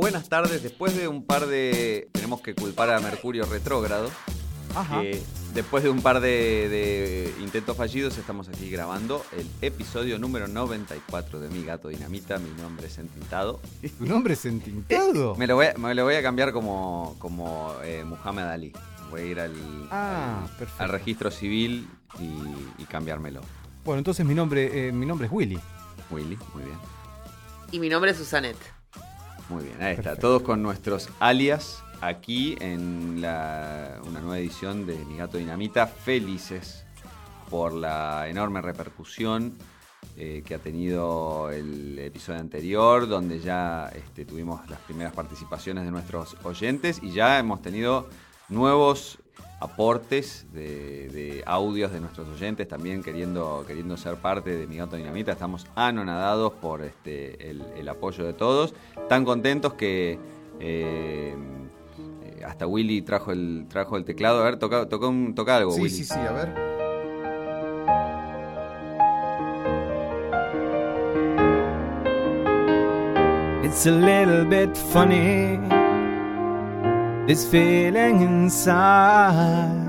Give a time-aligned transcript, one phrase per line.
[0.00, 0.62] buenas tardes.
[0.62, 2.08] Después de un par de.
[2.12, 4.10] Tenemos que culpar a Mercurio retrógrado.
[4.74, 5.00] Ajá.
[5.00, 5.20] que
[5.52, 6.28] después de un par de,
[6.68, 12.38] de intentos fallidos, estamos aquí grabando el episodio número 94 de Mi Gato Dinamita.
[12.38, 13.60] Mi nombre es Entintado.
[13.98, 15.34] ¿Tu nombre es entintado?
[15.38, 18.72] Me lo voy a, me lo voy a cambiar como, como eh, Muhammad Ali.
[19.10, 19.52] Voy a ir al,
[19.90, 20.82] Ah, al- perfecto.
[20.84, 21.88] al registro civil
[22.20, 23.40] y, y cambiármelo.
[23.84, 25.58] Bueno, entonces mi nombre, eh, mi nombre es Willy.
[26.12, 26.78] Willy, muy bien.
[27.72, 28.56] Y mi nombre es Susanet.
[29.50, 30.02] Muy bien, ahí está.
[30.02, 30.20] Perfecto.
[30.28, 35.86] Todos con nuestros alias aquí en la- una nueva edición de Mi Gato Dinamita.
[35.86, 36.84] Felices
[37.50, 39.54] por la enorme repercusión
[40.16, 45.90] eh, que ha tenido el episodio anterior, donde ya este, tuvimos las primeras participaciones de
[45.90, 48.08] nuestros oyentes y ya hemos tenido
[48.48, 49.18] nuevos
[49.60, 54.96] aportes de, de audios de nuestros oyentes también queriendo, queriendo ser parte de Mi Gato
[54.96, 55.32] Dinamita.
[55.32, 58.74] Estamos anonadados por este, el, el apoyo de todos,
[59.08, 60.18] tan contentos que
[60.60, 61.34] eh,
[62.46, 64.40] hasta Willy trajo el, trajo el teclado.
[64.40, 65.94] A ver, toca, toca, un- toca algo, Sí, Willy.
[65.94, 66.70] sí, sí, a ver.
[73.62, 75.58] It's a little bit funny,
[77.26, 79.86] this feeling inside.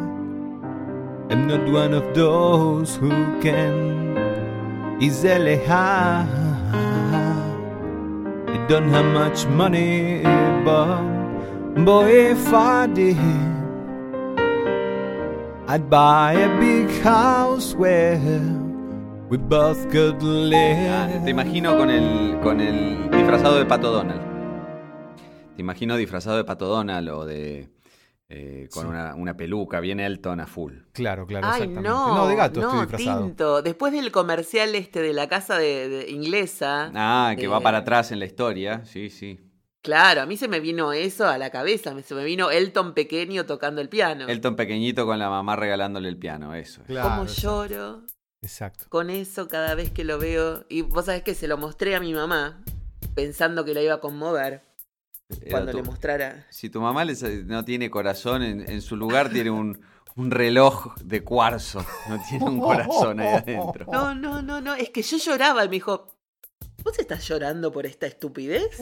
[1.31, 3.09] I'm not one of those who
[3.41, 6.27] can easily hide.
[8.47, 10.21] I don't have much money,
[10.65, 11.01] but
[11.85, 13.17] boy, if I did,
[15.67, 18.19] I'd buy a big house where
[19.29, 21.23] we both could live.
[21.23, 24.30] te imagino con el, con el disfrazado de Pato Donald.
[25.61, 27.69] Te imagino disfrazado de Pato Donald o de.
[28.29, 28.89] eh, con Sí.
[28.89, 30.73] una, una peluca bien Elton a full.
[30.91, 31.87] Claro, claro, Ay, exactamente.
[31.87, 32.27] no.
[32.27, 33.25] de gato no, estoy disfrazado.
[33.25, 33.61] Tinto.
[33.61, 36.91] Después del comercial este de la casa de, de inglesa.
[36.95, 37.61] Ah, que va Eh.
[37.61, 38.83] para atrás en la historia.
[38.85, 39.39] Sí, sí.
[39.83, 41.93] Claro, a mí se me vino eso a la cabeza.
[41.93, 44.27] me- Se me vino Elton pequeño tocando el piano.
[44.27, 46.81] Elton pequeñito con la mamá regalándole el piano, eso.
[46.81, 46.87] es.
[46.87, 47.41] Claro, Como exacto.
[47.67, 48.01] lloro
[48.41, 48.85] Exacto.
[48.89, 50.65] con eso cada vez que lo veo.
[50.69, 52.63] Y vos sabés que se lo mostré a mi mamá,
[53.13, 54.70] pensando que la iba a conmover
[55.49, 56.47] cuando tu- le mostrara.
[56.49, 59.79] Si tu mamá les- no tiene corazón, en, en su lugar tiene un,
[60.15, 61.85] un reloj de cuarzo.
[62.09, 63.85] No tiene un corazón ahí adentro.
[63.91, 64.75] No, no, no, no.
[64.75, 66.17] Es que yo lloraba y me dijo,
[66.83, 68.79] ¿vos estás llorando por esta estupidez?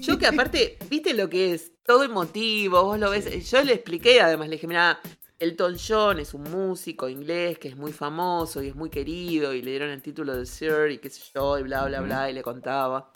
[0.00, 3.50] Yo que aparte, viste lo que es, todo emotivo, vos lo ves.
[3.50, 5.00] Yo le expliqué, además, le dije, mira,
[5.38, 9.62] Elton John es un músico inglés que es muy famoso y es muy querido y
[9.62, 12.34] le dieron el título de Sir y qué sé yo, y bla, bla, bla, y
[12.34, 13.12] le contaba.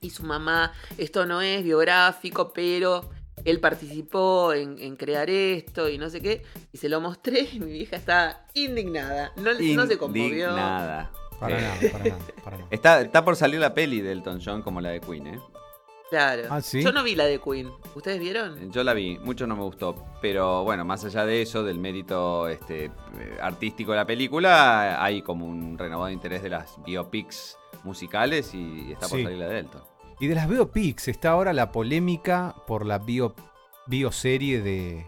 [0.00, 3.10] Y su mamá, esto no es biográfico, pero
[3.44, 6.42] él participó en, en crear esto y no sé qué.
[6.72, 9.32] Y se lo mostré y mi vieja está indignada.
[9.36, 10.24] No, no se conmovió.
[10.50, 11.10] Indignada.
[11.40, 12.68] Para Eh, nada, para nada, para nada.
[12.70, 15.38] Está, está por salir la peli de Elton John como la de Queen, ¿eh?
[16.10, 16.44] Claro.
[16.50, 16.82] Ah, ¿sí?
[16.82, 17.70] Yo no vi la de Queen.
[17.94, 18.72] ¿Ustedes vieron?
[18.72, 22.48] Yo la vi, mucho no me gustó, pero bueno, más allá de eso, del mérito
[22.48, 22.90] este, eh,
[23.42, 29.06] artístico de la película, hay como un renovado interés de las biopics musicales y está
[29.06, 29.24] por Sí.
[29.24, 29.82] salir la de Elton.
[30.20, 33.34] Y de las biopics está ahora la polémica por la bio,
[33.86, 35.06] bioserie de,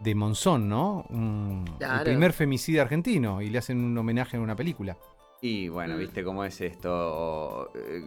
[0.00, 1.04] de Monzón, ¿no?
[1.10, 4.96] Un- El primer femicida argentino y le hacen un homenaje en una película.
[5.40, 5.98] Y bueno, Mm.
[5.98, 8.02] viste cómo es esto, eh,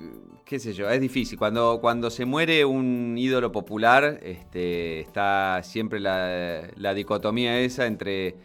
[0.45, 1.37] qué sé yo, es difícil.
[1.37, 8.35] Cuando, cuando se muere un ídolo popular, este, está siempre la, la dicotomía esa entre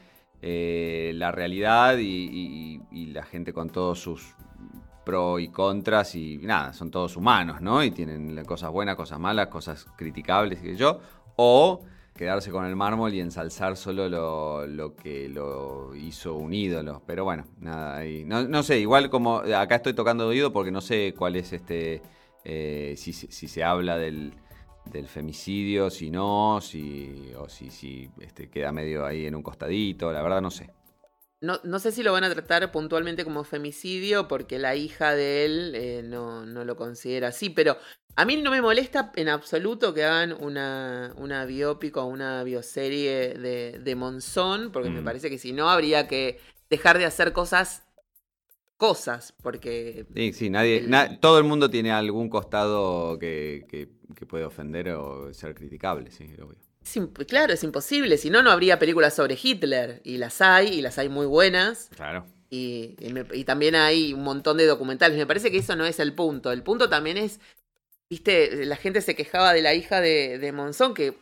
[0.42, 4.34] eh, la realidad y, y- y la gente con todos sus
[5.10, 7.82] pro y contras y nada, son todos humanos, ¿no?
[7.82, 11.00] Y tienen cosas buenas, cosas malas, cosas criticables, sé yo.
[11.36, 11.82] O
[12.14, 17.02] quedarse con el mármol y ensalzar solo lo, lo que lo hizo un ídolo.
[17.06, 18.24] Pero bueno, nada, ahí.
[18.24, 21.52] No, no sé, igual como acá estoy tocando de oído porque no sé cuál es
[21.52, 22.02] este.
[22.44, 24.32] eh, si, si se habla del,
[24.84, 30.12] del femicidio, si no, si, o si, si este, queda medio ahí en un costadito,
[30.12, 30.70] la verdad no sé.
[31.40, 35.46] No, no sé si lo van a tratar puntualmente como femicidio porque la hija de
[35.46, 37.78] él eh, no, no lo considera así, pero
[38.16, 43.34] a mí no me molesta en absoluto que hagan una, una biópico o una bioserie
[43.38, 45.04] de, de Monzón, porque me Mm.
[45.04, 47.84] parece que si no habría que dejar de hacer cosas,
[48.76, 50.06] cosas, porque...
[50.14, 54.44] Sí, sí, nadie, El- na- todo el mundo tiene algún costado que, que- que puede
[54.44, 56.58] ofender o ser criticable, sí, obvio.
[57.26, 60.98] Claro, es imposible, si no, no habría películas sobre Hitler, y las hay, y las
[60.98, 61.90] hay muy buenas.
[61.94, 62.26] Claro.
[62.50, 65.16] Y, y me- y también hay un montón de documentales.
[65.16, 66.50] Me parece que eso no es el punto.
[66.50, 67.38] El punto también es,
[68.10, 71.14] viste, la gente se quejaba de la hija de, de Monzón, que,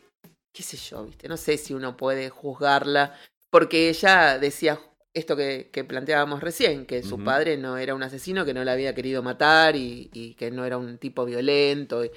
[0.53, 3.15] qué sé yo, viste, no sé si uno puede juzgarla,
[3.51, 4.79] porque ella decía
[5.13, 8.73] esto que, que planteábamos recién, que su padre no era un asesino, que no la
[8.73, 12.05] había querido matar y, y que no era un tipo violento.
[12.05, 12.11] Y,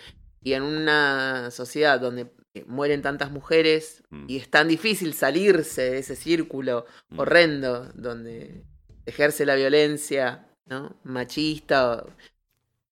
[0.44, 2.26] en una sociedad donde
[2.66, 4.26] mueren tantas mujeres Mm.
[4.28, 7.18] y es tan difícil salirse de ese círculo Mm.
[7.18, 8.64] horrendo donde
[9.06, 10.94] ejerce la violencia ¿no?
[11.04, 12.10] machista o-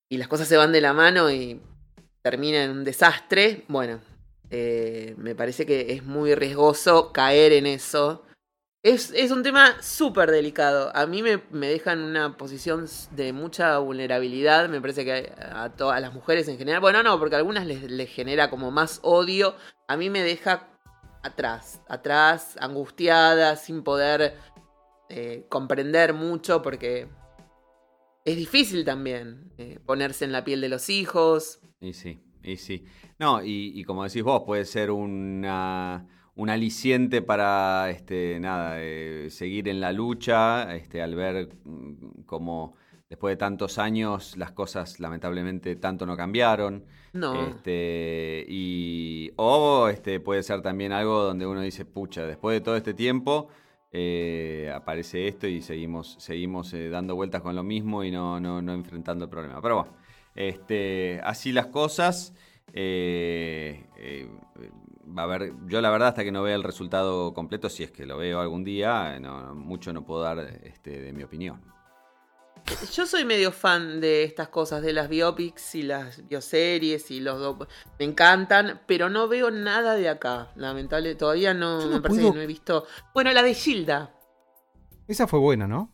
[0.09, 1.61] y las cosas se van de la mano y
[2.23, 4.01] termina en un desastre, bueno,
[4.51, 8.25] eh, me parece que es muy riesgoso caer en eso.
[8.83, 10.91] Es, es un tema súper delicado.
[10.97, 14.71] A mí me, me deja en una posición de mucha vulnerabilidad.
[14.71, 16.81] Me parece que a, todas las mujeres en general.
[16.81, 19.55] Bueno, no, porque a algunas les, genera como más odio.
[19.87, 20.71] A mí me deja
[21.23, 24.39] atrás, atrás, angustiada, sin poder
[25.11, 27.07] eh, comprender mucho, porque
[28.25, 31.61] es difícil también eh, ponerse en la piel de los hijos.
[31.83, 32.87] Y sí, y sí.
[33.19, 36.07] No, y como decís vos, puede ser una,
[36.37, 42.75] un aliciente para este, nada, eh, seguir en la lucha, este, al ver mm, cómo
[43.09, 46.85] después de tantos años las cosas lamentablemente tanto no cambiaron.
[47.13, 47.49] No.
[47.49, 52.77] Este, y, o este, puede ser también algo donde uno dice, pucha, después de todo
[52.77, 53.49] este tiempo
[53.93, 58.63] eh, aparece esto y seguimos, seguimos eh, dando vueltas con lo mismo y no, no,
[58.63, 59.61] no enfrentando el problema.
[59.61, 59.97] Pero bueno,
[60.37, 62.33] este, así las cosas.
[62.73, 64.29] eh, eh,
[65.17, 67.91] va a haber, yo la verdad hasta que no vea el resultado completo, si es
[67.91, 71.61] que lo veo algún día, no, mucho no puedo dar este, de mi opinión.
[72.93, 77.57] Yo soy medio fan de estas cosas, de las biopics y las bioseries y los
[77.99, 80.53] Me encantan, pero no veo nada de acá.
[80.57, 82.87] Lamentable, todavía no, Yo me no parece puedo- que no he visto.
[83.15, 84.15] Bueno, la de Gilda.
[85.09, 85.93] Esa fue buena, ¿no?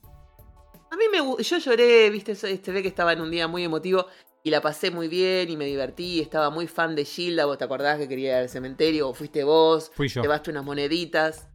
[0.90, 4.06] A mí me yo lloré, viste, este, ve que estaba en un día muy emotivo
[4.46, 6.20] y la pasé muy bien y me divertí.
[6.20, 7.46] Estaba muy fan de Gilda.
[7.46, 9.08] ¿Vos te acordás que quería ir al cementerio?
[9.08, 9.90] ¿O fuiste vos?
[9.92, 10.22] Fui yo.
[10.22, 11.48] Llevaste unas moneditas.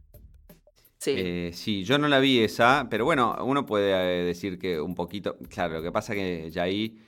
[0.98, 1.14] Sí.
[1.16, 4.94] Eh, sí, yo no la vi esa, pero bueno, uno puede eh, decir que un
[4.94, 6.98] poquito, claro, lo que pasa que ya ahí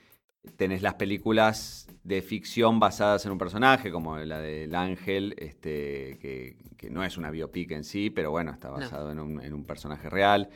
[0.56, 6.56] tenés las películas de ficción basadas en un personaje, como la del Ángel, este, que,
[6.78, 8.76] que no es una biopic en sí, pero bueno, está No.
[8.76, 10.48] basado en, un, en un personaje real.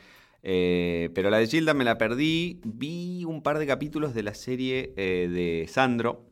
[0.43, 4.33] Eh, pero la de Gilda me la perdí, vi un par de capítulos de la
[4.33, 6.25] serie eh, de Sandro,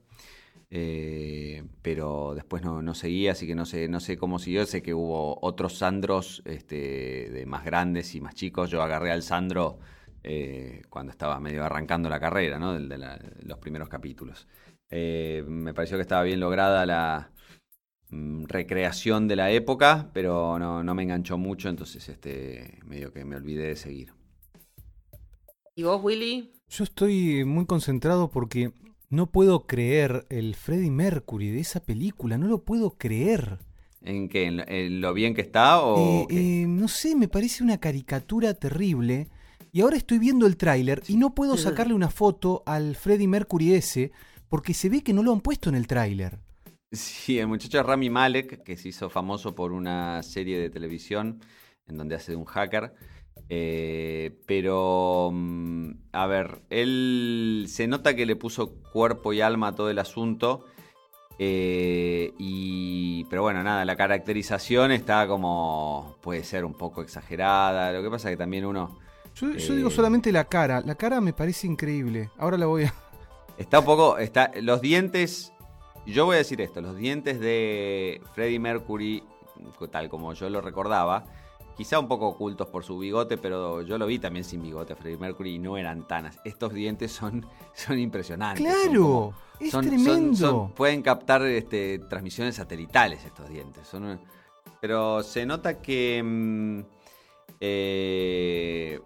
[0.70, 4.66] eh, pero después no, no seguí, así que no sé, no sé cómo siguió.
[4.66, 8.70] Sé que hubo otros Sandros este, de más grandes y más chicos.
[8.70, 9.80] Yo agarré al Sandro
[10.90, 12.74] cuando estaba medio arrancando la carrera, ¿no?
[12.78, 14.46] De la- los primeros capítulos.
[14.92, 17.32] Me pareció que estaba bien lograda la
[18.12, 23.36] recreación de la época, pero no, no me enganchó mucho, entonces este, medio que me
[23.36, 24.14] olvidé de seguir.
[25.76, 26.52] ¿Y vos, Willy?
[26.70, 28.72] Yo estoy muy concentrado porque
[29.10, 33.60] no puedo creer el Freddie Mercury de esa película, no lo puedo creer.
[34.02, 34.46] ¿En qué?
[34.46, 36.52] ¿En, lo- en lo bien que está o Eh, qué?
[36.64, 39.28] eh, no sé, me parece una caricatura terrible.
[39.72, 43.74] Y ahora estoy viendo el tráiler y no puedo sacarle una foto al Freddie Mercury
[43.74, 44.12] ese
[44.50, 46.40] porque se ve que no lo han puesto en el tráiler.
[46.92, 51.42] Sí, el muchacho Rami Malek, que se hizo famoso por una serie de televisión
[51.88, 52.94] en donde hace de un hacker.
[53.50, 59.76] Eh, pero, mm, a ver, él se nota que le puso cuerpo y alma a
[59.76, 60.66] todo el asunto.
[61.40, 67.92] eh, y, pero bueno, nada, la caracterización está como, puede ser un poco exagerada.
[67.94, 68.98] Lo que pasa es que también uno
[69.36, 69.78] Yo, yo Eh.
[69.78, 72.32] digo solamente la cara, la cara me parece increíble.
[72.40, 72.94] Ahora la voy a...
[73.60, 74.18] Está un poco.
[74.18, 75.54] Está, los dientes.
[76.08, 79.24] Yo voy a decir esto: los dientes de Freddie Mercury,
[79.92, 81.26] tal como yo lo recordaba,
[81.76, 84.96] quizá un poco ocultos por su bigote, pero yo lo vi también sin bigote a
[84.96, 86.26] Freddie Mercury y no eran tan.
[86.28, 88.66] as- Estos dientes son, son impresionantes.
[88.66, 89.34] ¡Claro!
[89.60, 90.36] es son- tremendo.
[90.36, 93.88] son- pueden captar este, transmisiones satelitales estos dientes.
[93.88, 94.20] Son,
[94.80, 96.22] pero se nota que.
[96.24, 96.80] mm,
[97.60, 99.00] eh,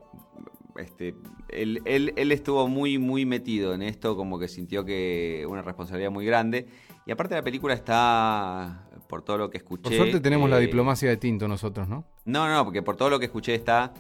[0.78, 1.16] este,
[1.50, 6.12] él, él- él estuvo muy, muy metido en esto, como que sintió que una responsabilidad
[6.12, 6.68] muy grande.
[7.06, 9.84] Y aparte la película está, por todo lo que escuché...
[9.84, 12.06] Por suerte tenemos la eh, diplomacia de tinto nosotros, ¿no?
[12.26, 13.94] No, no, porque por todo lo que escuché está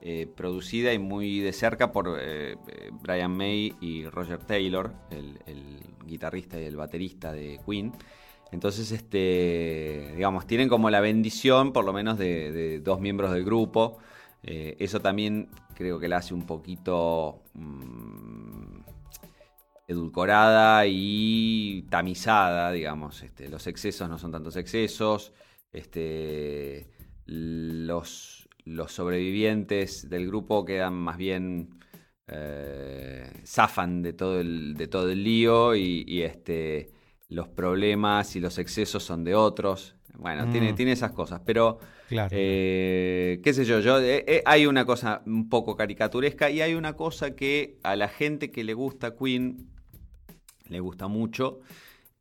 [0.00, 2.56] eh, producida y muy de cerca por eh,
[3.00, 7.92] Brian May y Roger Taylor, el, el guitarrista y el baterista de Queen.
[8.50, 13.44] Entonces, este, digamos, tienen como la bendición, por lo menos, de, de dos miembros del
[13.44, 13.98] grupo.
[14.44, 18.41] Eso también creo que la hace un poquito mm,
[19.86, 23.22] edulcorada y tamizada, digamos.
[23.22, 25.32] Este, los excesos no son tantos excesos.
[25.72, 26.88] Este,
[27.26, 28.48] los,
[28.88, 31.80] sobrevivientes del grupo quedan más bien
[32.28, 36.90] eh, zafan de todo el, de todo el lío y, y, este,
[37.28, 39.96] los problemas y los excesos son de otros.
[40.18, 40.50] Bueno, Mm.
[40.50, 41.78] tiene, tiene esas cosas, pero
[42.08, 42.28] Claro.
[42.32, 46.74] eh, qué sé yo, yo eh, eh, hay una cosa un poco caricaturesca y hay
[46.74, 49.68] una cosa que a la gente que le gusta Queen
[50.68, 51.60] le gusta mucho.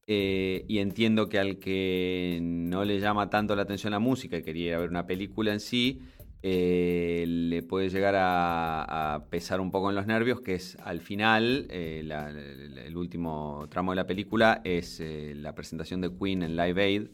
[0.08, 4.44] Eh, y entiendo que al que no le llama tanto la atención la música y
[4.44, 6.02] quería ver una película en sí,
[6.44, 11.00] eh, le puede llegar a, a, pesar un poco en los nervios, que es al
[11.02, 16.10] final, eh, la, el, el último tramo de la película es eh, la presentación de
[16.18, 17.08] Queen en Live Aid.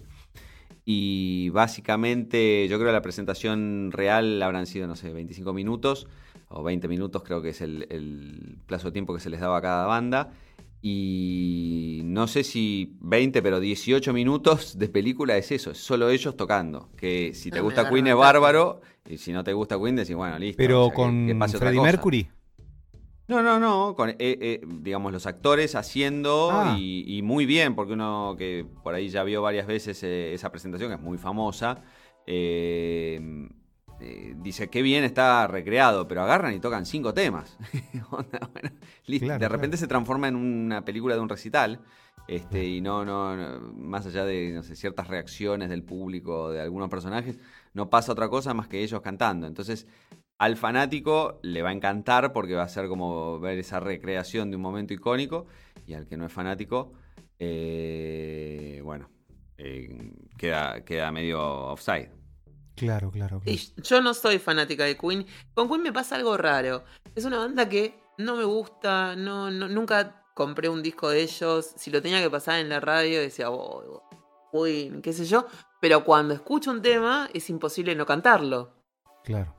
[0.89, 6.08] Y básicamente, yo creo que la presentación real habrán sido, no sé, 25 minutos
[6.48, 9.58] o 20 minutos, creo que es el, el plazo de tiempo que se les daba
[9.58, 10.32] a cada banda
[10.82, 16.38] y no sé si 20, pero 18 minutos de película es eso, es solo ellos
[16.38, 16.89] tocando.
[16.96, 18.79] Que si te No, me gusta Queen es bárbaro,
[19.10, 20.56] y si no te gusta Queen decís, bueno, listo.
[20.58, 21.91] Pero o sea, que- con que pase otra Freddie cosa.
[21.91, 22.29] Mercury.
[23.28, 26.76] No, no, no, con, eh, eh, digamos, los actores haciendo Ah.
[26.80, 30.50] y, y muy bien, porque uno que por ahí ya vio varias veces eh, esa
[30.50, 31.84] presentación, que es muy famosa,
[32.26, 33.20] eh,
[34.00, 37.58] eh, dice, qué bien está recreado, pero agarran y tocan cinco temas.
[38.10, 38.30] Bueno,
[39.08, 39.26] listo.
[39.26, 39.82] Claro, de repente claro.
[39.82, 41.82] se transforma en una película de un recital.
[42.28, 46.60] Este, y no, no, no, más allá de no sé, ciertas reacciones del público, de
[46.62, 47.40] algunos personajes,
[47.74, 49.48] no pasa otra cosa más que ellos cantando.
[49.48, 49.88] Entonces,
[50.39, 54.56] al fanático le va a encantar porque va a ser como ver esa recreación de
[54.58, 55.48] un momento icónico.
[55.86, 56.94] Y al que no es fanático,
[57.39, 59.10] eh, bueno,
[59.58, 62.12] eh, queda, queda medio offside.
[62.75, 63.39] Claro, claro.
[63.39, 63.51] claro.
[63.51, 65.25] Y yo no soy fanática de Queen.
[65.53, 66.84] Con Queen me pasa algo raro.
[67.15, 71.74] Es una banda que no me gusta, no, no- nunca compré un disco de ellos.
[71.77, 74.03] Si lo tenía que pasar en la radio, decía, oh,
[74.53, 75.48] Queen, qué sé yo.
[75.82, 78.74] Pero cuando escucho un tema, es imposible no cantarlo.
[79.24, 79.56] Claro.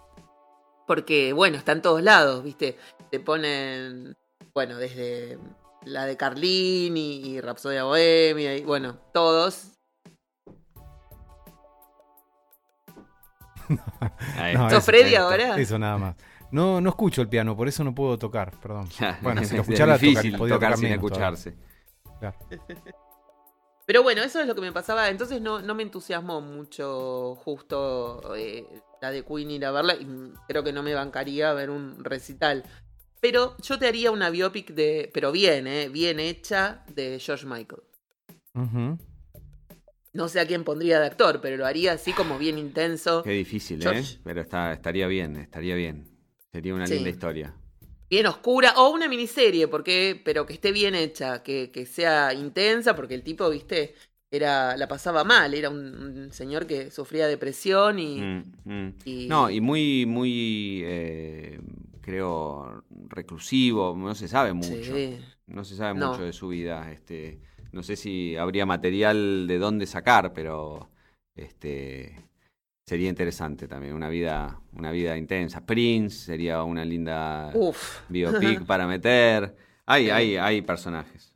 [0.88, 2.76] Porque, bueno, está en todos lados, ¿viste?
[3.12, 4.16] Te ponen,
[4.54, 5.38] bueno, desde
[5.84, 9.74] la de Carlini y Rapsodia Bohemia, y bueno, todos.
[13.68, 14.70] No, está.
[14.70, 15.56] ¿Sos eso- Freddy ahora?
[15.58, 16.16] Eso nada más.
[16.50, 18.88] No, no escucho el piano, por eso no puedo tocar, perdón.
[19.22, 21.54] Bueno, si lo es escuchara, difícil tocar- podría tocar, tocar sin escucharse.
[22.18, 22.38] Claro.
[23.84, 25.08] Pero bueno, eso es lo que me pasaba.
[25.10, 28.66] Entonces no, no me entusiasmó mucho justo eh,
[29.00, 29.94] la de Queen ir a verla.
[29.94, 30.06] Y
[30.48, 32.64] creo que no me bancaría ver un recital.
[33.20, 35.10] Pero yo te haría una biopic de.
[35.12, 35.88] Pero bien, ¿eh?
[35.88, 37.82] Bien hecha de George Michael.
[40.12, 43.22] No sé a quién pondría de actor, pero lo haría así como bien intenso.
[43.22, 44.02] Qué difícil, ¿eh?
[44.24, 46.08] Pero está, estaría bien, estaría bien.
[46.50, 46.94] Sería una Sí.
[46.94, 47.54] linda historia.
[48.10, 48.72] Bien oscura.
[48.78, 51.42] O una miniserie, porque, pero que esté bien hecha.
[51.42, 53.94] Que, que sea intensa, porque el tipo, viste,
[54.30, 55.54] era, la pasaba mal.
[55.54, 58.20] Era un, un señor que sufría depresión y.
[58.20, 58.94] Mm, mm.
[59.04, 61.60] y- No, y muy, muy, eh,
[62.00, 64.82] creo, reclusivo, no se sabe mucho.
[64.82, 65.18] Sí.
[65.46, 66.10] No se sabe No.
[66.10, 66.90] mucho de su vida.
[66.92, 67.40] Este,
[67.72, 70.90] no sé si habría material de dónde sacar, pero
[71.34, 72.14] este
[72.86, 73.94] sería interesante también.
[73.94, 75.64] Una vida, una vida intensa.
[75.64, 78.00] Prince sería una linda Uf.
[78.08, 79.54] biopic para meter.
[79.86, 80.10] Hay, Sí.
[80.10, 81.27] hay, hay personajes.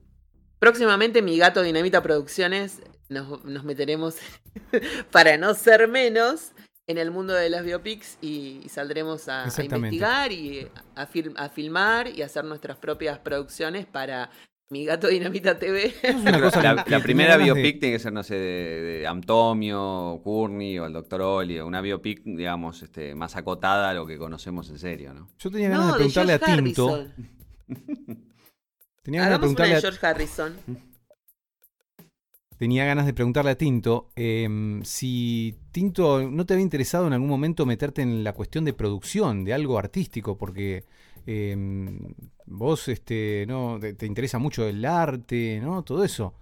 [0.63, 4.15] Próximamente mi gato Dinamita Producciones nos, nos meteremos
[5.11, 6.53] para no ser menos
[6.87, 11.49] en el mundo de las biopics y, y saldremos a, investigar y a, fil- a
[11.49, 14.31] filmar y hacer nuestras propias producciones para
[14.71, 15.93] mi gato Dinamita TV.
[16.01, 20.21] Es una cosa la, primera de- biopic tiene que ser, no sé, de, de Antomio,
[20.23, 21.23] Courtney o el Dr.
[21.23, 25.29] Oli, una biopic, digamos, este, más acotada a lo que conocemos en serio, ¿no?
[25.41, 27.09] Yo tenía ganas no, de preguntarle a Tinto.
[29.03, 30.59] Tenía ganas, de una preguntarle de a, George Harrison.
[32.59, 37.29] tenía ganas de preguntarle a Tinto em, si Tinto no te había interesado en algún
[37.29, 40.85] momento meterte en la cuestión de producción, de algo artístico, porque
[41.27, 41.99] em,
[42.47, 45.83] vos este, no te, te interesa mucho el arte, ¿no?
[45.83, 46.35] Todo eso.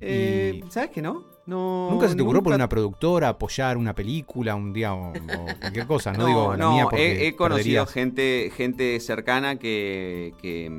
[0.00, 1.24] Eh, Y- ¿Sabes que no?
[1.46, 1.58] no?
[1.86, 5.86] ¿Nunca se te ocurrió por una productora apoyar una película un día o, o cualquier
[5.86, 6.12] cosa?
[6.14, 7.86] No, No, digo la no, mía he, conocido perderías.
[7.86, 10.70] gente, gente cercana que, que,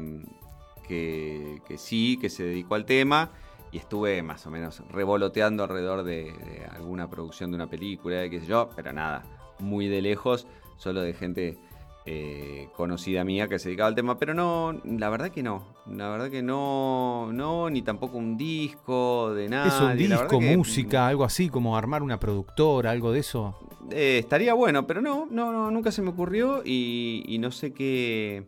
[0.87, 3.31] que, que sí, que se dedicó al tema
[3.71, 8.39] y estuve más o menos revoloteando alrededor de, de alguna producción de una película, qué
[8.39, 9.23] sé yo, pero nada,
[9.59, 10.47] muy de lejos,
[10.77, 11.57] solo de gente
[12.05, 16.09] eh, conocida mía que se dedicaba al tema, pero no, la verdad que no, la
[16.09, 19.67] verdad que no, no, ni tampoco un disco de nada.
[19.67, 23.57] Eso, un disco, música, algo así, como armar una productora, algo de eso.
[23.89, 27.73] Eh, estaría bueno, pero no, no, no, nunca se me ocurrió y, y no sé
[27.73, 28.43] qué.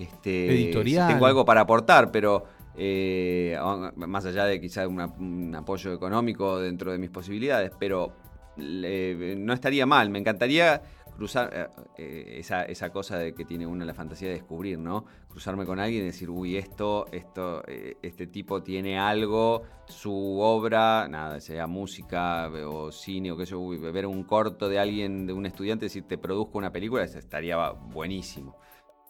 [0.00, 1.06] Este, Editorial.
[1.08, 2.44] si tengo algo para aportar, pero
[2.76, 3.58] eh,
[3.96, 8.12] más allá de quizá una- un apoyo económico dentro de mis posibilidades, pero
[8.56, 10.08] no estaría mal.
[10.10, 10.80] Me encantaría
[11.16, 11.66] cruzar eh,
[11.98, 15.04] eh, esa, esa cosa de que tiene uno la fantasía de descubrir, ¿no?
[15.28, 21.06] Cruzarme con alguien y decir, uy, esto, esto, eh, este tipo tiene algo, su obra,
[21.08, 25.26] nada, sea música o cine o qué sé yo, uy, ver un corto de alguien,
[25.26, 28.56] de un estudiante, decir, te produzco una película, estaría buenísimo.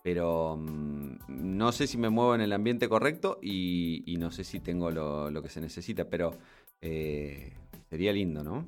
[0.02, 4.44] Pero mm, no sé si me muevo en el ambiente correcto y, y no sé
[4.44, 6.32] si tengo lo, lo que se necesita, pero
[6.80, 7.52] eh,
[7.90, 8.66] sería lindo, ¿no?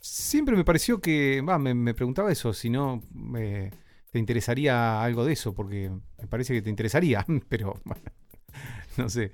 [0.00, 3.02] Siempre me pareció que, va, me, me preguntaba eso, si no
[3.38, 3.70] eh,
[4.10, 8.02] te interesaría algo de eso, porque me parece que te interesaría, pero bueno,
[8.98, 9.32] no sé,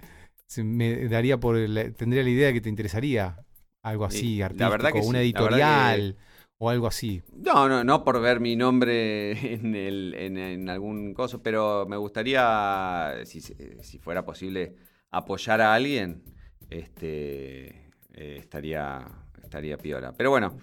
[0.64, 3.38] me daría por, la- tendría la idea de que te interesaría
[3.83, 6.16] algo así, Sí, la artístico, verdad que una sí, la verdad editorial
[6.62, 7.23] o algo así.
[7.33, 11.97] No, no, no por ver mi nombre en, el, en, en algún coso, pero me
[11.97, 14.75] gustaría, si, se- si fuera posible,
[15.11, 16.23] apoyar a alguien,
[16.69, 19.07] este, eh, estaría,
[19.43, 20.12] estaría piola.
[20.12, 20.57] Pero bueno,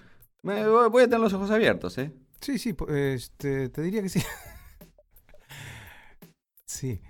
[0.43, 2.11] me- voy a tener los ojos abiertos, ¿eh?
[2.41, 4.21] Sí, sí, este, te diría que sí.
[6.65, 7.01] sí.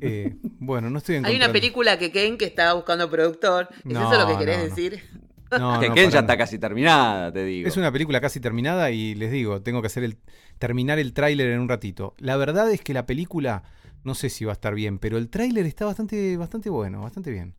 [0.00, 3.68] eh, bueno, no estoy en Hay una película que Ken que estaba buscando productor.
[3.70, 4.74] ¿Es No, eso lo que querés no, no.
[4.76, 5.02] decir?
[5.58, 7.68] No, que no, Ken ya está casi terminada, te digo.
[7.68, 10.18] Es una película casi terminada y les digo, tengo que hacer el
[10.58, 12.14] terminar el tráiler en un ratito.
[12.18, 13.62] La verdad es que la película
[14.04, 17.30] no sé si va a estar bien, pero el tráiler está bastante bastante bueno, bastante
[17.30, 17.54] bien.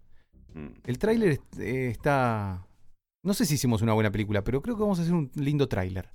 [0.53, 0.67] Mm.
[0.85, 2.65] El tráiler eh, está
[3.23, 5.67] no sé si hicimos una buena película, pero creo que vamos a hacer un lindo
[5.67, 6.09] tráiler.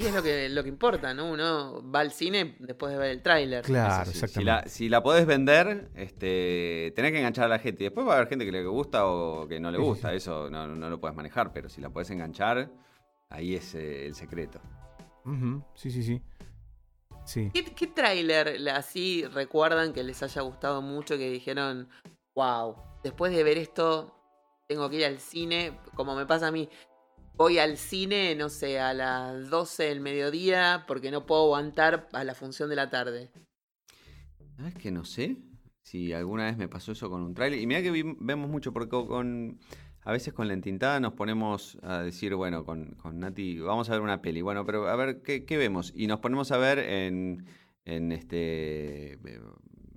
[0.00, 1.30] Y es lo que, lo que importa, ¿no?
[1.30, 3.62] Uno va al cine después de ver el tráiler.
[3.64, 4.44] Claro, sí, Si exactamente.
[4.50, 7.84] la, si la podés vender, este, tenés que enganchar a la gente.
[7.84, 9.88] Y después va a haber gente que le gusta o que no le Sí, sí,
[9.88, 10.14] gusta.
[10.14, 12.70] Eso no, no lo puedes manejar, pero si la podés enganchar,
[13.28, 14.60] ahí es eh, el secreto.
[15.74, 16.22] Sí, sí, sí.
[17.26, 17.50] Sí.
[17.52, 21.88] ¿Qué, qué tráiler así recuerdan que les haya gustado mucho que dijeron,
[22.34, 24.16] wow, después de ver esto
[24.66, 26.68] tengo que ir al cine, como me pasa a mí,
[27.36, 32.24] voy al cine, no sé, a las 12 del mediodía porque no puedo aguantar a
[32.24, 33.30] la función de la tarde.
[34.56, 35.36] ¿Sabes que no sé?
[35.82, 37.60] Si alguna vez me pasó eso con un tráiler.
[37.60, 39.60] Y mira que vemos mucho, porque con, con-
[40.02, 43.92] a veces con la entintada nos ponemos a decir, bueno, con, con Nati, vamos a
[43.92, 44.40] ver una peli.
[44.42, 45.92] Bueno, pero a ver, ¿qué, qué vemos?
[45.94, 47.46] Y nos ponemos a ver en,
[47.84, 49.40] en este eh,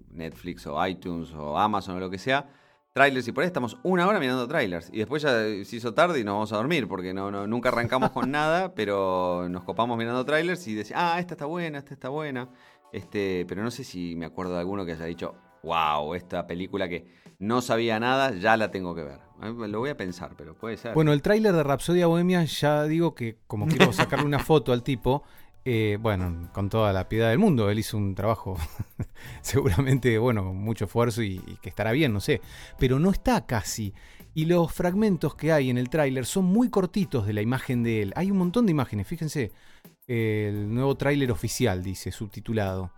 [0.10, 2.50] Netflix o iTunes o Amazon o lo que sea.
[2.94, 5.32] Trailers y por ahí estamos una hora mirando trailers y después ya
[5.66, 8.76] se hizo tarde y nos vamos a dormir porque no, no- nunca arrancamos con nada,
[8.76, 12.50] pero nos copamos mirando trailers y decimos, ah, esta está buena, esta está buena.
[12.92, 16.88] Este, pero no sé si me acuerdo de alguno que haya dicho, wow, esta película
[16.88, 17.08] que
[17.40, 19.20] no sabía nada, ya la tengo que ver.
[19.42, 20.94] Eh, Lo voy a pensar, pero puede ser.
[20.94, 24.84] Bueno, el tráiler de Rapsodia Bohemia, ya digo que como quiero sacarle una foto al
[24.84, 25.24] tipo,
[25.66, 28.58] eh, bueno, con toda la piedad del mundo, él hizo un trabajo
[29.42, 32.42] seguramente, bueno, mucho esfuerzo y, que estará bien, no sé,
[32.78, 33.94] pero no está casi.
[34.34, 38.02] Y los fragmentos que hay en el tráiler son muy cortitos de la imagen de
[38.02, 38.14] él.
[38.16, 39.52] Hay un montón de imágenes, fíjense,
[40.08, 42.92] el nuevo tráiler oficial, dice, subtitulado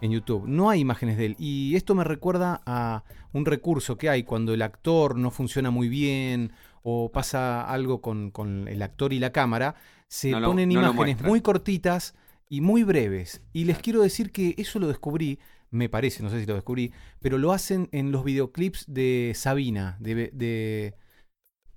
[0.00, 0.48] en YouTube.
[0.48, 1.36] No hay imágenes de él.
[1.38, 5.88] Y esto me recuerda a un recurso que hay cuando el actor no funciona muy
[5.88, 6.52] bien
[6.82, 9.76] o pasa algo con el actor y la cámara.
[10.08, 12.14] Se No lo- ponen no imágenes muy cortitas
[12.48, 13.42] y muy breves.
[13.52, 15.38] Y les quiero decir que eso lo descubrí,
[15.70, 19.96] me parece, no sé si lo descubrí, pero lo hacen en los videoclips de Sabina,
[20.00, 20.30] de...
[20.32, 20.94] de,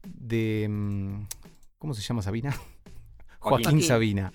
[0.04, 1.24] de, mm,
[1.78, 2.52] ¿Cómo se llama Sabina?
[3.40, 3.64] Joaquín.
[3.66, 4.34] Joaquín Sabina.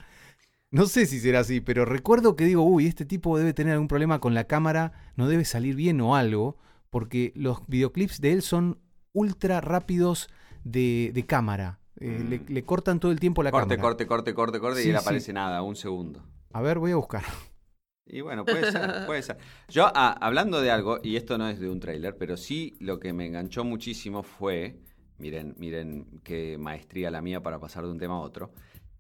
[0.71, 3.89] No sé si será así, pero recuerdo que digo, uy, este tipo debe tener algún
[3.89, 6.59] problema con la cámara, no debe salir bien o algo,
[6.91, 8.79] porque los videoclips de él son
[9.13, 10.29] ultra rápidos
[10.65, 11.79] de, de cámara.
[12.01, 12.29] Eh, Mm.
[12.29, 13.83] le, le cortan todo el tiempo la corte, cámara.
[13.83, 15.03] corte, corte, corte, corte Sí, y él sí.
[15.03, 16.23] aparece nada, un segundo.
[16.53, 17.25] A ver, voy a buscar.
[18.07, 19.39] Y bueno, puede ser, puede ser.
[19.69, 23.01] Yo, ah, hablando de algo, y esto no es de un tráiler, pero sí lo
[23.01, 24.79] que me enganchó muchísimo fue,
[25.19, 28.53] miren, miren qué maestría la mía para pasar de un tema a otro,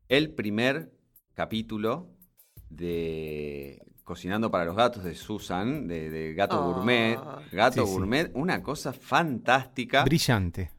[0.09, 0.91] el primer
[1.35, 2.09] capítulo
[2.71, 6.65] de Cocinando para los Gatos de Susan, de, de Gato Ah.
[6.67, 7.19] Gourmet.
[7.53, 7.93] Gato Sí, sí.
[7.93, 10.71] Gourmet, una cosa fantástica Brillante.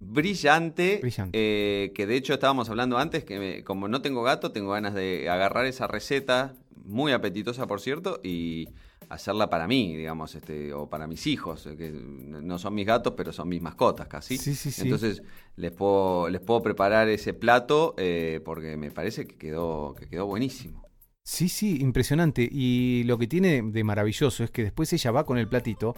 [0.00, 1.38] Brillante, Brillante.
[1.38, 4.94] eh, que de hecho estábamos hablando antes, que me- como no tengo gato, tengo ganas
[4.94, 6.54] de agarrar esa receta,
[6.84, 8.68] muy apetitosa por cierto, y
[9.08, 13.14] hacerla para mí, digamos, este, o para mis hijos, eh, que no son mis gatos,
[13.16, 14.36] pero son mis mascotas casi.
[14.38, 14.82] Sí, sí, sí.
[14.82, 15.22] Entonces
[15.56, 20.26] les puedo, les puedo preparar ese plato eh, porque me parece que quedó, que quedó
[20.26, 20.84] buenísimo.
[21.22, 22.48] Sí, sí, impresionante.
[22.50, 25.94] Y lo que tiene de maravilloso es que después ella va con el platito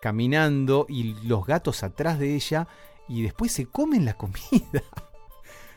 [0.00, 2.66] caminando y los gatos atrás de ella
[3.18, 4.82] y después se comen la comida.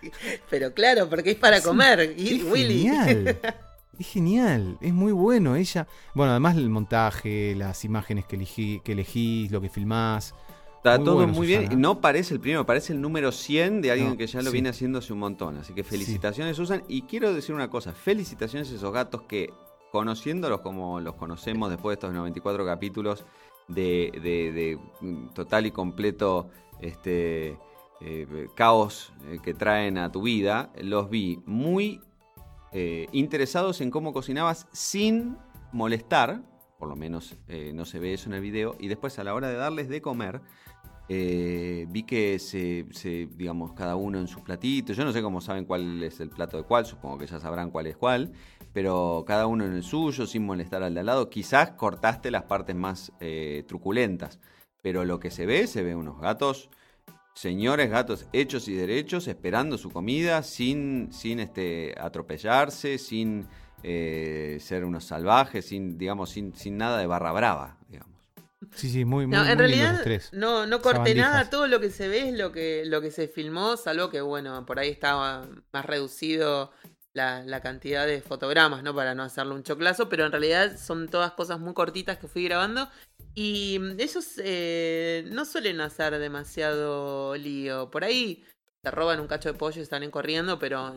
[0.49, 2.13] Pero claro, porque es para Sí, comer.
[2.17, 2.79] Y Es Willy.
[2.83, 3.39] genial.
[3.97, 5.87] Es genial, es muy bueno ella.
[6.13, 10.35] Bueno, además el montaje, las imágenes que elegí, que elegís, lo que filmás.
[10.75, 11.79] Está Muy todo bueno, muy bien.
[11.79, 14.53] No parece el primero, parece el número 100 de alguien No, que ya lo sí.
[14.55, 15.55] viene haciendo hace un montón.
[15.59, 16.83] Así que felicitaciones, Susan.
[16.89, 19.53] Y quiero decir una cosa: felicitaciones a esos gatos que,
[19.93, 23.25] conociéndolos como los conocemos después de estos 94 capítulos
[23.69, 27.57] de, de- de, mm, total y completo este,
[28.01, 32.01] eh, caos eh, que traen a tu vida, los vi muy
[32.73, 35.37] eh, interesados en cómo cocinabas sin
[35.71, 36.43] molestar,
[36.77, 37.37] por lo menos
[37.73, 40.01] no se ve eso en el video, y después a la hora de darles de
[40.01, 40.41] comer,
[41.07, 42.85] vi que se,
[43.37, 44.91] digamos, cada uno en su platito.
[44.91, 47.71] Yo no sé cómo saben cuál es el plato de cuál, supongo que ya sabrán
[47.71, 48.33] cuál es cuál,
[48.73, 51.29] pero cada uno en el suyo, sin molestar al de al lado.
[51.29, 53.13] Quizás cortaste las partes más
[53.67, 54.39] truculentas,
[54.85, 56.69] pero lo que se ve, se ve unos gatos,
[57.33, 63.47] señores gatos hechos y derechos, esperando su comida, sin, sin este, atropellarse, sin
[63.81, 68.29] eh, ser unos salvajes, sin, digamos, sin, sin nada de barra brava, digamos.
[68.75, 71.31] Sí, sí, muy, muy No, en muy realidad no, no corté Sabandijas.
[71.31, 74.21] nada, todo lo que se ve es lo que, lo que se filmó, salvo que
[74.21, 76.71] bueno, por ahí estaba más reducido
[77.13, 78.93] la, la cantidad de fotogramas, ¿no?
[78.93, 82.43] Para no hacerle un choclazo, pero en realidad son todas cosas muy cortitas que fui
[82.43, 82.87] grabando.
[83.35, 87.91] Y mm, ellos eh, no suelen hacer demasiado lío.
[87.91, 88.43] Por ahí
[88.81, 90.95] te roban un cacho de pollo y salen corriendo, pero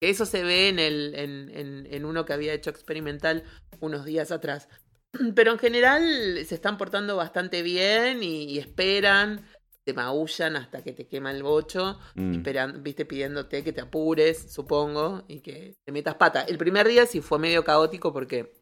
[0.00, 3.44] eso se ve en, el, en, en, en uno que había hecho experimental
[3.80, 4.68] unos días atrás.
[5.34, 6.02] Pero en general
[6.46, 9.46] se están portando bastante bien y, y esperan,
[9.84, 12.34] te maullan hasta que te quema el bocho, Mm.
[12.34, 16.42] esperan, viste, pidiéndote que te apures, supongo, y que te metas pata.
[16.42, 18.52] El primer día sí fue medio caótico porque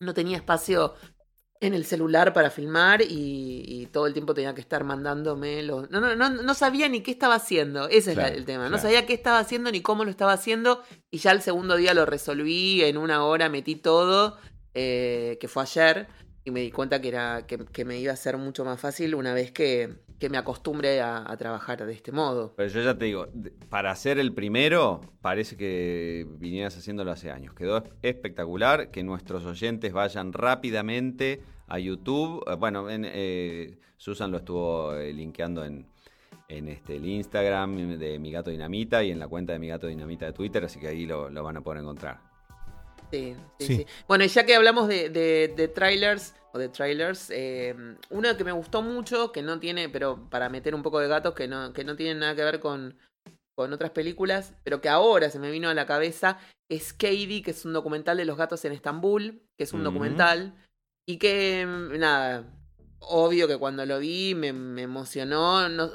[0.00, 0.94] no tenía espacio
[1.60, 5.90] en el celular para filmar y, y todo el tiempo tenía que estar mandándome los...
[5.90, 8.76] No, no, no, no sabía ni qué estaba haciendo, ese es la- el tema, no
[8.78, 12.04] sabía qué estaba haciendo ni cómo lo estaba haciendo y ya el segundo día lo
[12.06, 14.36] resolví, en una hora metí todo,
[14.74, 16.08] eh, que fue ayer,
[16.44, 19.14] y me di cuenta que, era, que, que me iba a ser mucho más fácil
[19.14, 22.54] una vez que, que me acostumbre a, trabajar de este modo.
[22.56, 23.28] Pero yo ya te digo,
[23.68, 27.54] para hacer el primero, parece que vinieras haciéndolo hace años.
[27.54, 28.90] Quedó espectacular.
[28.90, 32.44] Que nuestros oyentes vayan rápidamente a YouTube.
[32.46, 35.86] Eh, Bueno, en, eh, Susan lo estuvo eh, linkeando en,
[36.48, 39.86] en este, el Instagram de Mi Gato Dinamita y en la cuenta de Mi Gato
[39.86, 42.33] Dinamita de Twitter, así que ahí lo, lo van a poder encontrar.
[43.14, 43.76] Sí, sí, Sí.
[43.78, 43.86] sí.
[44.08, 47.74] Bueno, y ya que hablamos de, de, de trailers o de trailers, eh,
[48.10, 51.34] uno que me gustó mucho, que no tiene, pero para meter un poco de gatos,
[51.34, 52.96] que no, que no tiene nada que ver con,
[53.56, 57.50] con otras películas, pero que ahora se me vino a la cabeza, es Katie, que
[57.52, 59.84] es un documental de los gatos en Estambul, que es un Mm.
[59.84, 60.54] documental,
[61.06, 62.44] y que, mm, nada,
[63.00, 65.90] obvio que cuando lo vi me, me emocionó no-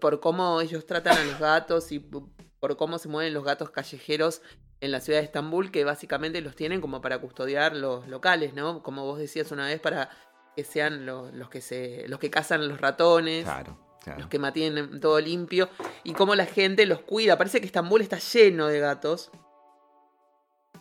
[0.00, 4.40] por cómo ellos tratan a los gatos y por cómo se mueven los gatos callejeros
[4.84, 8.82] en la ciudad de Estambul, que básicamente los tienen como para custodiar los locales, ¿no?
[8.82, 10.10] Como vos decías una vez, para
[10.56, 14.20] que sean los, los que se, los que cazan los ratones, Claro, claro.
[14.20, 15.68] los que mantienen todo limpio,
[16.04, 17.36] y cómo la gente los cuida.
[17.38, 19.30] Parece que Estambul está lleno de gatos.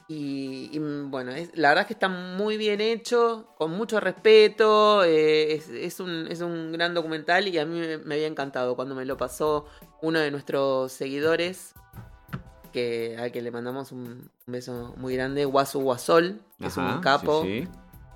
[0.09, 5.03] Y, y, bueno, es- la verdad es que está muy bien hecho, con mucho respeto,
[5.05, 8.75] eh, es, es un, es un gran documental y a mí me, me había encantado
[8.75, 9.65] cuando me lo pasó
[10.01, 11.73] uno de nuestros seguidores,
[12.73, 14.01] que, al que le mandamos un,
[14.45, 17.43] un beso muy grande, Guasu Guasol, que es un capo.
[17.43, 17.69] sí, sí.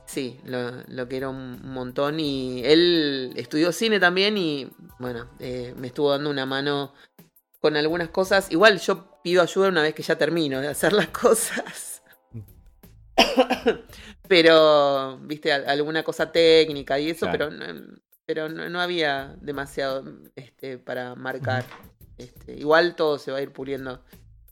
[0.10, 5.88] Sí, lo, lo quiero un montón y él estudió cine también y bueno, eh, me
[5.88, 6.94] estuvo dando una mano
[7.60, 8.50] con algunas cosas.
[8.50, 12.02] Igual yo pido ayuda una vez que ya termino de hacer las cosas.
[14.28, 17.50] pero, viste, al- alguna cosa técnica y eso, Claro.
[17.50, 20.04] pero, no, pero no, no había demasiado
[20.36, 21.66] este, para marcar.
[22.18, 24.04] Este, igual todo se va a ir puliendo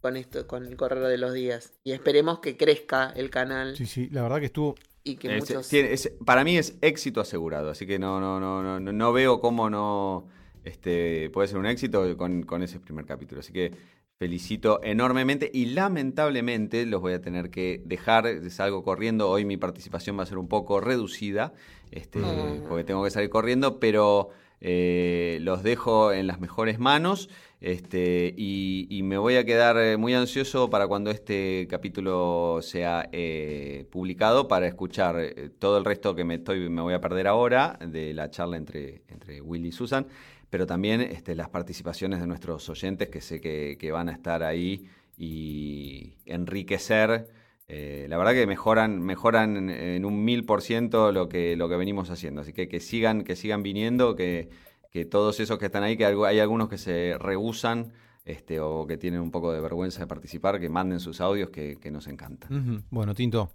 [0.05, 1.73] con esto, con el correr de los días.
[1.83, 4.75] Y esperemos que crezca el canal Sí, sí, la verdad que estuvo.
[5.03, 5.67] y que Es- muchos...
[5.67, 9.13] tiene- es- para mí es éxito asegurado, así que no, no, no, no, no- no
[9.13, 10.27] veo cómo no
[10.63, 13.39] este, puede ser un éxito con, con ese primer capítulo.
[13.41, 13.71] Así que
[14.19, 20.17] felicito enormemente y lamentablemente los voy a tener que dejar, salgo corriendo, hoy mi participación
[20.19, 21.53] va a ser un poco reducida,
[21.91, 22.21] este,
[22.67, 24.29] porque tengo que salir corriendo, pero
[24.61, 27.29] eh, los dejo en las mejores manos.
[27.65, 33.87] Este, y, me voy a quedar eh, muy ansioso para cuando este capítulo sea eh,
[33.89, 37.79] publicado para escuchar eh, todo el resto que me, estoy, me voy a perder ahora
[37.83, 40.05] de la charla entre, entre Willy y Susan,
[40.51, 44.85] pero también este, las participaciones de nuestros oyentes que sé que, van a estar ahí
[45.17, 47.29] y enriquecer.
[47.67, 51.77] eh, la verdad que mejoran, mejoran en, un mil por ciento lo que, lo que
[51.77, 52.41] venimos haciendo.
[52.41, 54.49] Así que que sigan, que sigan viniendo, que,
[54.95, 57.91] que todos esos que están ahí, que hay algunos que se rehusan
[58.23, 61.77] este, o que tienen un poco de vergüenza de participar, que manden sus audios que,
[61.81, 62.85] que nos encantan.
[62.89, 63.51] Bueno, Tinto.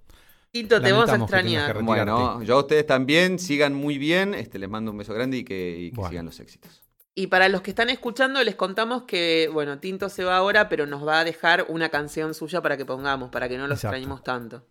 [0.51, 1.75] Tinto, te vamos a extrañar.
[1.75, 5.39] que Bueno, yo a ustedes también, sigan muy bien, este, les mando un beso grande
[5.39, 6.11] y que, y que Bueno.
[6.11, 6.83] sigan los éxitos.
[7.15, 10.85] Y para los que están escuchando, les contamos que, bueno, Tinto se va ahora, pero
[10.85, 13.97] nos va a dejar una canción suya para que pongamos, para que no lo Exacto.
[13.97, 14.67] extrañemos tanto.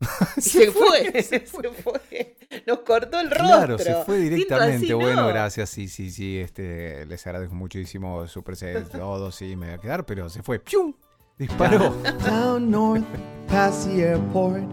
[0.36, 2.36] Y se, fue, se fue.
[2.66, 3.46] Nos cortó el rostro.
[3.46, 4.92] Claro, se fue directamente.
[4.94, 5.28] bueno, no.
[5.28, 5.70] gracias.
[5.70, 6.38] Sí, sí, sí.
[6.38, 8.98] Este, les agradezco muchísimo su presencia.
[8.98, 10.58] Todo, sí, me voy a quedar, pero se fue.
[10.58, 10.94] ¡Pium!
[11.38, 11.94] Disparó.
[12.24, 13.04] Down north,
[13.46, 14.64] past the airport,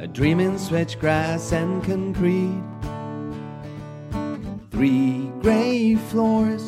[0.00, 2.62] A dream in switchgrass and concrete.
[4.70, 6.62] Three gray floors,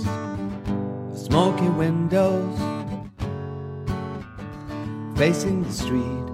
[1.15, 2.80] smoky windows
[5.21, 6.31] facing the street.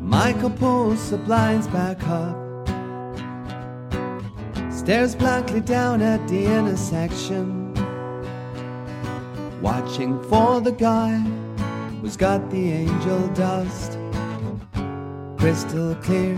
[0.00, 2.36] Michael pulls the blinds back up,
[4.72, 7.74] stares blankly down at the intersection,
[9.60, 11.18] watching for the guy
[12.00, 13.98] who's got the angel dust.
[15.36, 16.36] Crystal clear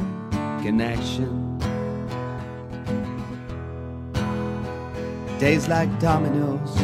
[0.62, 1.58] connection.
[5.38, 6.74] Days like dominoes,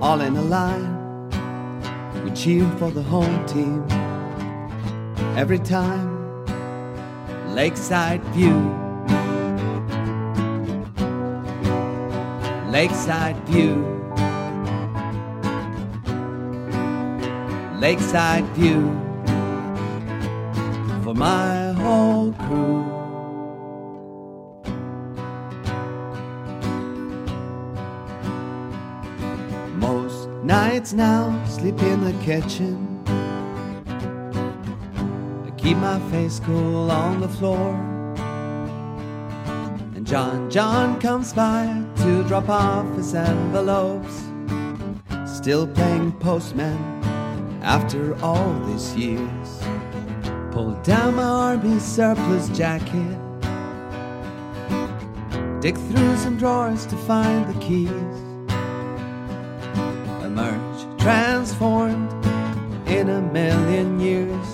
[0.00, 0.99] all in a line.
[2.30, 3.84] We cheer for the home team
[5.36, 6.46] every time.
[7.54, 8.54] Lakeside view.
[12.70, 13.74] Lakeside view.
[17.80, 18.80] Lakeside view
[21.02, 22.99] for my whole crew.
[30.80, 33.04] Nights now sleep in the kitchen.
[35.46, 37.74] I keep my face cool on the floor.
[39.94, 41.66] And John John comes by
[41.96, 44.22] to drop off his envelopes.
[45.26, 46.78] Still playing postman
[47.62, 49.48] after all these years.
[50.50, 53.18] Pull down my army surplus jacket.
[55.60, 58.29] Dig through some drawers to find the keys.
[61.60, 62.10] Transformed
[62.88, 64.46] in a million years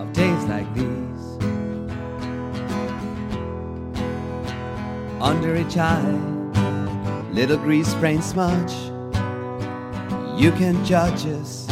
[0.00, 1.22] of days like these.
[5.20, 6.18] Under each eye,
[7.30, 8.72] little grease sprain smudge.
[10.36, 11.68] You can judge us,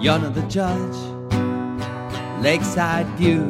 [0.00, 0.98] you're not the judge.
[2.40, 3.42] Lakeside view.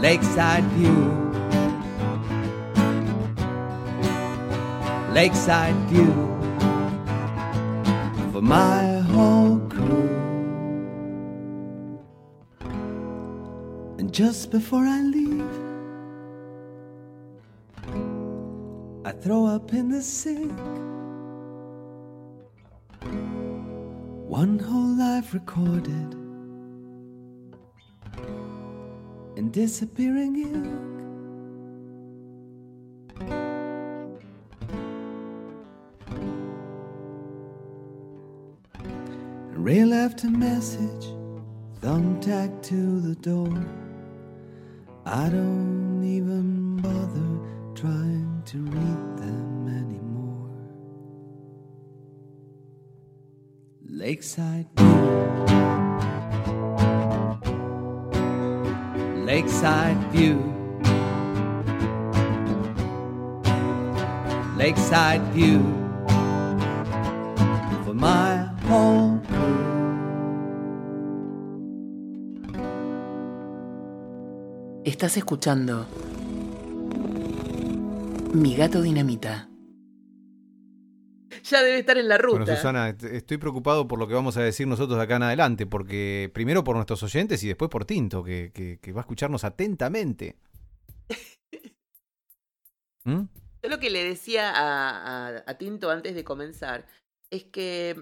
[0.00, 1.21] Lakeside view.
[5.12, 6.10] Lakeside view
[8.32, 10.08] for my whole crew.
[13.98, 15.54] And just before I leave,
[19.04, 20.58] I throw up in the sink.
[24.26, 26.14] One whole life recorded
[29.36, 30.91] in disappearing ink.
[39.62, 41.06] Ray left a message,
[41.80, 43.64] thumbtack to the door.
[45.06, 47.38] I don't even bother
[47.80, 50.50] trying to read them anymore.
[53.88, 54.96] Lakeside view.
[59.24, 60.40] Lakeside view.
[64.56, 65.81] Lakeside view
[74.84, 75.86] Estás escuchando
[78.34, 79.48] Mi gato dinamita.
[81.44, 82.38] Ya debe estar en la ruta.
[82.44, 85.66] Bueno, Susana, estoy preocupado por lo que vamos a decir nosotros de acá en adelante,
[85.66, 89.44] porque primero por nuestros oyentes y después por Tinto, que, que- que va a escucharnos
[89.44, 90.36] atentamente.
[93.04, 93.22] ¿Mm?
[93.62, 96.86] Yo lo que le decía a, a- a Tinto antes de comenzar
[97.30, 97.96] es que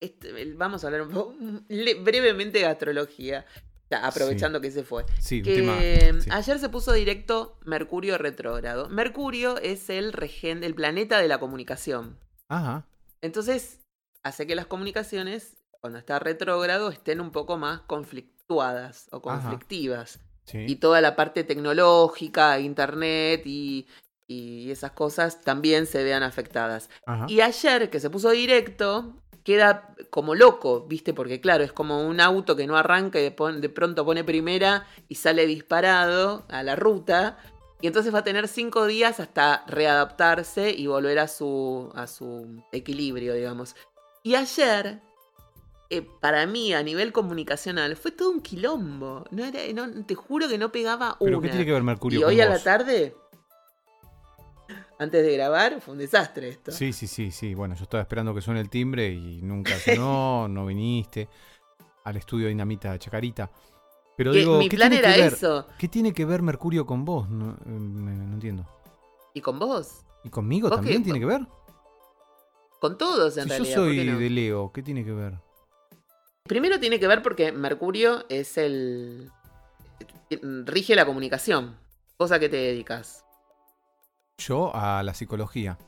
[0.00, 1.34] este, vamos a hablar un poco,
[1.68, 3.44] brevemente de astrología,
[3.90, 5.04] aprovechando que se fue.
[5.18, 5.78] Sí, Que tema.
[6.20, 6.28] sí.
[6.30, 8.88] ayer se puso directo Mercurio retrógrado.
[8.88, 12.18] Mercurio es el regen, el planeta de la comunicación.
[12.48, 12.86] Ajá.
[13.20, 13.80] Entonces,
[14.22, 20.20] hace que las comunicaciones, cuando está retrógrado, estén un poco más conflictuadas o conflictivas.
[20.44, 20.64] Sí.
[20.66, 23.86] Y toda la parte tecnológica, internet y,
[24.26, 26.90] y esas cosas también se vean afectadas.
[27.06, 27.26] Ajá.
[27.28, 31.14] Y ayer, que se puso directo, queda como loco, ¿viste?
[31.14, 35.16] Porque claro, es como un auto que no arranca y de, pronto pone primera y
[35.16, 37.38] sale disparado a la ruta.
[37.80, 42.62] Y entonces va a tener cinco días hasta readaptarse y volver a su, a su
[42.72, 43.74] equilibrio, digamos.
[44.22, 45.00] Y ayer,
[45.88, 49.24] eh, para mí, a nivel comunicacional, fue todo un quilombo.
[49.30, 51.46] No era, no- te juro que no pegaba ¿Pero una.
[51.46, 53.14] qué tiene que ver Mercurio y con hoy a la tarde,
[54.98, 56.70] antes de grabar, fue un desastre esto.
[56.72, 57.54] Sí, sí, sí, sí.
[57.54, 61.28] Bueno, yo estaba esperando que suene el timbre y nunca sonó, no viniste
[62.04, 63.50] al estudio Dinamita Chacarita.
[64.16, 65.32] Pero Que digo, mi ¿qué plan tiene era que ver?
[65.34, 65.66] eso.
[65.78, 67.28] ¿Qué tiene que ver Mercurio con vos?
[67.30, 68.66] No, eh, no entiendo.
[69.34, 70.04] ¿Y con vos?
[70.24, 71.04] ¿Y conmigo ¿Vos también qué?
[71.04, 71.46] tiene que ver?
[72.80, 73.76] Con todos, en Si yo realidad.
[73.84, 74.18] ¿por soy qué no?
[74.18, 75.38] de Leo, ¿qué tiene que ver?
[76.44, 79.30] Primero tiene que ver porque Mercurio es el.
[80.30, 81.76] rige la comunicación.
[82.16, 83.24] Cosa que te dedicas.
[84.40, 85.78] Yo a la psicología.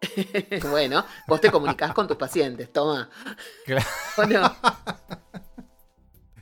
[0.70, 3.08] bueno, vos te comunicás con tus pacientes, toma.
[3.64, 4.54] Claro.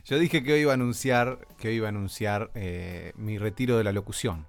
[0.05, 3.77] Yo dije que hoy iba a anunciar, que hoy iba a anunciar eh, mi retiro
[3.77, 4.45] de la locución.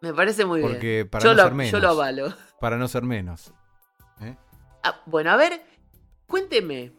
[0.00, 1.08] Me parece muy Porque bien.
[1.10, 1.72] para yo, no lo, ser menos.
[1.72, 2.32] yo lo avalo.
[2.60, 3.52] Para no ser menos.
[4.20, 4.36] ¿eh?
[4.84, 5.62] Ah, bueno, a ver,
[6.28, 6.92] cuénteme.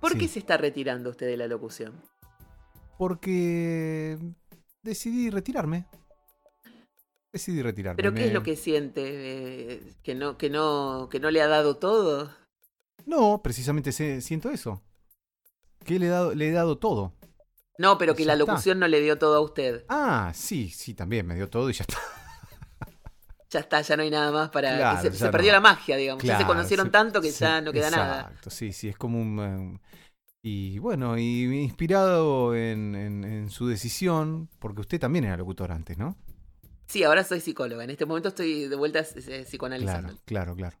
[0.00, 0.18] ¿Por Sí.
[0.18, 2.00] qué se está retirando usted de la locución?
[2.96, 4.18] Porque
[4.82, 5.86] decidí retirarme.
[7.32, 7.96] Decidí retirarme.
[7.96, 9.02] ¿Pero qué Me- es lo que siente?
[9.06, 12.30] Eh, ¿Que no, que, no, ¿Que no le ha dado todo?
[13.06, 14.82] No, precisamente se- siento eso.
[15.84, 17.14] Que le he dado, le he dado todo.
[17.78, 18.52] No, pero que Ya la está.
[18.52, 19.84] locución no le dio todo a usted.
[19.88, 21.98] Ah, sí, sí, también me dio todo y ya está.
[23.50, 24.76] Ya está, ya no hay nada más para...
[24.78, 25.56] Claro, se, perdió no.
[25.56, 26.22] la magia, digamos.
[26.24, 28.20] ya se Claro, conocieron tanto que ya no queda nada.
[28.22, 29.40] Exacto, sí, sí, es como un...
[29.40, 29.78] eh,
[30.42, 35.98] y bueno, y inspirado en, en- en su decisión, porque usted también era locutor antes,
[35.98, 36.16] ¿no?
[36.92, 37.84] Sí, ahora soy psicóloga.
[37.84, 40.08] En este momento estoy de vuelta eh, psicoanalizando.
[40.26, 40.76] Claro, claro, claro.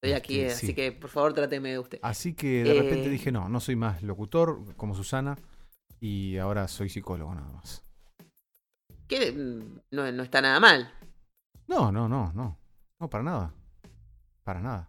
[0.00, 0.74] Estoy aquí, Este, eh, así sí.
[0.74, 1.98] que por favor tráteme de usted.
[2.00, 5.36] Así que de repente Eh, dije, no, no soy más locutor como Susana
[5.98, 7.82] y ahora soy psicólogo nada más.
[9.08, 10.92] Que mm, no, no está nada mal.
[11.66, 12.56] No, no, no, no.
[13.00, 13.52] No, para nada.
[14.44, 14.88] Para nada.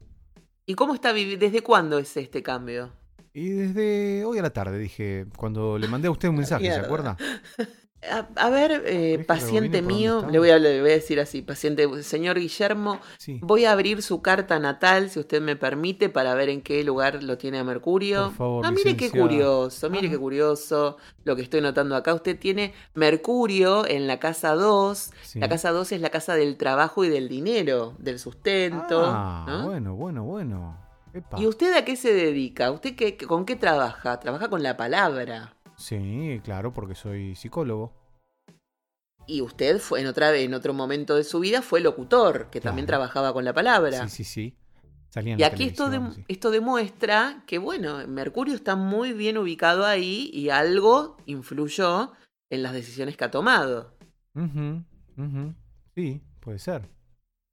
[0.67, 1.43] ¿Y cómo está viviendo?
[1.43, 2.91] ¿Desde cuándo es este cambio?
[3.33, 6.79] Y desde hoy a la tarde dije, cuando le mandé a usted un mensaje, ¿se
[6.79, 7.17] acuerda?
[8.11, 11.87] A, a ver, eh, paciente mío, le voy, a, le voy a decir así, paciente,
[12.03, 13.39] señor Guillermo, Sí.
[13.41, 17.23] voy a abrir su carta natal, si usted me permite, para ver en qué lugar
[17.23, 18.25] lo tiene a Mercurio.
[18.25, 20.11] Por favor, ah, mire qué curioso, mire Ah.
[20.11, 22.13] qué curioso lo que estoy notando acá.
[22.13, 25.11] Usted tiene Mercurio en la casa 2.
[25.21, 25.39] sí.
[25.39, 29.03] La casa 2 es la casa del trabajo y del dinero, del sustento.
[29.05, 29.65] Ah, ¿no?
[29.67, 30.77] bueno, bueno, bueno.
[31.13, 31.39] Epa.
[31.39, 32.71] ¿Y usted a qué se dedica?
[32.71, 34.19] ¿Usted qué, con qué trabaja?
[34.19, 35.53] Trabaja con la palabra.
[35.83, 37.91] Sí, claro, porque soy psicólogo.
[39.27, 42.87] Y usted fue en otra en otro momento de su vida fue locutor, que también
[42.87, 44.07] trabajaba con la palabra.
[44.07, 44.57] Sí, sí, sí.
[45.09, 46.25] Salía en Y aquí esto, televisión, de- sí.
[46.29, 52.13] esto demuestra que, bueno, Mercurio está muy bien ubicado ahí y algo influyó
[52.49, 53.93] en las decisiones que ha tomado.
[54.35, 54.83] Ujú,
[55.17, 55.53] ujú.
[55.95, 56.89] Sí, puede ser.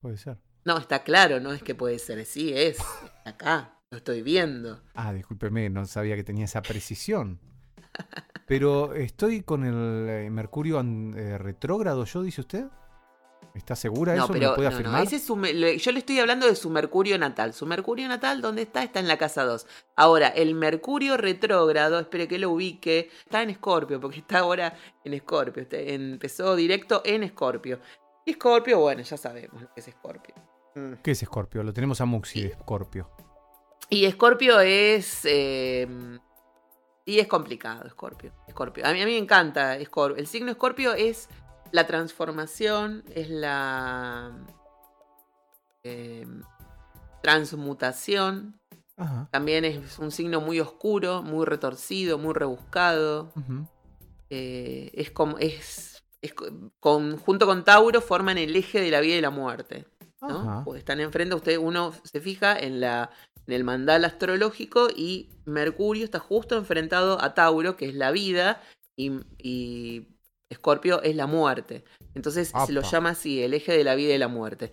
[0.00, 0.38] Puede ser.
[0.64, 2.78] No, está claro, no es que puede ser, sí es.
[3.24, 4.80] Acá, lo estoy viendo.
[4.94, 7.40] Ah, discúlpeme, no sabía que tenía esa precisión.
[8.46, 12.64] Pero estoy con el eh, Mercurio eh, retrógrado, ¿yo dice usted?
[13.54, 14.32] ¿Está segura No, eso?
[14.32, 15.02] ¿Me pero lo puede no, no, afirmar?
[15.04, 17.52] ese es su me- le- yo le estoy hablando de su Mercurio natal.
[17.52, 18.82] Su Mercurio natal, ¿dónde está?
[18.84, 19.66] Está en la casa 2.
[19.96, 25.14] Ahora, el Mercurio retrógrado, espere que lo ubique, está en Escorpio, porque está ahora en
[25.14, 25.62] Escorpio.
[25.64, 27.80] Este- Empezó directo en Escorpio.
[28.24, 30.34] Y Escorpio, bueno, ya sabemos lo que es Escorpio.
[30.76, 30.92] Mm.
[31.02, 31.64] ¿Qué es Escorpio?
[31.64, 33.10] Lo tenemos a Muxi de Escorpio.
[33.88, 35.22] Y Escorpio es.
[35.24, 35.88] eh,
[37.04, 38.32] y es complicado, Escorpio.
[38.46, 38.86] Escorpio.
[38.86, 40.16] A mí, a mí me encanta Escorpio.
[40.16, 41.28] El signo Escorpio es
[41.72, 44.32] la transformación, es la.
[45.82, 46.26] eh,
[47.22, 48.58] transmutación.
[48.96, 49.28] Ajá.
[49.30, 53.32] También es un signo muy oscuro, muy retorcido, muy rebuscado.
[54.28, 55.38] Eh, es como.
[55.38, 56.34] Es, es
[56.80, 59.86] con, junto con Tauro forman el eje de la vida y la muerte.
[60.64, 63.10] Pues están enfrente, usted uno se fija en la
[63.46, 68.62] en el mandal astrológico y Mercurio está justo enfrentado a Tauro, que es la vida,
[68.96, 70.06] y, y
[70.48, 71.84] Escorpio es la muerte.
[72.14, 74.70] Entonces se lo llama así, el eje de la vida y la muerte.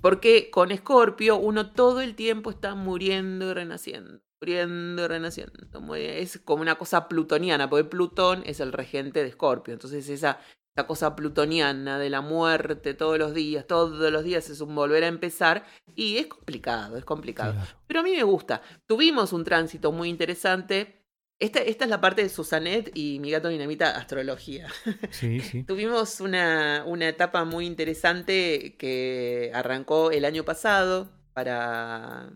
[0.00, 5.52] Porque con Escorpio uno todo el tiempo está muriendo y renaciendo, muriendo y renaciendo.
[5.96, 9.74] Es como una cosa plutoniana, porque Plutón es el regente de Escorpio.
[9.74, 10.40] Entonces esa,
[10.74, 15.04] esa cosa plutoniana de la muerte todos los días, todos los días es un volver
[15.04, 17.52] a empezar y es complicado, es complicado.
[17.52, 17.68] Claro.
[17.86, 18.62] Pero a mí me gusta.
[18.86, 21.04] Tuvimos un tránsito muy interesante.
[21.40, 24.68] Esta, esta es la parte de Susanet y mi gato dinamita astrología.
[25.10, 25.64] Sí, sí.
[25.66, 32.30] Tuvimos una, una etapa muy interesante que arrancó el año pasado para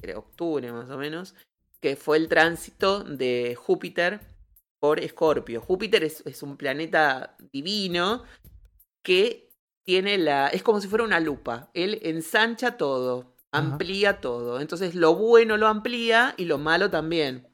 [0.00, 1.34] creo, octubre más o menos,
[1.80, 4.35] que fue el tránsito de Júpiter
[4.86, 5.60] por Escorpio.
[5.60, 8.22] Júpiter es, es un planeta divino
[9.02, 9.50] que
[9.82, 10.46] tiene la...
[10.46, 11.70] es como si fuera una lupa.
[11.74, 14.60] Él ensancha todo, amplía todo.
[14.60, 17.48] Entonces lo bueno lo amplía y lo malo también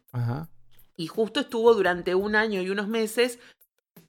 [0.95, 3.39] y justo estuvo durante un año y unos meses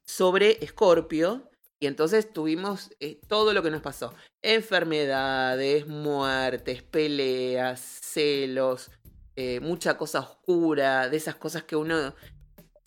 [0.06, 1.50] sobre Escorpio.
[1.80, 4.14] Y entonces tuvimos eh, todo lo que nos pasó.
[4.42, 8.92] Enfermedades, muertes, peleas, celos,
[9.36, 12.14] eh, mucha cosa oscura, de esas cosas que uno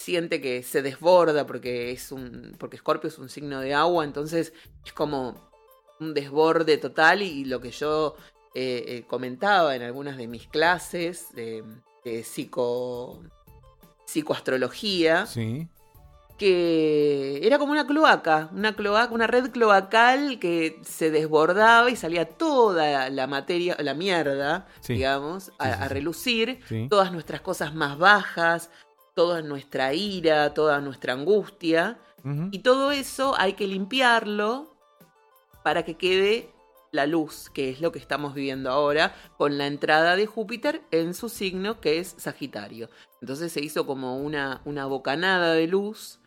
[0.06, 2.54] siente que se desborda porque es un.
[2.60, 4.52] porque Escorpio es un signo de agua, entonces
[4.84, 5.34] es como
[5.98, 7.22] un desborde total.
[7.22, 8.14] Y lo que yo
[8.54, 11.64] eh, eh, comentaba en algunas de mis clases de,
[12.04, 13.20] de psico,
[14.06, 15.66] psicoastrología Sí.
[16.38, 22.28] que era como una cloaca, una cloaca, una red cloacal que se desbordaba y salía
[22.28, 24.92] toda la materia, la mierda, Sí.
[24.94, 28.70] digamos, a, relucir, todas nuestras cosas más bajas,
[29.16, 31.98] toda nuestra ira, toda nuestra angustia,
[32.50, 34.76] y todo eso hay que limpiarlo
[35.62, 36.50] para que quede
[36.90, 41.14] la luz, que es lo que estamos viviendo ahora, con la entrada de Júpiter en
[41.14, 42.90] su signo, que es Sagitario.
[43.20, 46.18] Entonces se hizo como una, una bocanada de luz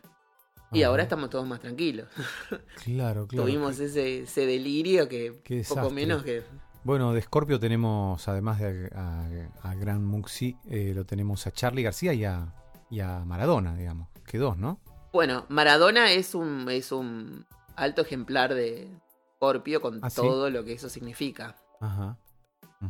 [0.72, 2.08] y ahora estamos todos más tranquilos.
[2.84, 3.44] Claro, claro.
[3.44, 5.32] Tuvimos ese, ese delirio que
[5.68, 6.42] poco menos que...
[6.82, 9.26] Bueno, de Scorpio tenemos, además de a,
[9.64, 12.54] a- a Gran Muxi, eh, lo tenemos a Charlie García y a,
[12.90, 14.08] y a Maradona, digamos.
[14.26, 14.80] Que dos, ¿no?
[15.12, 18.88] Bueno, Maradona es un, es un alto ejemplar de
[19.36, 20.16] Scorpio con ¿Ah, sí?
[20.16, 21.56] todo lo que eso significa.
[21.80, 22.18] Ajá.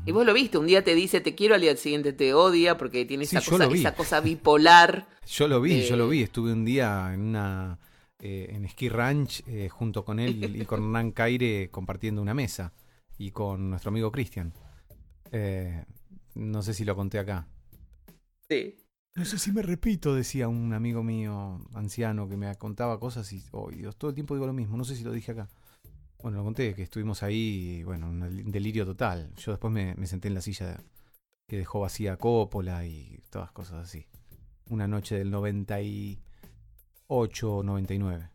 [0.06, 2.76] Y vos lo viste, un día te dice te quiero, al día siguiente te odia
[2.76, 3.66] porque tiene Sí, esa, cosa,
[3.98, 5.08] esa bipolar.
[5.26, 6.22] Yo lo vi, yo lo vi.
[6.22, 7.78] Estuve un día en una
[8.20, 12.72] eh, en Ski Ranch eh, junto con él y con Hernán Caire compartiendo una mesa
[13.18, 14.52] y con nuestro amigo Cristian.
[15.32, 15.84] Eh,
[16.34, 17.46] no sé si lo conté acá.
[18.48, 18.76] Sí.
[19.16, 23.44] No sé si me repito, decía un amigo mío anciano que me contaba cosas y
[23.50, 24.76] oh, todo el tiempo digo lo mismo.
[24.76, 25.48] No sé si lo dije acá.
[26.22, 29.32] Bueno, lo conté, que estuvimos ahí, bueno, un delirio total.
[29.36, 30.82] Yo después me, senté en la silla
[31.48, 34.06] que dejó vacía Coppola y todas cosas así.
[34.68, 38.30] Una noche del 98 o 99.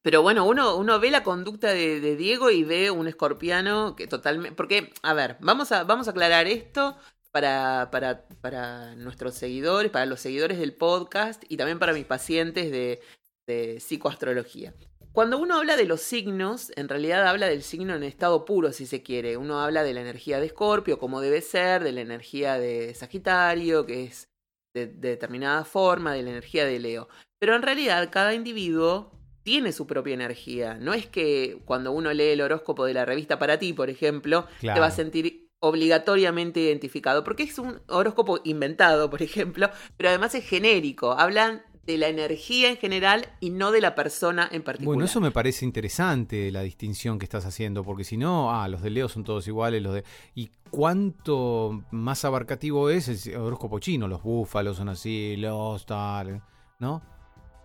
[0.00, 4.06] Pero bueno, uno, uno ve la conducta de, de Diego y ve un escorpiano que
[4.06, 4.56] totalmente...
[4.56, 6.96] Porque, a ver, vamos a, vamos a aclarar esto
[7.38, 12.72] para, para, para nuestros seguidores, para los seguidores del podcast y también para mis pacientes
[12.72, 13.00] de,
[13.46, 14.74] de psicoastrología.
[15.12, 18.86] Cuando uno habla de los signos, en realidad habla del signo en estado puro, si
[18.86, 19.36] se quiere.
[19.36, 23.86] Uno habla de la energía de Escorpio, como debe ser, de la energía de Sagitario,
[23.86, 24.28] que es
[24.74, 27.08] de, de determinada forma, de la energía de Leo.
[27.38, 29.12] Pero en realidad cada individuo
[29.44, 30.74] tiene su propia energía.
[30.74, 34.48] No es que cuando uno lee el horóscopo de la revista para ti, por ejemplo,
[34.60, 40.34] te va a sentir obligatoriamente identificado, porque es un horóscopo inventado, por ejemplo, pero además
[40.34, 41.12] es genérico.
[41.12, 44.94] Hablan de la energía en general y no de la persona en particular.
[44.94, 48.82] Bueno, eso me parece interesante la distinción que estás haciendo, porque si no, ah, los
[48.82, 50.04] de Leo son todos iguales, los de...
[50.34, 54.06] ¿Y cuánto más abarcativo es el horóscopo chino?
[54.06, 56.42] Los búfalos son así, los tal,
[56.78, 57.02] ¿no?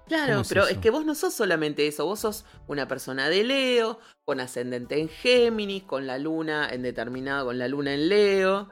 [0.06, 0.68] Claro, ¿Cómo es pero eso?
[0.68, 5.00] es que vos no sos solamente eso, vos sos una persona de Leo, con ascendente
[5.00, 8.70] en Géminis, con la luna en determinado, con la luna en Leo,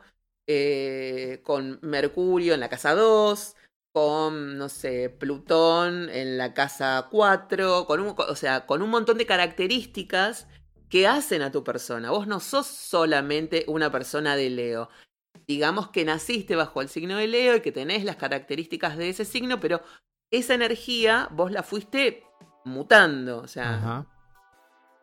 [0.47, 3.55] eh, con Mercurio en la casa 2,
[3.93, 9.17] con, no sé, Plutón en la casa 4, con un, o sea, con un montón
[9.17, 10.47] de características
[10.89, 12.11] que hacen a tu persona.
[12.11, 14.89] Vos no sos solamente una persona de Leo.
[15.47, 19.25] Digamos que naciste bajo el signo de Leo y que tenés las características de ese
[19.25, 19.81] signo, pero
[20.31, 22.23] esa energía vos la fuiste
[22.65, 23.39] mutando.
[23.39, 24.05] O sea, Ajá.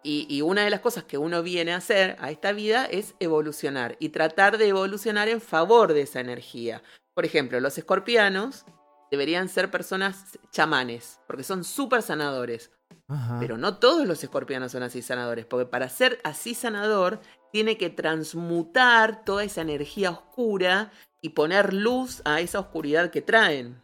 [0.02, 3.14] y, y una de las cosas que uno viene a hacer a esta vida es
[3.20, 6.82] evolucionar y tratar de evolucionar en favor de esa energía.
[7.14, 8.64] Por ejemplo, los escorpianos
[9.10, 12.70] deberían ser personas chamanes, porque son súper sanadores.
[13.08, 13.38] Ajá.
[13.40, 17.20] Pero no todos los escorpianos son así sanadores, porque para ser así sanador
[17.52, 23.80] tiene que transmutar toda esa energía oscura y poner luz a esa oscuridad que traen.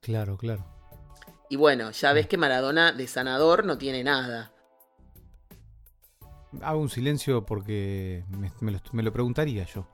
[0.00, 0.73] Claro, claro.
[1.48, 4.52] Y bueno, ya ves que Maradona de sanador no tiene nada.
[6.62, 9.86] Hago un silencio porque me, me lo, me lo preguntaría yo.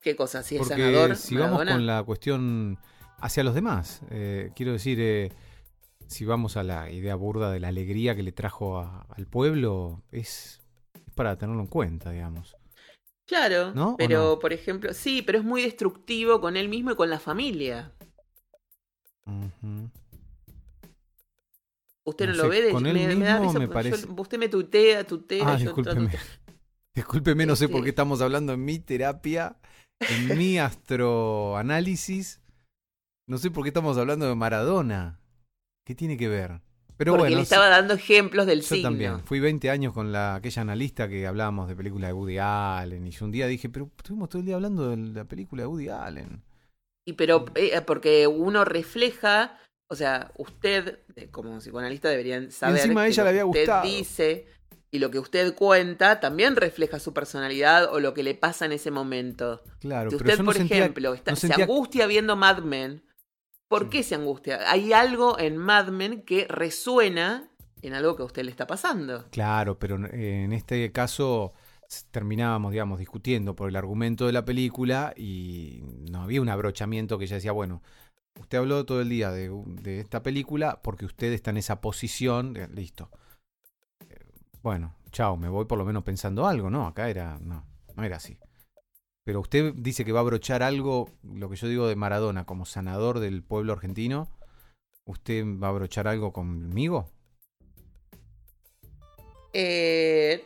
[0.00, 0.42] ¿Qué cosa?
[0.42, 2.78] Si es Porque sanador, si vamos con la cuestión
[3.20, 5.32] hacia los demás, eh, quiero decir, eh,
[6.08, 10.02] si vamos a la idea burda de la alegría que le trajo a- al pueblo,
[10.12, 10.62] es,
[11.06, 12.56] es para tenerlo en cuenta, digamos.
[13.26, 13.94] Claro, ¿No?
[13.94, 14.38] ¿O pero no?
[14.38, 17.92] por ejemplo, sí, pero es muy destructivo con él mismo y con la familia.
[22.06, 23.72] Usted no, No lo ve, de, con él me, me da mismo risa me yo-
[23.72, 26.08] parece- usted me tuitea, tutea, Ah, yo discúlpeme.
[26.10, 26.26] trato-
[26.94, 29.56] Discúlpeme, no sé por Este- qué estamos hablando en mi terapia,
[30.00, 32.40] en mi astroanálisis.
[33.26, 35.18] No sé por qué estamos hablando de Maradona.
[35.86, 36.60] ¿Qué tiene que ver?
[36.96, 38.90] Pero porque bueno, le estaba dando ejemplos del yo signo.
[38.90, 39.20] también.
[39.24, 43.06] Fui 20 años con la, aquella analista que hablábamos de películas de Woody Allen.
[43.06, 45.66] Y yo un día dije, pero estuvimos todo el día hablando de la película de
[45.66, 46.42] Woody Allen.
[47.06, 49.58] Y pero eh, porque uno refleja,
[49.90, 53.42] o sea, usted eh, como psicoanalista deberían saber encima a que ella lo le había
[53.42, 53.84] que usted gustado.
[53.86, 54.46] dice
[54.90, 58.72] y lo que usted cuenta también refleja su personalidad o lo que le pasa en
[58.72, 59.62] ese momento.
[59.80, 62.36] Claro, Si pero usted, yo no por sentía- ejemplo, está- no se sentía- angustia viendo
[62.36, 63.04] Mad Men,
[63.68, 63.88] ¿por Sí.
[63.90, 64.70] qué se angustia?
[64.70, 67.50] Hay algo en Mad Men que resuena
[67.82, 69.26] en algo que a usted le está pasando.
[69.30, 71.52] Claro, pero en este caso
[72.10, 77.24] terminábamos, digamos, discutiendo por el argumento de la película y no había un abrochamiento que
[77.24, 77.82] ella decía, bueno,
[78.40, 83.10] usted habló todo el día de, esta película porque usted está en esa posición, listo.
[84.08, 84.18] Eh,
[84.62, 86.86] Bueno, chao, me voy por lo menos pensando algo, ¿no?
[86.86, 87.64] Acá era, no,
[87.96, 88.38] no era así.
[89.24, 92.66] Pero usted dice que va a abrochar algo, lo que yo digo de Maradona, como
[92.66, 94.28] sanador del pueblo argentino.
[95.06, 97.06] ¿Usted va a abrochar algo conmigo?
[99.54, 100.44] Eh,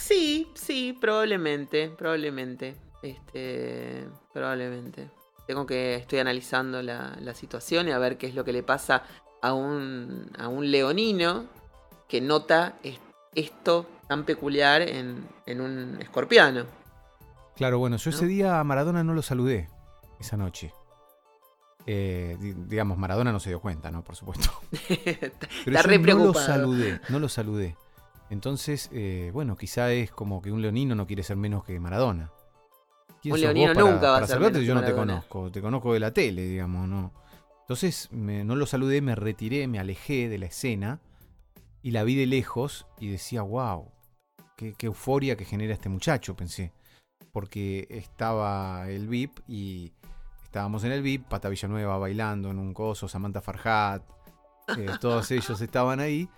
[0.00, 2.74] sí, sí, probablemente, probablemente.
[3.02, 5.10] Este, probablemente.
[5.46, 8.62] Tengo que, estoy analizando la, la situación y a ver qué es lo que le
[8.62, 9.02] pasa
[9.42, 11.46] a un, a un leonino
[12.08, 13.00] que nota es-
[13.34, 16.66] esto tan peculiar en, en un escorpiano.
[17.56, 19.68] Claro, bueno, yo ese día a Maradona no lo saludé,
[20.18, 20.72] esa noche.
[21.86, 24.02] Eh, di- digamos, Maradona no se dio cuenta, ¿no?
[24.04, 24.50] Por supuesto.
[24.88, 27.76] Pero Está yo re no lo saludé, no lo saludé.
[28.30, 32.30] Entonces, eh, bueno, quizá es como que un leonino no quiere ser menos que Maradona.
[33.20, 35.50] ¿Quién Un leonino para- nunca va a para ser menos que Yo no te conozco,
[35.50, 37.12] te conozco de la tele, digamos, ¿no?
[37.62, 41.00] Entonces, me- no lo saludé, me retiré, me alejé de la escena
[41.82, 43.90] y la vi de lejos y decía, wow,
[44.56, 46.72] qué, qué euforia que genera este muchacho, pensé.
[47.32, 49.92] Porque estaba el VIP y
[50.42, 54.02] estábamos en el VIP, Pata Villanueva bailando en un coso, Samantha Farhat,
[54.78, 56.28] eh, todos ellos estaban ahí.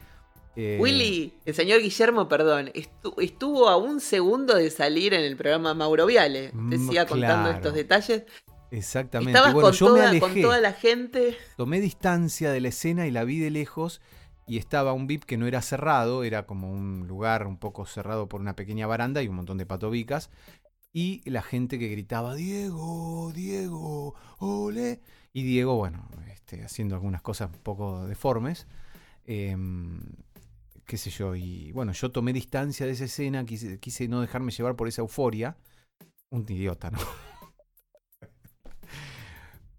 [0.57, 5.37] Eh, Willy, el señor Guillermo, perdón, estu- estuvo a un segundo de salir en el
[5.37, 6.47] programa Mauro Viale.
[6.49, 8.25] Usted Mm, siga contando estos detalles.
[8.71, 9.33] Exactamente.
[9.33, 11.37] Estabas bueno, con, yo me toda, alejé, con toda la gente.
[11.57, 14.01] tomé distancia de la escena y la vi de lejos
[14.47, 18.29] y estaba un VIP que no era cerrado, era como un lugar un poco cerrado
[18.29, 20.31] por una pequeña baranda y un montón de patobicas.
[20.95, 25.01] Y la gente que gritaba, Diego, Diego, ole.
[25.33, 28.67] Y Diego, bueno, este, haciendo algunas cosas un poco deformes.
[29.27, 30.01] em,
[30.93, 34.53] qué sé yo, y bueno, yo tomé distancia de esa escena, quise, quise no dejarme
[34.53, 35.57] llevar por esa euforia.
[36.29, 36.99] Un idiota, ¿no?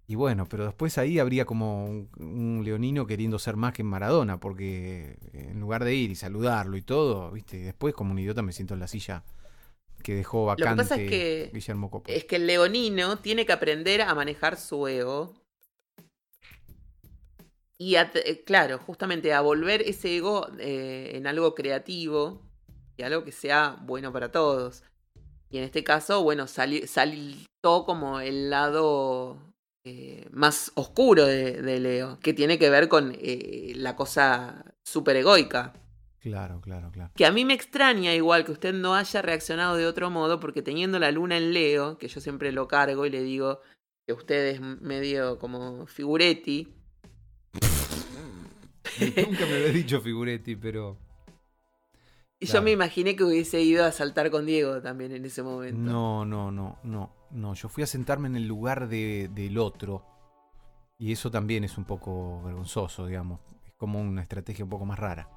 [0.07, 4.39] Y bueno, pero después ahí habría como un, un leonino queriendo ser más que Maradona,
[4.39, 7.57] porque en lugar de ir y saludarlo y todo, ¿viste?
[7.57, 9.23] Y después como un idiota me siento en la silla
[10.03, 12.17] que dejó que vacante pasa es que- Guillermo Coppola.
[12.17, 15.33] Es que el leonino tiene que aprender a manejar su ego.
[17.77, 22.41] Y a eh, claro, justamente a volver ese ego eh, en algo creativo
[22.97, 24.83] y algo que sea bueno para todos.
[25.49, 29.37] Y en este caso, bueno, sali- saltó como el lado
[29.85, 35.17] eh, más oscuro de, de Leo, que tiene que ver con eh, la cosa súper
[35.17, 35.73] egoica.
[36.19, 37.11] Claro, claro, claro.
[37.15, 40.61] Que a mí me extraña igual que usted no haya reaccionado de otro modo, porque
[40.61, 43.59] teniendo la luna en Leo, que yo siempre lo cargo y le digo
[44.07, 46.73] que usted es medio como figuretti,
[49.27, 50.97] Nunca me había dicho Figuretti, pero...
[52.39, 55.79] y yo me imaginé que hubiese ido a saltar con Diego también en ese momento.
[55.79, 57.53] No, no, no, no, no.
[57.53, 60.05] Yo fui a sentarme en el lugar de- del otro.
[60.97, 63.39] Y eso también es un poco vergonzoso, digamos.
[63.65, 65.29] Es como una estrategia un poco más rara.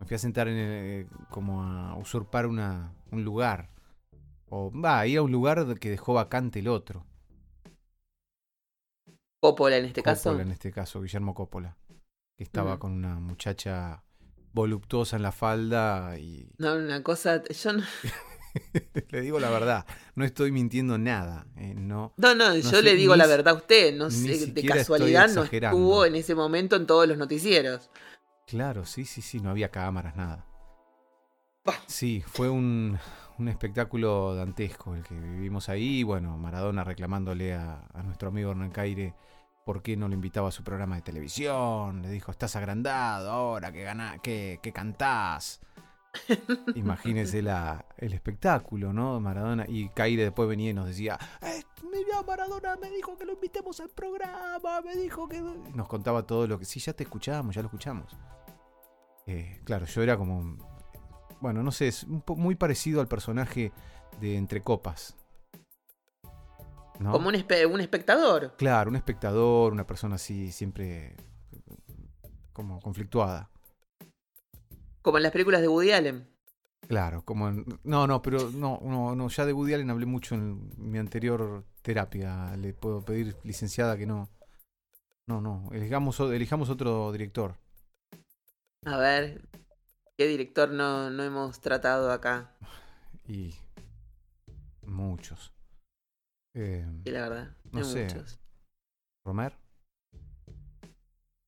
[0.00, 3.70] Me fui a sentar en el- como a usurpar una, un lugar.
[4.48, 7.04] O va, ir a un lugar que dejó vacante el otro.
[9.40, 10.30] Coppola en este caso.
[10.30, 11.76] Coppola, en este caso, Guillermo Coppola.
[12.36, 14.02] Que estaba con una muchacha
[14.52, 17.42] voluptuosa en la falda y No, una cosa.
[17.44, 17.82] Yo no,
[19.10, 21.46] le digo la verdad, no estoy mintiendo nada.
[21.56, 23.94] eh, no, no, no, yo sé, le digo ni la verdad a usted.
[23.94, 27.90] No ni sé, de casualidad no estuvo en ese momento en todos los noticieros.
[28.46, 30.46] Claro, sí, sí, sí, no había cámaras, nada.
[31.64, 31.78] Bah.
[31.86, 32.98] Sí, fue un,
[33.38, 36.02] un espectáculo dantesco el que vivimos ahí.
[36.02, 39.14] Bueno, Maradona reclamándole a, a nuestro amigo Hernán Caire
[39.64, 42.02] por qué no lo invitaba a su programa de televisión.
[42.02, 45.60] Le dijo, estás agrandado ahora que, gana, que, que cantás.
[46.74, 49.18] Imagínese la, el espectáculo, ¿no?
[49.20, 49.64] Maradona.
[49.68, 53.80] Y Caire después venía y nos decía, "Eh, mira, Maradona me dijo que lo invitemos
[53.80, 55.40] al programa, me dijo que...
[55.40, 56.64] Nos contaba todo lo que...
[56.64, 58.16] Sí, ya te escuchamos, ya lo escuchamos.
[59.26, 60.56] Eh, claro, yo era como...
[61.40, 63.72] Bueno, no sé, es un muy parecido al personaje
[64.20, 65.16] de Entre Copas.
[67.02, 67.12] ¿No?
[67.12, 68.54] Como un, espe- un espectador.
[68.56, 71.16] Claro, un espectador, una persona así, siempre
[72.52, 73.50] como conflictuada.
[75.02, 76.28] Como en las películas de Woody Allen.
[76.88, 80.34] Claro, como en- no, no, pero no, no, no, ya de Woody Allen hablé mucho
[80.34, 82.56] en mi anterior terapia.
[82.56, 84.28] Le puedo pedir, licenciada, que no.
[85.26, 87.56] No, no, elijamos, elijamos otro director.
[88.84, 89.48] A ver,
[90.18, 92.56] ¿qué director no, no hemos tratado acá?
[93.26, 93.54] Y
[94.84, 95.51] muchos.
[96.54, 98.04] Eh, Sí, la verdad, No sé.
[98.04, 98.38] muchos.
[99.24, 99.56] Romer.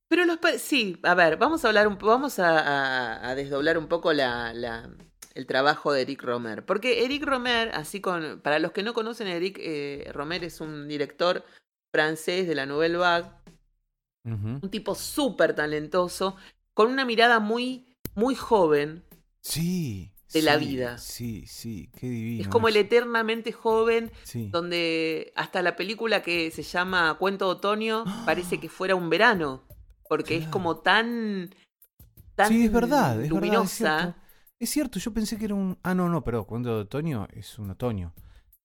[0.08, 3.88] Pero los sí, a ver, vamos a hablar un vamos a, a- a desdoblar un
[3.88, 4.88] poco la, la,
[5.34, 6.64] el trabajo de Eric Romer.
[6.64, 8.40] Porque Eric Romer, así con.
[8.40, 11.44] Para los que no conocen, Eric eh, Romer es un director
[11.92, 13.30] francés de la Nouvelle Vague.
[14.26, 16.36] Un tipo súper talentoso,
[16.72, 19.04] con una mirada muy, muy joven.
[19.42, 20.13] Sí.
[20.34, 20.98] De la vida.
[20.98, 22.42] Sí, sí, qué divino.
[22.42, 24.48] Es como el eternamente joven, Sí.
[24.52, 29.62] donde hasta la película que se llama Cuento de Otoño parece que fuera un verano.
[30.08, 31.54] Porque es como tan.
[32.34, 33.98] tan Sí, es verdad, es verdad, es luminosa.
[34.00, 34.18] cierto.
[34.60, 35.78] Es cierto, yo pensé que era un.
[35.82, 38.12] Ah, no, no, pero cuando de otoño es un otoño.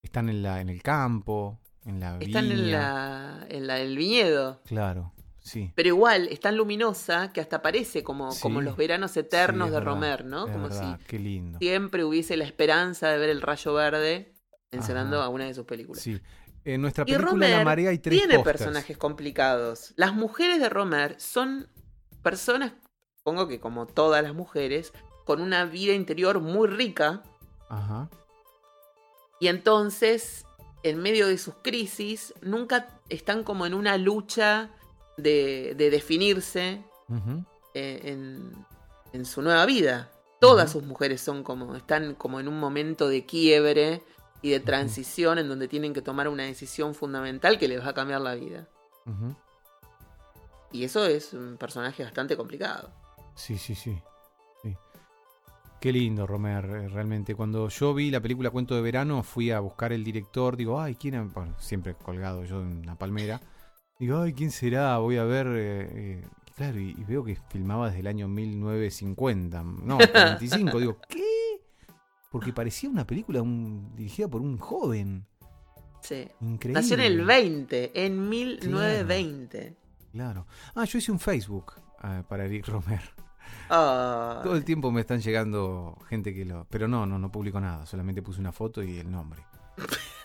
[0.02, 4.60] Están en, la, en el campo, en la Están en, la, en la- el viñedo.
[4.64, 5.12] Claro,
[5.50, 5.72] sí.
[5.74, 8.40] Pero igual, es tan luminosa que hasta parece como, Sí.
[8.40, 10.46] como los veranos eternos Sí, de verdad, Romer, ¿no?
[10.46, 11.58] Como verdad, qué lindo.
[11.58, 14.32] si siempre hubiese la esperanza de ver el rayo verde
[14.70, 15.26] encenando Ajá.
[15.26, 16.02] a una de sus películas.
[16.02, 16.20] Sí.
[16.64, 19.92] En nuestra Y película La Romer Marea hay tres tiene personajes complicados.
[19.96, 21.68] Las mujeres de Romer son
[22.22, 22.72] personas,
[23.16, 24.92] supongo que como todas las mujeres,
[25.24, 27.22] con una vida interior muy rica
[27.70, 28.10] Ajá.
[29.40, 30.44] y entonces,
[30.82, 34.70] en medio de sus crisis, nunca están como en una lucha
[35.22, 36.82] de, de definirse
[37.74, 38.52] eh, en,
[39.12, 40.10] en su nueva vida.
[40.40, 44.02] Todas sus mujeres son como, están como en un momento de quiebre
[44.42, 47.94] y de transición en donde tienen que tomar una decisión fundamental que les va a
[47.94, 48.66] cambiar la vida.
[50.72, 52.90] Y eso es un personaje bastante complicado.
[53.34, 54.00] Sí, sí, sí.
[54.62, 54.74] sí.
[55.80, 57.34] Qué lindo, Romer, eh, realmente.
[57.34, 60.56] Cuando yo vi la película Cuento de Verano, fui a buscar el director.
[60.56, 61.14] Digo, ay, ¿quién?
[61.14, 61.32] es?".
[61.32, 63.40] Bueno, siempre colgado yo en una palmera.
[64.00, 64.98] Digo, ay, ¿quién será?
[64.98, 65.46] Voy a ver.
[65.48, 66.24] eh, eh,
[66.56, 69.62] claro, y, y veo que filmaba desde el año 1950.
[69.62, 70.80] No, 45.
[70.80, 71.22] Digo, ¿qué?
[72.30, 75.26] Porque parecía una película un- dirigida por un joven.
[76.02, 76.26] Sí.
[76.40, 76.80] Increíble.
[76.80, 79.76] Nació en el 20, en 1920.
[80.12, 80.46] Claro.
[80.74, 83.00] Ah, yo hice un Facebook ah, para Eric Romer.
[83.68, 86.66] Ah, Todo el tiempo me están llegando gente que lo.
[86.70, 87.84] Pero no, no, no publico nada.
[87.84, 89.42] Solamente puse una foto y el nombre.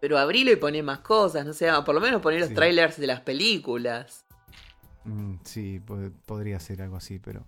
[0.00, 2.54] pero abrilo y poné más cosas, no sé, por lo menos poné los Sí.
[2.54, 4.24] trailers de las películas.
[5.04, 7.46] Mm, sí, po- podría ser algo así, pero.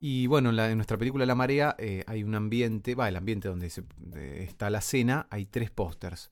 [0.00, 3.16] Y bueno, en, la- en nuestra película La Marea eh, hay un ambiente, va, el
[3.16, 3.84] ambiente donde se-
[4.42, 6.30] está la cena, hay tres pósters.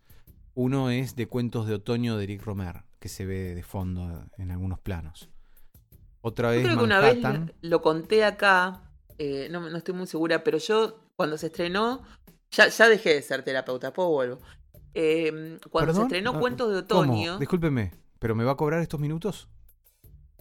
[0.54, 4.50] Uno es de Cuentos de Otoño de Eric Romer, que se ve de fondo en
[4.50, 5.30] algunos planos.
[6.20, 7.18] Otra Yo vez creo que una vez
[7.62, 8.82] lo conté acá,
[9.18, 12.02] eh, no, no estoy muy segura, pero yo cuando se estrenó,
[12.50, 14.38] ya, ya dejé de ser terapeuta, después vuelvo.
[14.94, 17.02] Eh, cuando se estrenó Ah, Cuentos de ¿Cómo?
[17.12, 19.48] Otoño, Discúlpeme, ¿pero me va a cobrar estos minutos?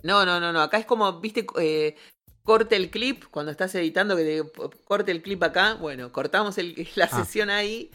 [0.04, 1.96] no, no, no, no, acá es como, viste, eh,
[2.44, 6.88] corte el clip, cuando estás editando, que te corte el clip acá, bueno, cortamos el-
[6.96, 7.24] la Ah.
[7.24, 7.92] sesión ahí,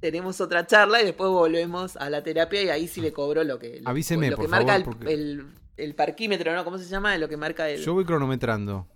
[0.00, 3.58] tenemos otra charla y después volvemos a la terapia y ahí sí le cobro lo
[3.58, 5.46] que, lo, Avíseme, lo que por marca favor, el, porque- el,
[5.76, 6.64] el parquímetro, ¿no?
[6.64, 7.16] ¿Cómo se llama?
[7.18, 7.80] Lo que marca el...
[7.82, 8.88] Yo voy cronometrando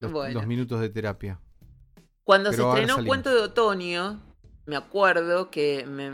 [0.00, 0.34] los, Bueno.
[0.34, 1.40] los minutos de terapia.
[2.26, 3.08] Cuando Pero se estrenó salimos.
[3.08, 4.20] Cuento de Otoño,
[4.66, 6.10] me acuerdo que me,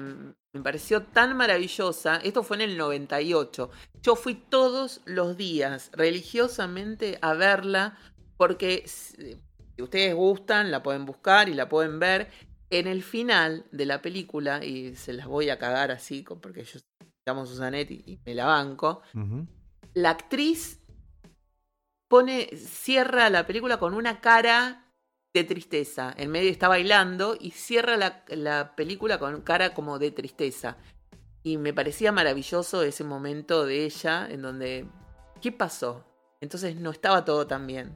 [0.52, 2.16] me pareció tan maravillosa.
[2.16, 3.70] Esto fue en el 98.
[4.02, 7.98] Yo fui todos los días religiosamente a verla
[8.36, 9.40] porque si
[9.80, 12.30] ustedes gustan, la pueden buscar y la pueden ver.
[12.68, 16.80] En el final de la película, y se las voy a cagar así, porque yo
[17.26, 19.02] llamo Susanet y, me la banco,
[19.94, 20.80] la actriz
[22.08, 24.81] pone, cierra la película con una cara
[25.34, 26.14] de tristeza.
[26.16, 30.76] En medio está bailando y cierra la, la película con cara como de tristeza.
[31.42, 34.86] Y me parecía maravilloso ese momento de ella en donde,
[35.40, 36.04] ¿qué pasó?
[36.40, 37.94] Entonces no estaba todo tan bien.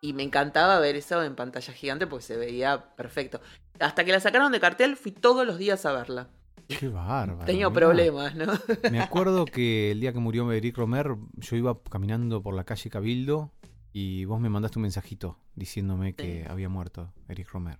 [0.00, 3.40] Y me encantaba ver eso en pantalla gigante porque se veía perfecto.
[3.80, 6.28] Hasta que la sacaron de cartel, fui todos los días a verla.
[6.68, 7.44] Qué bárbaro.
[7.44, 8.46] Tenía problemas, ¿no?
[8.90, 12.90] Me acuerdo que el día que murió Eric Romer, yo iba caminando por la calle
[12.90, 13.50] Cabildo
[13.94, 16.50] y vos me mandaste un mensajito diciéndome que Sí.
[16.50, 17.78] había muerto Eric Romer.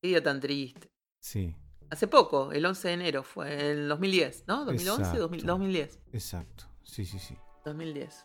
[0.00, 0.88] Qué día tan triste.
[1.20, 1.54] Sí,
[1.90, 4.64] Hace poco, el 11 de enero, fue en 2010, ¿no?
[4.64, 5.20] 2011, Exacto.
[5.20, 6.00] 2000, 2010.
[6.14, 6.64] exacto.
[6.82, 7.36] Sí, sí, sí.
[7.66, 8.24] 2010.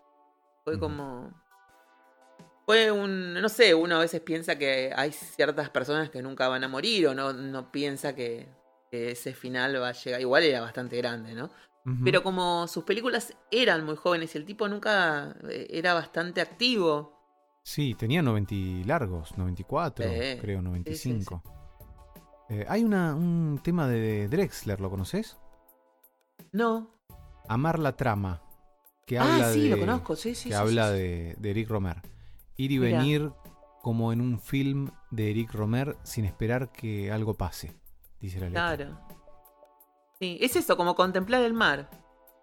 [0.64, 1.34] Fue como...
[2.66, 3.34] Fue un...
[3.34, 7.08] No sé, uno a veces piensa que hay ciertas personas que nunca van a morir
[7.08, 8.48] o no, no piensa que,
[8.90, 10.22] que ese final va a llegar.
[10.22, 11.50] Igual era bastante grande, ¿no?
[12.04, 17.14] Pero como sus películas eran muy jóvenes y el tipo nunca eh, era bastante activo.
[17.64, 21.44] Sí, tenía 90 y largos, 94, Sí, creo, sí, 95.
[22.50, 25.38] Eh, hay una, un tema de Drexler, ¿lo conoces?
[26.52, 26.94] No.
[27.48, 28.42] Amar la trama.
[29.06, 30.50] Que habla Ah, sí, de, lo conozco, sí, sí.
[30.50, 31.00] que sí, habla sí, sí.
[31.02, 32.02] De, de Eric Romer.
[32.58, 33.32] Ir y venir
[33.82, 37.74] como en un film de Eric Romer sin esperar que algo pase,
[38.20, 38.76] dice la letra.
[38.76, 39.07] Claro.
[40.20, 41.90] Sí, es eso, como contemplar el mar.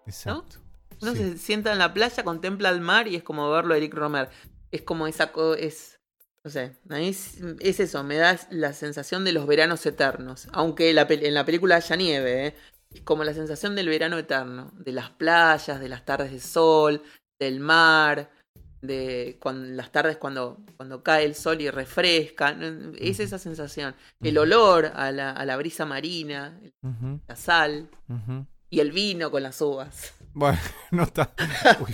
[0.05, 0.57] Exacto.
[1.01, 1.17] Uno Sí.
[1.17, 4.29] se sienta en la playa, contempla el mar y es como verlo a Eric Romer.
[4.71, 5.99] Es como esa es
[6.43, 10.47] No sé, a mí es, es eso, me da la sensación de los veranos eternos.
[10.53, 12.55] Aunque la en la película haya nieve, ¿eh?
[12.91, 14.71] es como la sensación del verano eterno.
[14.75, 17.01] De las playas, de las tardes de sol,
[17.39, 18.29] del mar,
[18.87, 22.53] de cuan- las tardes cuando, cuando cae el sol y refresca.
[22.53, 22.91] ¿no?
[22.97, 23.95] Es esa sensación.
[24.21, 26.59] El olor a la, a la brisa marina,
[27.27, 27.89] la sal
[28.69, 30.13] y el vino con las uvas.
[30.33, 30.57] Bueno,
[30.91, 31.33] no está.
[31.79, 31.93] Uy,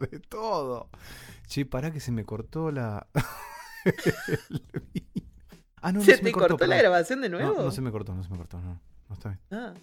[0.10, 0.88] de todo.
[1.46, 3.06] Che, pará que se me cortó la.
[5.82, 7.62] ah, no, no ¿Se te cortó la grabación de No, nuevo?
[7.62, 8.80] no se me cortó, no se me cortó, no.
[9.08, 9.40] No está bien.
[9.50, 9.74] Ah.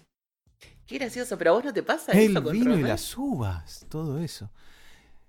[0.86, 3.86] Qué gracioso, pero a vos no te pasa El eso con vino y las uvas,
[3.88, 4.50] todo eso.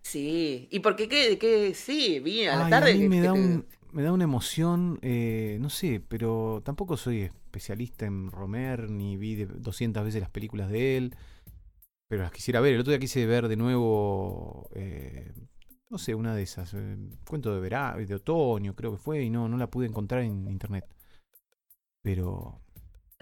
[0.03, 2.91] Sí, y porque qué, qué, sí, vino a la Ay, tarde.
[2.91, 6.61] a mí me que da, te- un, me da una emoción, eh, no sé, pero
[6.63, 11.15] tampoco soy especialista en Romer, ni vi de 200 veces las películas de él,
[12.07, 12.73] pero las quisiera ver.
[12.75, 15.33] El otro día quise ver de nuevo, eh,
[15.89, 16.97] no sé, una de esas, eh,
[17.27, 20.49] cuento de verano, de otoño creo que fue, y no, no la pude encontrar en
[20.49, 20.85] internet.
[22.01, 22.61] Pero...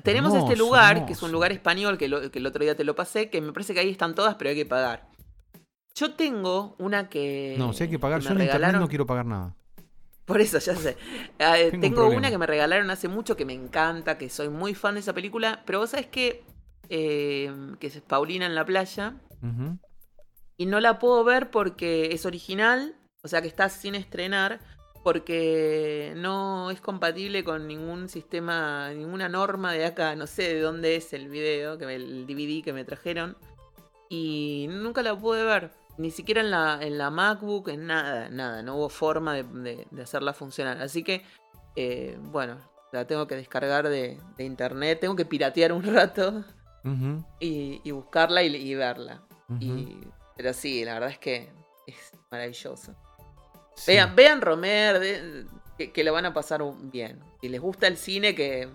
[0.04, 2.76] Tenemos este hermoso, lugar, que es un lugar español, que, lo- que el otro día
[2.76, 5.11] te lo pasé, que me parece que ahí están todas, pero hay que pagar.
[5.96, 7.56] Yo tengo una que.
[7.58, 9.56] No, si hay que pagar, yo en internet no quiero pagar nada.
[10.26, 10.96] Por eso, ya sé.
[11.40, 14.50] Ah, eh, Tengo un una que me regalaron hace mucho que me encanta, que soy
[14.50, 16.44] muy fan de esa película, pero vos sabés que.
[16.90, 19.16] eh, que es Paulina en la playa.
[19.42, 19.78] Ujú.
[20.58, 24.60] Y no la puedo ver porque es original, o sea que está sin estrenar,
[25.04, 30.96] porque no es compatible con ningún sistema, ninguna norma de acá, no sé de dónde
[30.96, 33.36] es el video, que me- el DVD que me trajeron,
[34.10, 35.72] y nunca la pude ver,
[36.02, 39.88] ni siquiera en la, en la MacBook, en nada, nada, no hubo forma de, de-
[39.90, 40.82] de hacerla funcionar.
[40.82, 41.24] Así que,
[41.76, 42.58] eh, bueno,
[42.92, 46.44] la tengo que descargar de, de internet, tengo que piratear un rato
[47.40, 49.22] y, y buscarla y, y verla.
[49.60, 49.98] Y,
[50.38, 51.52] pero sí, la verdad es que
[51.88, 52.96] es maravilloso.
[53.76, 53.92] Sí.
[53.92, 55.46] Vean, vean Romer, de-
[55.78, 57.20] que, que lo van a pasar bien.
[57.42, 58.70] Si les gusta el cine, que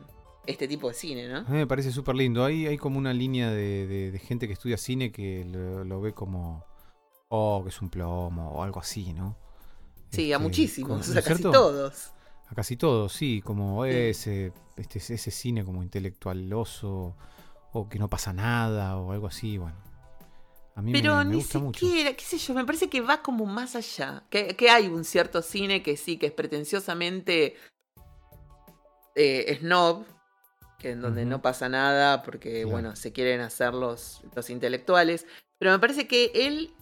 [0.47, 1.39] este tipo de cine, ¿no?
[1.39, 2.45] A mí me parece súper lindo.
[2.45, 6.01] Hay, hay como una línea de, de- de gente que estudia cine que lo, lo
[6.01, 6.65] ve como,
[7.29, 9.37] oh, que es un plomo o algo así, ¿no?
[10.11, 11.51] Sí, a Este, muchísimos, como- ¿no es casi cierto?
[11.53, 12.13] todos.
[12.49, 17.17] A casi todos, sí, como ese, este, ese cine como intelectualoso
[17.73, 19.77] o que no pasa nada o algo así, bueno.
[20.77, 21.85] A mí Pero me, me ni gusta mucho.
[21.87, 24.23] siquiera, qué sé yo, me parece que va como más allá.
[24.31, 27.57] Que, que hay un cierto cine que sí, que es pretenciosamente
[29.15, 30.05] eh, snob,
[30.79, 32.69] que en donde no pasa nada porque, Claro.
[32.69, 35.27] bueno, se quieren hacer los, los intelectuales.
[35.59, 36.75] Pero me parece que él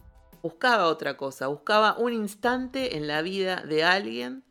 [0.44, 4.44] buscaba otra cosa, buscaba un instante en la vida de alguien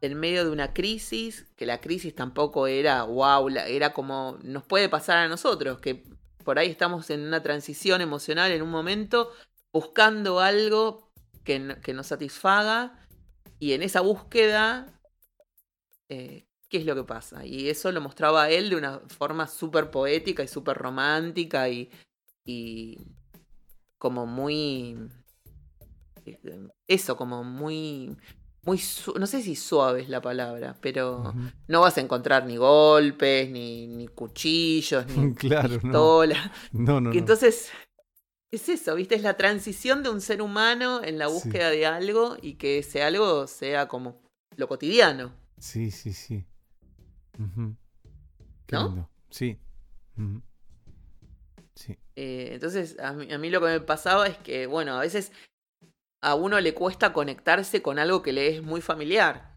[0.00, 4.88] en medio de una crisis, que la crisis tampoco era wow, era como nos puede
[4.88, 6.02] pasar a nosotros, que
[6.42, 9.30] por ahí estamos en una transición emocional en un momento,
[9.72, 11.12] buscando algo
[11.44, 12.98] que, que nos satisfaga,
[13.60, 15.00] y en esa búsqueda,
[16.08, 17.46] eh, ¿qué es lo que pasa?
[17.46, 21.92] Y eso lo mostraba él de una forma súper poética y súper romántica y
[24.02, 24.96] como muy...
[26.26, 28.16] eh, Eso, como muy...
[28.64, 28.80] Muy
[29.18, 31.34] no sé si suave es la palabra, pero
[31.66, 35.90] no vas a encontrar ni golpes, ni, ni cuchillos, ni Claro, no.
[35.90, 36.38] pistolas.
[36.72, 37.18] No, no, Y no.
[37.18, 37.70] entonces,
[38.52, 39.16] es eso, ¿viste?
[39.16, 41.34] Es la transición de un ser humano en la Sí.
[41.34, 44.22] búsqueda de algo y que ese algo sea como
[44.56, 45.32] lo cotidiano.
[45.58, 46.44] Sí, sí, sí.
[48.66, 48.88] Qué ¿No?
[48.88, 49.08] lindo.
[49.30, 49.58] Sí.
[50.18, 50.40] Ujú.
[50.40, 50.51] Sí.
[52.16, 55.32] Eh, entonces, a mí, a mí lo que me pasaba es que, bueno, a veces
[56.22, 59.56] a uno le cuesta conectarse con algo que le es muy familiar.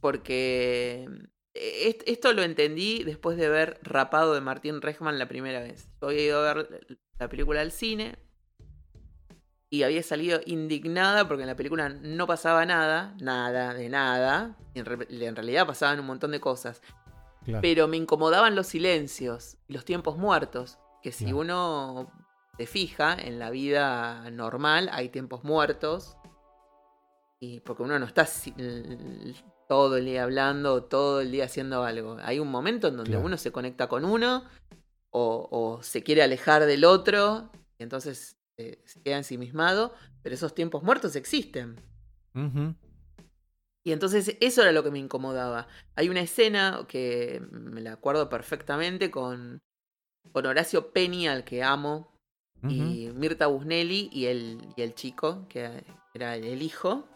[0.00, 1.08] Porque
[1.54, 5.88] eh, est- esto lo entendí después de ver Rapado de Martín Rejman la primera vez.
[6.00, 8.16] Yo había ido a ver la película al cine
[9.70, 14.56] y había salido indignada porque en la película no pasaba nada, nada, de nada.
[14.74, 16.80] y En, re- en realidad pasaban un montón de cosas.
[17.48, 17.62] Claro.
[17.62, 20.78] Pero me incomodaban los silencios y los tiempos muertos.
[21.02, 21.38] Que si Claro.
[21.38, 22.12] uno
[22.58, 26.16] se fija en la vida normal, hay tiempos muertos.
[27.40, 28.26] Y porque uno no está
[29.68, 32.18] todo el día hablando, todo el día haciendo algo.
[32.22, 33.24] Hay un momento en donde Claro.
[33.26, 34.44] uno se conecta con uno
[35.10, 39.94] o, o se quiere alejar del otro y entonces eh, se queda ensimismado.
[40.22, 41.80] Pero esos tiempos muertos existen.
[43.84, 45.66] Y entonces eso era lo que me incomodaba.
[45.96, 49.60] Hay una escena que me la acuerdo perfectamente con,
[50.32, 52.12] con Horacio Penny, al que amo,
[52.68, 57.06] y Mirta Busnelli y el, y el chico, que era el hijo,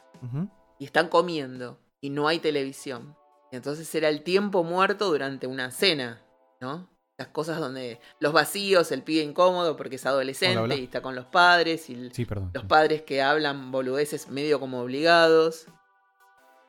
[0.79, 3.17] y están comiendo y no hay televisión.
[3.51, 6.25] Y entonces era el tiempo muerto durante una cena,
[6.61, 6.89] ¿no?
[7.19, 10.77] Las cosas donde los vacíos, el pibe incómodo porque es adolescente Hola, hola.
[10.77, 12.51] y está con los padres y Sí, perdón.
[12.55, 15.67] los padres que hablan boludeces medio como obligados.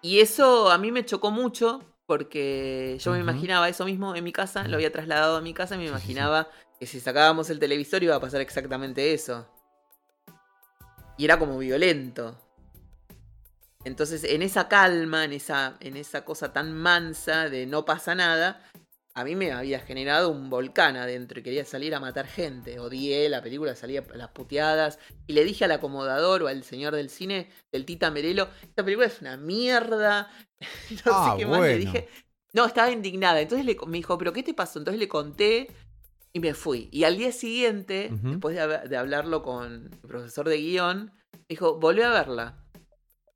[0.04, 4.34] Y eso a mí me chocó mucho porque yo me imaginaba eso mismo en mi
[4.34, 8.04] casa, lo había trasladado a mi casa y me imaginaba que si sacábamos el televisor
[8.04, 9.48] iba a pasar exactamente eso.
[11.18, 12.38] Y era como violento.
[13.86, 18.62] Entonces, en esa calma, en esa, en esa cosa tan mansa de no pasa nada,
[19.16, 22.80] a mí me había generado un volcán adentro y quería salir a matar gente.
[22.80, 25.00] Odié la película, salía a las puteadas.
[25.28, 29.08] Y le dije al acomodador o al señor del cine, del Tita Merelo, esta película
[29.08, 30.32] es una mierda.
[31.06, 32.10] no Ah, sé qué más le dije.
[32.54, 33.40] No, estaba indignada.
[33.42, 34.80] Entonces le, me dijo, ¿pero qué te pasó?
[34.80, 35.68] Entonces le conté
[36.34, 36.90] y me fui.
[36.92, 41.46] Y al día siguiente, después de, hab- de hablarlo con el profesor de guion, me
[41.50, 42.58] dijo, volví a verla.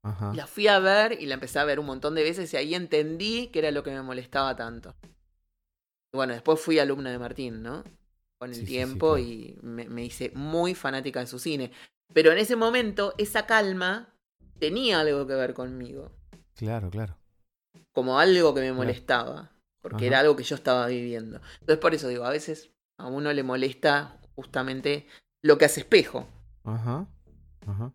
[0.03, 0.33] Ajá.
[0.33, 2.73] La fui a ver y la empecé a ver un montón de veces y ahí
[2.75, 4.95] entendí que era lo que me molestaba tanto.
[6.17, 7.83] Bueno, después fui alumna de Martín, ¿no?
[8.39, 9.19] Con el Sí, sí, sí, tiempo claro.
[9.19, 11.71] y me, me hice muy fanática de su cine.
[12.13, 14.13] Pero en ese momento, esa calma
[14.59, 16.11] tenía algo que ver conmigo.
[16.55, 17.15] Claro, claro.
[17.93, 19.51] Como algo que me molestaba.
[19.81, 20.05] Porque Ajá.
[20.07, 21.39] era algo que yo estaba viviendo.
[21.61, 25.07] Entonces por eso digo, a veces a uno le molesta justamente
[25.43, 26.27] lo que hace espejo.
[26.63, 27.07] Ajá.
[27.65, 27.93] Ajá.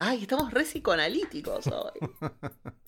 [0.00, 2.00] Ay, estamos re psicoanalíticos hoy.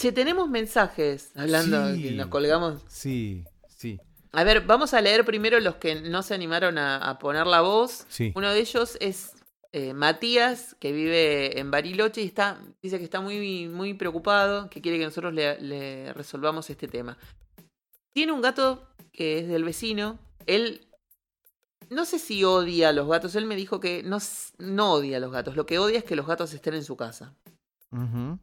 [0.00, 2.02] Che, tenemos mensajes hablando, Sí.
[2.04, 2.82] que nos colgamos.
[2.88, 3.98] Sí, sí,
[4.32, 7.60] A ver, vamos a leer primero los que no se animaron a, a poner la
[7.60, 8.06] voz.
[8.08, 8.32] sí.
[8.34, 9.32] Uno de ellos es
[9.72, 14.80] eh, Matías, que vive en Bariloche y está, dice que está muy, muy preocupado, que
[14.80, 17.18] quiere que nosotros le, le resolvamos este tema.
[18.14, 20.18] Tiene un gato que es del vecino.
[20.46, 20.86] Él
[21.90, 23.34] no sé si odia a los gatos.
[23.36, 24.18] Él me dijo que no,
[24.58, 25.56] no odia a los gatos.
[25.56, 27.34] Lo que odia es que los gatos estén en su casa.
[27.92, 28.38] Ujú.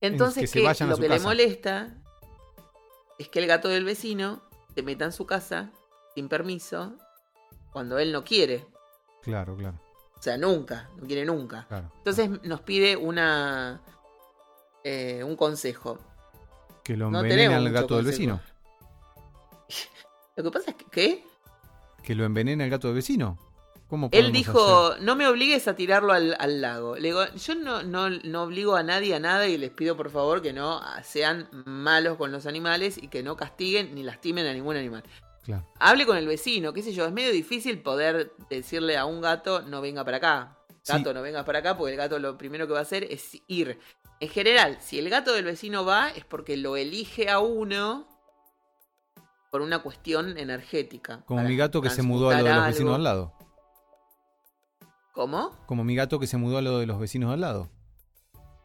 [0.00, 1.94] Entonces, que lo que le molesta
[3.18, 4.42] es que el gato del vecino
[4.74, 5.70] se meta en su casa
[6.14, 6.94] sin permiso
[7.72, 8.64] cuando él no quiere.
[9.22, 9.78] Claro, claro,
[10.16, 11.66] O sea, nunca, no quiere nunca.
[11.68, 11.92] claro.
[11.98, 13.80] Entonces nos pide una
[14.84, 15.98] eh, un consejo.
[16.82, 18.40] Que lo envenene al gato del vecino.
[20.36, 21.24] Lo que pasa es que, ¿qué?
[22.02, 23.36] Que lo envenene al gato del vecino.
[23.88, 25.02] ¿Cómo Él dijo, hacer?
[25.02, 26.96] no me obligues a tirarlo al, al lago.
[26.96, 30.10] Le digo, yo no, no, no obligo a nadie a nada y les pido por
[30.10, 34.52] favor que no sean malos con los animales y que no castiguen ni lastimen a
[34.52, 35.02] ningún animal.
[35.42, 35.64] Claro.
[35.78, 39.62] Hable con el vecino, qué sé yo, es medio difícil poder decirle a un gato
[39.62, 40.54] no venga para acá.
[40.86, 41.14] Gato, Sí.
[41.14, 43.78] no vengas para acá porque el gato lo primero que va a hacer es ir.
[44.20, 48.06] En general, si el gato del vecino va es porque lo elige a uno
[49.50, 51.22] por una cuestión energética.
[51.24, 52.94] Como mi gato que se mudó a lo de los vecinos algo.
[52.96, 53.32] al lado.
[55.18, 55.50] ¿Cómo?
[55.66, 57.68] Como mi gato que se mudó a lo de los vecinos al lado.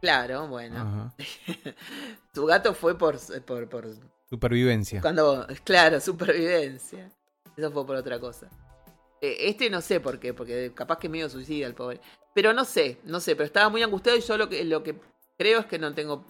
[0.01, 1.11] Claro, bueno.
[2.31, 3.87] Tu gato fue por, por, por
[4.29, 5.01] Supervivencia.
[5.01, 7.11] Cuando, claro, supervivencia.
[7.57, 8.51] Eso fue por otra cosa.
[9.19, 11.99] Eh, Este no sé por qué, porque capaz que medio suicida el pobre.
[12.35, 14.95] Pero no sé, no sé, pero estaba muy angustiado y yo lo que, lo que
[15.39, 16.23] creo es que no tengo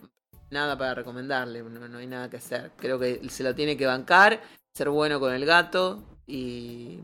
[0.52, 2.72] nada para recomendarle, no, no hay nada que hacer.
[2.78, 4.42] Creo que se lo tiene que bancar,
[4.74, 7.02] ser bueno con el gato y...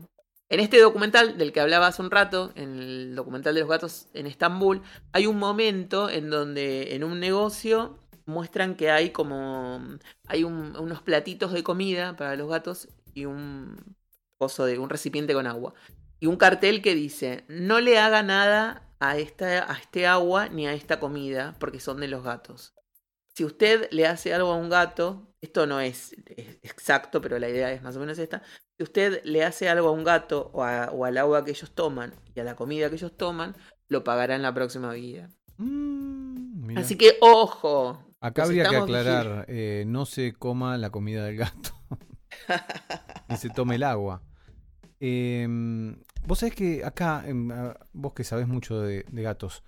[0.50, 4.08] En este documental del que hablaba hace un rato, en el documental de los gatos
[4.14, 4.82] en Estambul,
[5.12, 9.80] hay un momento en donde en un negocio muestran que hay como
[10.26, 13.96] hay un- unos platitos de comida para los gatos y un
[14.38, 15.72] pozo de un recipiente con agua.
[16.18, 20.66] Y un cartel que dice no le haga nada a esta a este agua ni
[20.66, 22.74] a esta comida porque son de los gatos
[23.40, 27.48] si usted le hace algo a un gato esto no es, es exacto pero la
[27.48, 28.42] idea es más o menos esta
[28.76, 31.70] si usted le hace algo a un gato o, a- o al agua que ellos
[31.70, 33.56] toman y a la comida que ellos toman
[33.88, 39.84] lo pagará en la próxima vida Mm, así que ojo Acá habría que aclarar, eh,
[39.86, 41.70] no se coma la comida del gato.
[43.30, 44.20] y se tome el agua.
[45.00, 45.48] Eh,
[46.26, 47.48] vos sabés que acá, em,
[47.94, 49.62] vos que sabés mucho de, de gatos,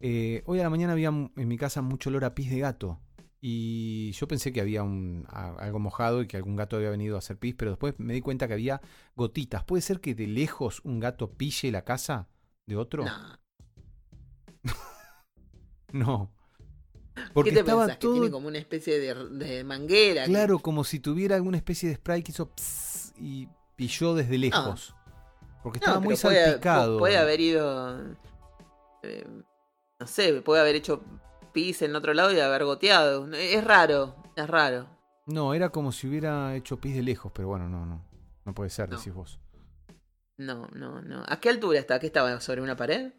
[0.00, 2.98] eh, hoy a la mañana había en mi casa mucho olor a pis de gato.
[3.40, 7.14] Y yo pensé que había un, a- algo mojado y que algún gato había venido
[7.16, 8.80] a hacer pis, pero después me di cuenta que había
[9.14, 9.62] gotitas.
[9.64, 12.28] ¿Puede ser que de lejos un gato pille la casa
[12.66, 13.04] de otro?
[13.04, 13.38] no.
[15.92, 16.30] No.
[17.32, 17.98] Porque ¿Qué te estaba pensás?
[17.98, 19.14] todo Que tiene como una especie de,
[19.44, 20.24] de manguera.
[20.24, 24.36] que- Claro, como si tuviera alguna especie de spray que hizo pss y pilló desde
[24.38, 24.94] lejos.
[25.62, 26.98] Porque No, estaba muy puede- salpicado.
[26.98, 28.14] Puede, haber ido.
[29.02, 29.26] eh,
[29.98, 31.02] no sé, puede haber hecho
[31.52, 33.30] pis en otro lado y haber goteado.
[33.32, 34.88] Es raro, es raro.
[35.26, 38.04] No, era como si hubiera hecho pis de lejos, pero bueno, no, no.
[38.44, 38.96] No puede ser, No.
[38.96, 39.38] decís vos.
[40.38, 41.24] No, no, no.
[41.26, 41.98] ¿A qué altura está?
[41.98, 42.40] ¿Qué estaba?
[42.40, 43.12] ¿Sobre una pared?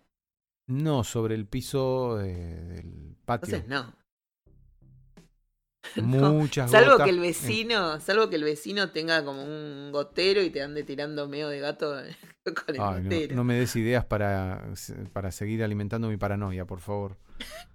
[0.68, 3.56] No, sobre el piso del patio.
[3.58, 3.94] Entonces no.
[5.96, 7.06] No, Muchas Salvo gotas.
[7.06, 10.84] que el Eh, vecino, salvo que el vecino tenga como un gotero y te ande
[10.84, 11.92] tirando medio de gato
[12.66, 14.72] con el ay, no, no me des ideas para,
[15.14, 17.18] para seguir alimentando mi paranoia, por favor.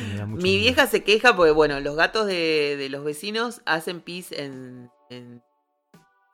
[0.00, 4.90] Mi vieja se queja porque, bueno, los gatos de, de los vecinos hacen pis en,
[5.10, 5.42] en-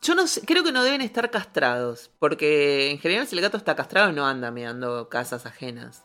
[0.03, 3.57] Yo no sé, creo que no deben estar castrados, porque en general si el gato
[3.57, 6.05] está castrado no anda mirando casas ajenas.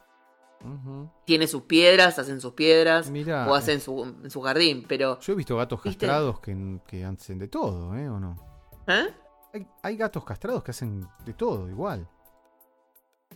[1.26, 5.18] Tiene sus piedras, hacen sus piedras, Mirá, o hacen su, en su jardín, pero...
[5.22, 6.06] Yo he visto gatos ¿Viste?
[6.06, 8.10] castrados que, que hacen de todo, ¿eh?
[8.10, 8.36] ¿O no?
[8.88, 9.08] ¿Eh?
[9.54, 12.10] Hay, hay gatos castrados que hacen de todo, igual.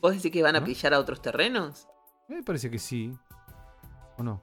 [0.02, 1.88] ¿Vos decís que van a pillar a otros terrenos?
[2.28, 3.14] Me parece que sí.
[4.18, 4.42] ¿O no?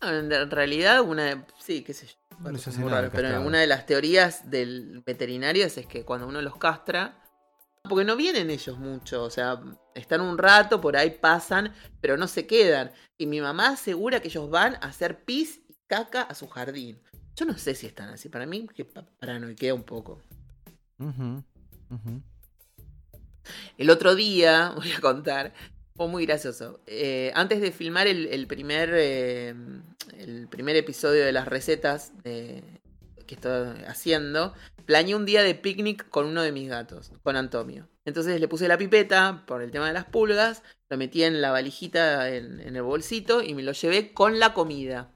[0.00, 2.14] En realidad, una de- sí, qué sé yo.
[2.40, 6.42] No hace nada raro, pero una de las teorías del veterinario es que cuando uno
[6.42, 7.22] los castra,
[7.88, 9.60] porque no vienen ellos mucho, o sea,
[9.94, 12.90] están un rato, por ahí pasan, pero no se quedan.
[13.16, 17.00] Y mi mamá asegura que ellos van a hacer pis y caca a su jardín.
[17.36, 20.20] Yo no sé si están así, para mí que pa- paranoiquea un poco.
[23.78, 25.52] El otro día, voy a contar,
[25.94, 26.80] fue muy gracioso.
[26.86, 29.54] Eh, antes de filmar el, el primer eh,
[30.18, 32.62] el primer episodio de las recetas de-
[33.26, 34.52] que estoy haciendo,
[34.84, 37.88] planeé un día de picnic con uno de mis gatos, con Antonio.
[38.04, 41.50] Entonces le puse la pipeta por el tema de las pulgas, lo metí en la
[41.52, 45.12] valijita, en, en el bolsito y me lo llevé con la comida.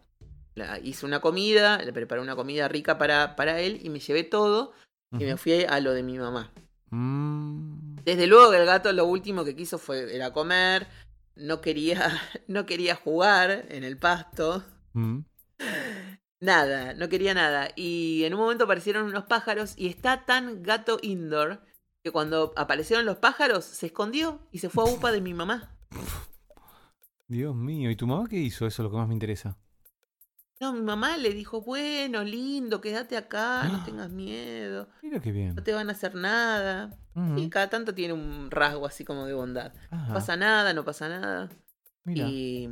[0.55, 4.23] La- hice una comida, le preparé una comida rica para, para él y me llevé
[4.25, 4.73] todo
[5.13, 6.53] y me fui a lo de mi mamá.
[6.91, 10.87] Mm, Desde luego que el gato lo último que quiso fue era comer,
[11.35, 12.09] no quería,
[12.47, 15.19] no quería jugar en el pasto, mm.
[16.41, 17.71] nada, no quería nada.
[17.75, 21.63] Y en un momento aparecieron unos pájaros y está tan gato indoor
[22.05, 25.77] que cuando aparecieron los pájaros se escondió y se fue a upa de mi mamá.
[27.27, 28.69] Dios mío, ¿y tu mamá qué hizo?
[28.69, 29.59] Eso es lo que más me interesa.
[30.61, 33.69] No, mi mamá le dijo, bueno, lindo, quédate acá, Ah.
[33.69, 35.55] no tengas miedo, Mira qué bien.
[35.55, 36.91] no te van a hacer nada.
[37.37, 39.73] Y cada tanto tiene un rasgo así como de bondad.
[39.91, 41.49] Ajá, No pasa nada, no pasa nada.
[42.05, 42.27] mira.
[42.29, 42.69] Y,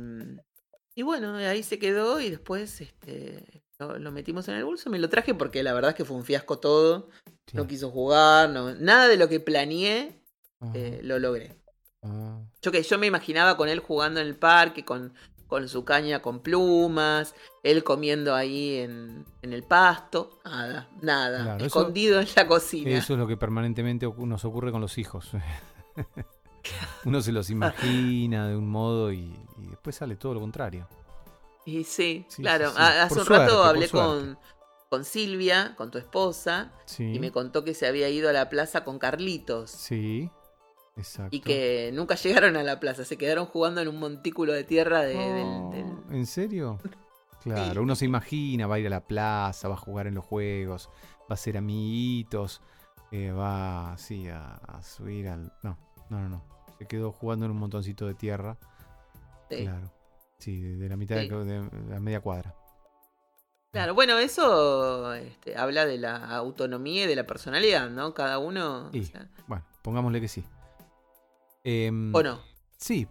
[0.95, 4.89] y bueno, ahí se quedó y después este, lo, lo metimos en el bolso.
[4.91, 7.09] Me lo traje porque la verdad es que fue un fiasco todo.
[7.47, 7.57] Sí.
[7.57, 10.21] No quiso jugar, no, nada de lo que planeé
[10.73, 11.59] eh, lo logré.
[12.03, 12.41] ah.
[12.61, 15.13] Yo que yo me imaginaba con él jugando en el parque, con,
[15.47, 20.39] con su caña con plumas, él comiendo ahí en, en el pasto.
[20.43, 21.43] Nada, nada.
[21.43, 22.89] Claro, eso- escondido en la cocina.
[22.91, 25.29] Eso es lo que permanentemente nos ocurre con los hijos.
[27.05, 30.87] Uno se los imagina de un modo y, y después sale todo lo contrario.
[31.65, 32.69] Y sí, Sí, claro.
[32.69, 32.81] sí, sí.
[32.81, 34.37] A- Hace Por un rato hablé con,
[34.89, 38.49] con Silvia, con tu esposa, Sí, y me contó que se había ido a la
[38.49, 39.69] plaza con Carlitos.
[39.71, 40.29] sí,
[40.95, 41.35] exacto.
[41.35, 45.01] Y que nunca llegaron a la plaza, se quedaron jugando en un montículo de tierra
[45.01, 46.79] de- Oh, del, del- ¿En serio?
[47.43, 47.77] Claro, Sí.
[47.79, 50.89] uno se imagina, va a ir a la plaza, va a jugar en los juegos,
[51.21, 52.59] va a hacer amiguitos,
[53.11, 55.53] eh, va sí, a, a subir al...
[55.61, 55.77] No,
[56.09, 56.43] no, no, no.
[56.79, 58.57] Se quedó jugando en un montoncito de tierra.
[59.51, 59.57] sí.
[59.63, 59.91] Claro.
[60.39, 61.29] Sí, de, de la mitad Sí.
[61.29, 62.55] de, de la media cuadra.
[63.71, 68.13] Claro, bueno, eso este, habla de la autonomía y de la personalidad, ¿no?
[68.15, 68.87] Cada uno.
[68.87, 70.43] o Y, sea, bueno, pongámosle que sí.
[71.65, 72.39] Em, ¿O no?
[72.77, 73.07] Sí.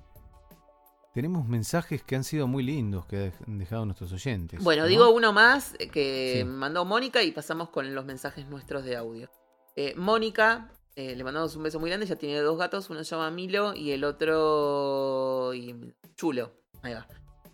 [1.12, 4.62] Tenemos mensajes que han sido muy lindos que han dejado nuestros oyentes.
[4.64, 4.88] Bueno, ¿no?
[4.88, 6.44] digo uno más eh, que Sí.
[6.44, 9.30] mandó Mónica y pasamos con los mensajes nuestros de audio.
[9.76, 13.10] Eh, Mónica, eh, le mandamos un beso muy grande, ella tiene dos gatos, uno se
[13.10, 16.52] llama Milo y el otro y- Chulo.
[16.82, 17.06] Ahí va.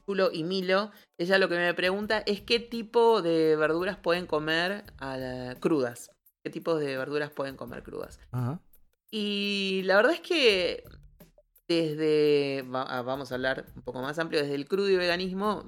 [0.06, 0.90] Chulo y Milo.
[1.18, 6.10] Ella lo que me pregunta es qué tipo de verduras pueden comer a la- crudas.
[6.42, 8.18] ¿Qué tipos de verduras pueden comer crudas?
[8.32, 8.60] Ajá.
[9.10, 10.84] Y la verdad es que
[11.68, 15.64] desde, ah, vamos a hablar un poco más amplio, desde el crudo y veganismo,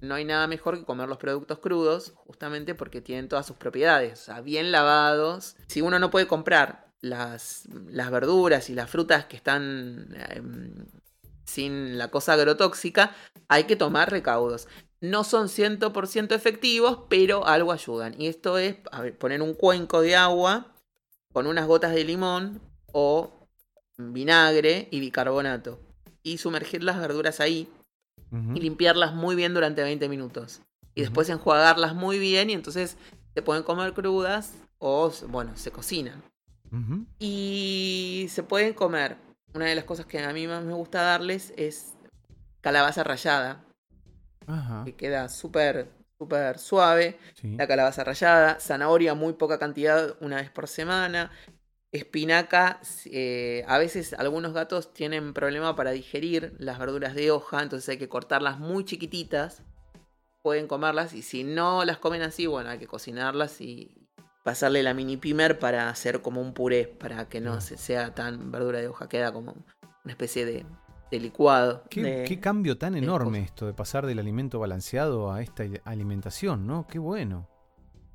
[0.00, 4.20] no hay nada mejor que comer los productos crudos, justamente porque tienen todas sus propiedades,
[4.20, 5.56] o sea, bien lavados.
[5.66, 10.86] Si uno no puede comprar las, las verduras y las frutas que están em,
[11.44, 13.14] sin la cosa agrotóxica,
[13.48, 14.68] hay que tomar recaudos.
[15.00, 18.14] No son 100% efectivos, pero algo ayudan.
[18.20, 18.76] Y esto es
[19.18, 20.74] poner un cuenco de agua
[21.32, 23.32] con unas gotas de limón o
[23.96, 25.80] vinagre y bicarbonato.
[26.22, 27.68] Y sumergir las verduras ahí
[28.32, 30.60] y limpiarlas muy bien durante 20 minutos.
[30.94, 32.96] Y después enjuagarlas muy bien y entonces
[33.34, 36.22] se pueden comer crudas o, bueno, se cocinan.
[37.18, 39.16] Y se pueden comer.
[39.54, 41.94] Una de las cosas que a mí más me gusta darles es
[42.60, 43.64] calabaza rallada,
[44.46, 44.84] Ajá.
[44.84, 47.18] que queda súper súper suave.
[47.34, 47.56] Sí.
[47.56, 51.30] La calabaza rallada, zanahoria muy poca cantidad, una vez por semana.
[51.92, 57.88] Espinaca, eh, a veces algunos gatos tienen problema para digerir las verduras de hoja, entonces
[57.88, 59.62] hay que cortarlas muy chiquititas.
[60.42, 64.08] Pueden comerlas y si no las comen así, bueno, hay que cocinarlas y
[64.44, 68.50] pasarle la mini pimer para hacer como un puré, para que no se- sea tan
[68.52, 69.52] verdura de hoja, queda como
[70.04, 70.64] una especie de,
[71.10, 71.82] de licuado.
[71.90, 76.66] Qué, de- qué cambio tan enorme esto de pasar del alimento balanceado a esta alimentación,
[76.66, 76.86] ¿no?
[76.86, 77.48] Qué bueno.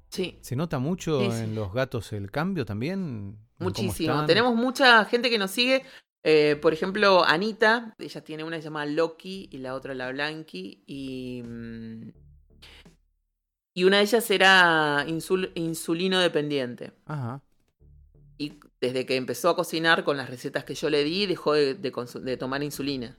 [0.10, 1.44] Sí, ¿Se nota mucho Sí, sí.
[1.44, 3.38] en los gatos el cambio también?
[3.60, 4.26] ¿En cómo Muchísimo.
[4.26, 5.84] Tenemos mucha gente que nos sigue.
[6.24, 10.12] Eh, por ejemplo, Anita, ella tiene una que se llama Loki y la otra la
[10.12, 10.84] Blanqui.
[10.88, 12.10] Y, mm,
[13.76, 16.94] y una de ellas era insul- insulino dependiente.
[17.06, 17.42] Ajá.
[18.38, 21.76] Y desde que empezó a cocinar con las recetas que yo le di, dejó de,
[21.76, 23.18] de consu- de tomar insulina.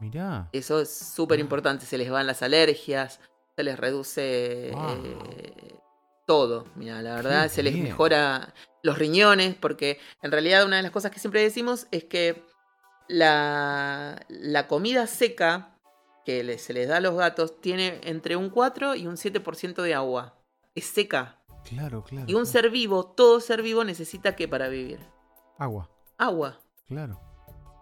[0.00, 0.48] Mirá.
[0.52, 1.86] Eso es súper importante.
[1.86, 3.20] Se les van las alergias,
[3.56, 4.90] se les reduce Wow.
[5.36, 5.74] eh,
[6.30, 6.64] todo.
[6.76, 7.86] Mira, la verdad, Qué se les bien.
[7.86, 8.54] mejora
[8.84, 12.44] los riñones, porque en realidad una de las cosas que siempre decimos es que
[13.08, 15.76] la, la comida seca
[16.24, 19.82] que le- se les da a los gatos tiene entre un 4 y un 7%
[19.82, 20.38] de agua.
[20.76, 21.42] Es seca.
[21.64, 22.26] Claro, claro.
[22.28, 22.46] Y un claro.
[22.46, 25.00] ser vivo, todo ser vivo necesita que para vivir.
[25.58, 26.60] Agua, Agua.
[26.86, 27.20] claro.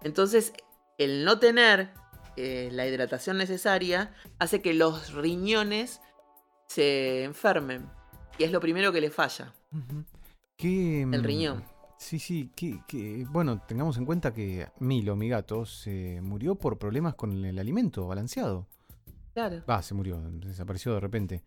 [0.03, 0.55] Entonces,
[0.97, 1.93] el no tener
[2.37, 6.01] eh, la hidratación necesaria hace que los riñones
[6.67, 7.91] se enfermen.
[8.39, 9.53] Y es lo primero que le falla.
[10.57, 11.65] ¿Qué, El mm, riñón.
[11.99, 16.79] Sí, sí, que, que- bueno, tengamos en cuenta que Milo, mi gato, se murió por
[16.79, 18.69] problemas con el alimento balanceado.
[19.35, 19.63] Claro.
[19.69, 21.43] Va, se murió, desapareció de repente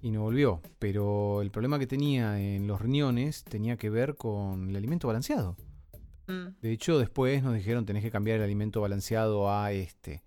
[0.00, 0.60] y no volvió.
[0.78, 5.56] Pero el problema que tenía en los riñones tenía que ver con el alimento balanceado.
[6.26, 10.22] Mm, De hecho, después nos dijeron tenés que cambiar el alimento balanceado a este,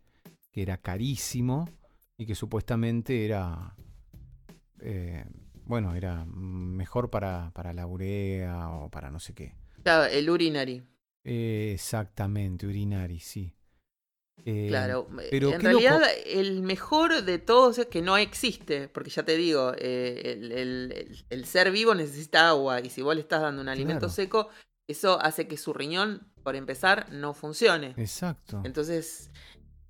[0.51, 1.69] que era carísimo
[2.17, 3.75] y que supuestamente era,
[4.79, 5.25] eh,
[5.65, 9.55] bueno, era mejor para, para la urea o para no sé qué.
[9.83, 10.83] Claro, el urinary.
[11.23, 13.51] Eh, exactamente, urinari, sí.
[14.45, 15.07] Eh, Claro.
[15.31, 18.89] pero en realidad, loco- el mejor de todos es que no existe.
[18.89, 22.81] Porque ya te digo, eh, el, el- el- el ser vivo necesita agua.
[22.81, 24.13] Y si vos le estás dando un alimento Claro.
[24.13, 24.49] seco,
[24.87, 27.95] eso hace que su riñón, por empezar, no funcione.
[27.97, 28.61] Exacto.
[28.65, 29.31] Entonces,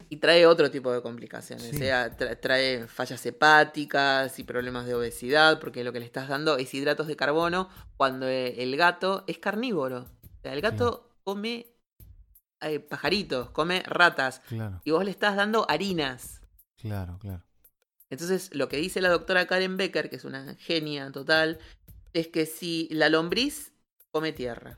[0.10, 1.68] y trae otro tipo de complicaciones.
[1.70, 1.76] Sí.
[1.76, 6.28] O sea, tra- trae fallas hepáticas y problemas de obesidad, porque lo que le estás
[6.30, 10.02] dando es hidratos de carbono cuando eh, el gato es carnívoro.
[10.04, 11.68] O sea, el gato come
[12.62, 16.42] eh, pajaritos, come ratas, Claro, y vos le estás dando harinas.
[16.78, 17.44] claro, claro.
[18.10, 21.58] Entonces, lo que dice la doctora Karen Becker, que es una genia total,
[22.14, 23.74] es que si la lombriz
[24.12, 24.78] come tierra,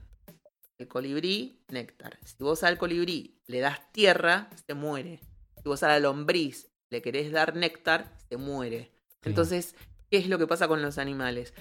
[0.78, 2.18] el colibrí, néctar.
[2.24, 5.20] Si vos al colibrí le das tierra, se muere.
[5.56, 8.92] Si vos a la lombriz le querés dar néctar, se muere.
[9.24, 9.76] Entonces,
[10.10, 11.54] ¿qué es lo que pasa con los animales?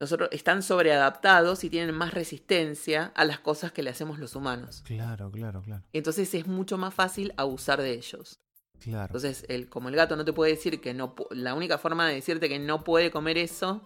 [0.00, 4.82] Nosotros están sobreadaptados y tienen más resistencia a las cosas que le hacemos los humanos.
[4.86, 5.84] Claro, claro, claro.
[5.92, 8.40] Entonces es mucho más fácil abusar de ellos.
[8.78, 9.06] Claro.
[9.06, 12.14] Entonces, el, como el gato no te puede decir que no, la única forma de
[12.14, 13.82] decirte que no puede comer eso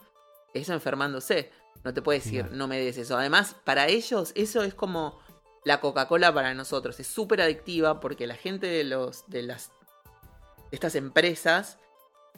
[0.53, 1.51] es enfermándose.
[1.85, 3.17] No te puede decir, no me des eso.
[3.17, 5.19] Además, para ellos, eso es como
[5.65, 6.99] la Coca-Cola para nosotros.
[7.01, 9.71] Es súper adictiva porque la gente de los, de las,
[10.71, 11.79] de estas empresas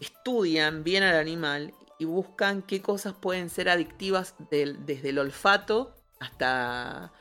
[0.00, 7.12] estudian bien al animal y buscan qué cosas pueden ser adictivas desde el olfato hasta,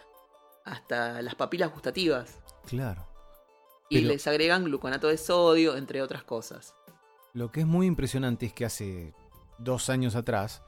[0.66, 2.40] hasta las papilas gustativas.
[2.68, 3.06] Claro.
[3.90, 6.74] Y Pero- les agregan gluconato de sodio, entre otras cosas.
[7.34, 9.14] Lo que es muy impresionante es que hace
[9.58, 10.64] dos años atrás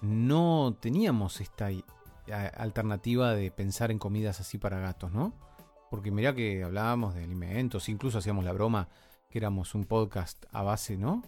[0.00, 1.68] no teníamos esta
[2.32, 5.32] a- alternativa de pensar en comidas así para gatos, ¿no?
[5.90, 8.88] Porque mirá que hablábamos de alimentos, incluso hacíamos la broma
[9.30, 11.22] que éramos un podcast a base, ¿no?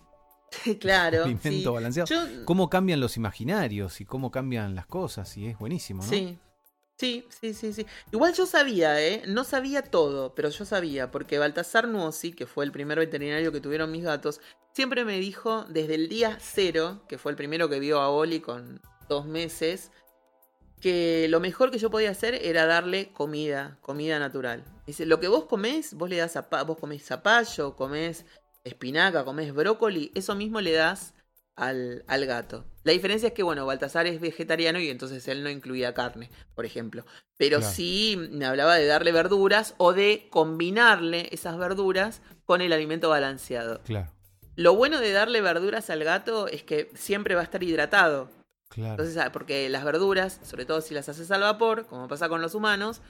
[0.81, 1.25] claro.
[1.25, 1.75] Alimento sí.
[1.75, 2.07] balanceado.
[2.09, 6.09] Yo- Cómo cambian los imaginarios y cómo cambian las cosas y es buenísimo, ¿no?
[6.09, 6.39] Sí.
[7.01, 7.87] Sí, sí, sí, sí.
[8.11, 9.23] Igual yo sabía, ¿eh?
[9.29, 13.61] No sabía todo, pero yo sabía, porque Baltasar Nuosi, que fue el primer veterinario que
[13.61, 14.41] tuvieron mis gatos,
[14.79, 18.39] siempre me dijo desde el día cero, que fue el primero que vio a Oli
[18.39, 19.91] con dos meses,
[20.81, 24.63] que lo mejor que yo podía hacer era darle comida, comida natural.
[24.87, 28.25] Dice, lo que vos comés, vos le das zapa- vos comés zapallo, comés
[28.63, 31.13] espinaca, comés brócoli, eso mismo le das
[31.57, 32.65] al, al gato.
[32.85, 36.65] La diferencia es que, bueno, Baltasar es vegetariano y entonces él no incluía carne, por
[36.65, 37.05] ejemplo.
[37.37, 37.75] Pero Claro.
[37.75, 43.81] sí me hablaba de darle verduras o de combinarle esas verduras con el alimento balanceado.
[43.83, 44.13] Claro,
[44.59, 48.29] Lo bueno de darle verduras al gato es que siempre va a estar hidratado.
[48.69, 48.91] claro.
[48.93, 52.43] Entonces, ah, porque las verduras, sobre todo si las haces al vapor, como pasa con
[52.43, 53.01] los humanos,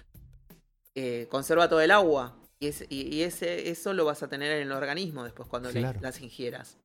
[0.95, 2.37] eh, conserva todo el agua.
[2.61, 6.21] Y, y ese, eso lo vas a tener en el organismo después cuando le- las
[6.21, 6.77] ingieras.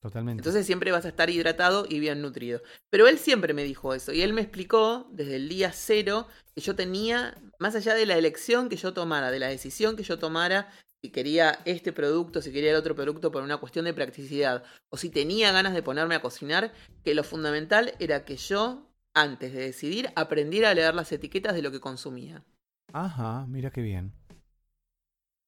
[0.00, 0.40] Totalmente.
[0.40, 2.60] Entonces siempre vas a estar hidratado y bien nutrido.
[2.90, 4.12] Pero él siempre me dijo eso.
[4.12, 8.16] Y él me explicó desde el día cero que yo tenía, más allá de la
[8.18, 10.70] elección que yo tomara, de la decisión que yo tomara,
[11.02, 14.96] si quería este producto, si quería el otro producto por una cuestión de practicidad, o
[14.96, 16.72] si tenía ganas de ponerme a cocinar,
[17.04, 21.62] que lo fundamental era que yo, antes de decidir, aprendiera a leer las etiquetas de
[21.62, 22.44] lo que consumía.
[22.92, 24.12] Ajá, mira qué bien.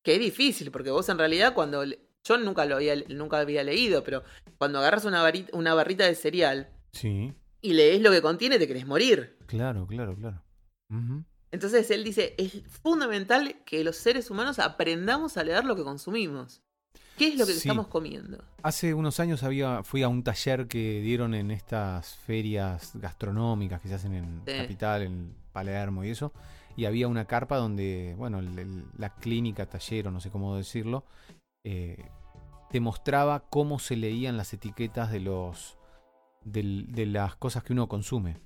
[0.02, 4.02] Que es difícil, porque vos en realidad cuando yo nunca lo había, nunca había leído,
[4.02, 4.24] pero
[4.58, 5.22] cuando agarras una,
[5.52, 9.36] una barrita de cereal Sí, y lees lo que contiene, te querés morir.
[9.46, 10.42] claro, claro, claro.
[11.54, 16.62] Entonces él dice, es fundamental que los seres humanos aprendamos a leer lo que consumimos.
[17.16, 17.58] ¿Qué es lo que Sí.
[17.58, 18.42] estamos comiendo?
[18.64, 23.86] Hace unos años había, fui a un taller que dieron en estas ferias gastronómicas que
[23.86, 24.52] se hacen en Sí.
[24.56, 26.32] Capital, en Palermo y eso.
[26.76, 30.56] Y había una carpa donde, bueno, el- el- la clínica, taller o no sé cómo
[30.56, 31.04] decirlo,
[31.64, 32.04] eh,
[32.70, 35.78] te mostraba cómo se leían las etiquetas de los
[36.42, 38.36] del- de las cosas que uno consume.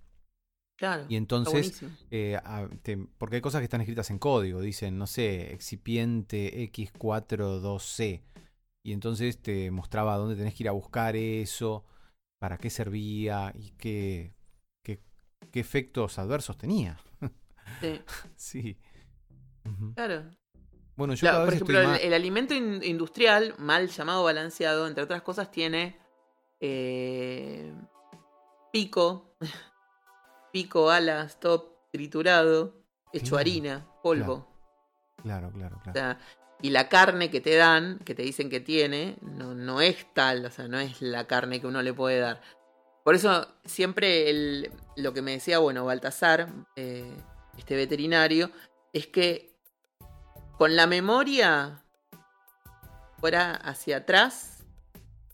[0.78, 1.05] Claro.
[1.09, 1.82] Y entonces,
[2.12, 6.62] eh, a- te- porque hay cosas que están escritas en código, dicen, no sé, excipiente
[6.72, 8.22] X42C.
[8.84, 11.84] Y entonces te mostraba dónde tenés que ir a buscar eso,
[12.38, 14.32] para qué servía y qué,
[14.84, 15.00] qué,
[15.50, 16.96] qué efectos adversos tenía.
[17.80, 18.00] Sí,
[18.36, 18.78] Sí.
[19.94, 20.30] Claro.
[20.96, 22.05] Bueno, yo Claro, cada por ejemplo, estoy el, más...
[22.05, 25.96] el alimento in- industrial, mal llamado balanceado, entre otras cosas, tiene
[26.60, 27.74] eh,
[28.72, 29.34] pico,
[30.52, 32.74] pico, alas, top, triturado,
[33.12, 34.48] hecho harina, polvo.
[35.22, 35.92] Claro, claro, claro.
[35.92, 36.18] sea,
[36.60, 40.44] y la carne que te dan, que te dicen que tiene, no, no es tal,
[40.44, 42.40] o sea, no es la carne que uno le puede dar.
[43.04, 47.16] Por eso siempre el- lo que me decía, bueno, Baltasar, eh,
[47.56, 48.50] este veterinario,
[48.92, 49.56] es que
[50.56, 51.84] con la memoria
[53.18, 54.64] fuera hacia atrás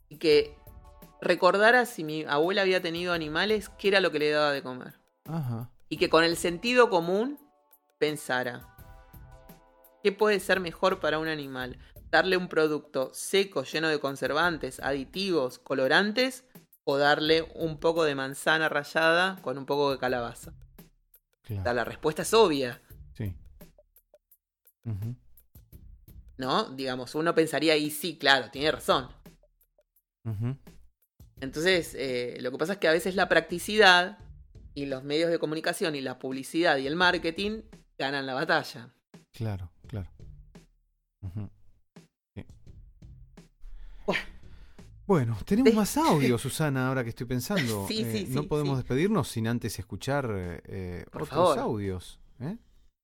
[0.08, 0.56] y que
[1.20, 4.94] recordara si mi abuela había tenido animales, qué era lo que le daba de comer.
[5.24, 5.70] Ajá.
[5.88, 7.38] Y que con el sentido común
[7.98, 8.74] pensara,
[10.02, 11.78] ¿qué puede ser mejor para un animal?
[12.10, 16.44] ¿Darle un producto seco, lleno de conservantes, aditivos, colorantes?
[16.84, 20.50] ¿O darle un poco de manzana rallada con un poco de calabaza?
[20.50, 21.74] O sea, Claro.
[21.74, 22.80] la respuesta es obvia,
[23.14, 23.34] Sí.
[26.36, 26.64] ¿no?
[26.70, 29.08] Digamos, uno pensaría, y sí, claro, tiene razón.
[31.40, 34.18] Entonces, eh, lo que pasa es que a veces la practicidad
[34.74, 37.62] y los medios de comunicación y la publicidad y el marketing
[37.98, 38.92] ganan la batalla.
[39.32, 40.10] Claro, claro.
[42.34, 42.44] Sí.
[44.06, 44.20] Bueno.
[45.06, 47.86] Bueno, tenemos De- más audio, Susana, ahora que estoy pensando.
[47.88, 48.82] Sí, Eh, sí, no sí, podemos sí.
[48.82, 51.58] despedirnos sin antes escuchar eh, eh, Por otros favor.
[51.58, 52.18] audios.
[52.40, 52.56] ¿eh?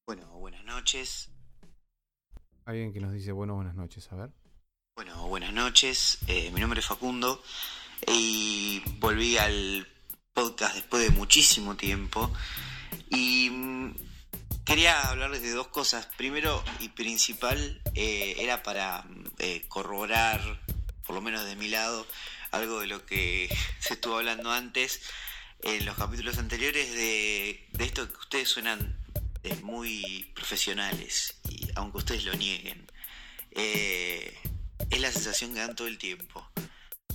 [0.06, 1.30] Bueno, buenas noches.
[2.64, 4.30] Alguien que nos dice, bueno, buenas noches, a ver.
[4.96, 6.18] Bueno, buenas noches.
[6.26, 7.42] Eh, mi nombre es Facundo
[8.06, 9.86] y volví al
[10.32, 12.32] podcast después de muchísimo tiempo
[13.10, 13.94] y mm,
[14.64, 16.06] quería hablarles de dos cosas.
[16.16, 20.40] Primero y principal eh, era para mm, eh, corroborar,
[21.06, 22.06] por lo menos de mi lado,
[22.50, 25.00] algo de lo que se estuvo hablando antes
[25.62, 28.98] en los capítulos anteriores de, esto que ustedes suenan
[29.42, 32.86] eh, muy profesionales y aunque ustedes lo nieguen.
[33.50, 36.48] Es la sensación que dan todo el tiempo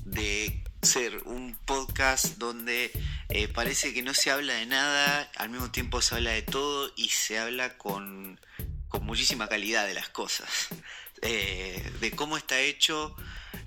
[0.03, 2.91] de ser un podcast donde
[3.29, 6.91] eh, parece que no se habla de nada, al mismo tiempo se habla de todo
[6.95, 8.39] y se habla con,
[8.87, 10.49] con muchísima calidad de las cosas,
[11.21, 13.15] Eh, de cómo está hecho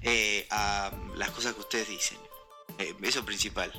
[0.03, 2.19] eh, a las cosas que ustedes dicen.
[3.03, 3.73] Eso principal.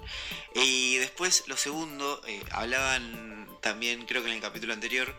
[0.54, 2.22] Y después, lo segundo,
[2.52, 5.16] hablaban también, creo que en el capítulo anterior,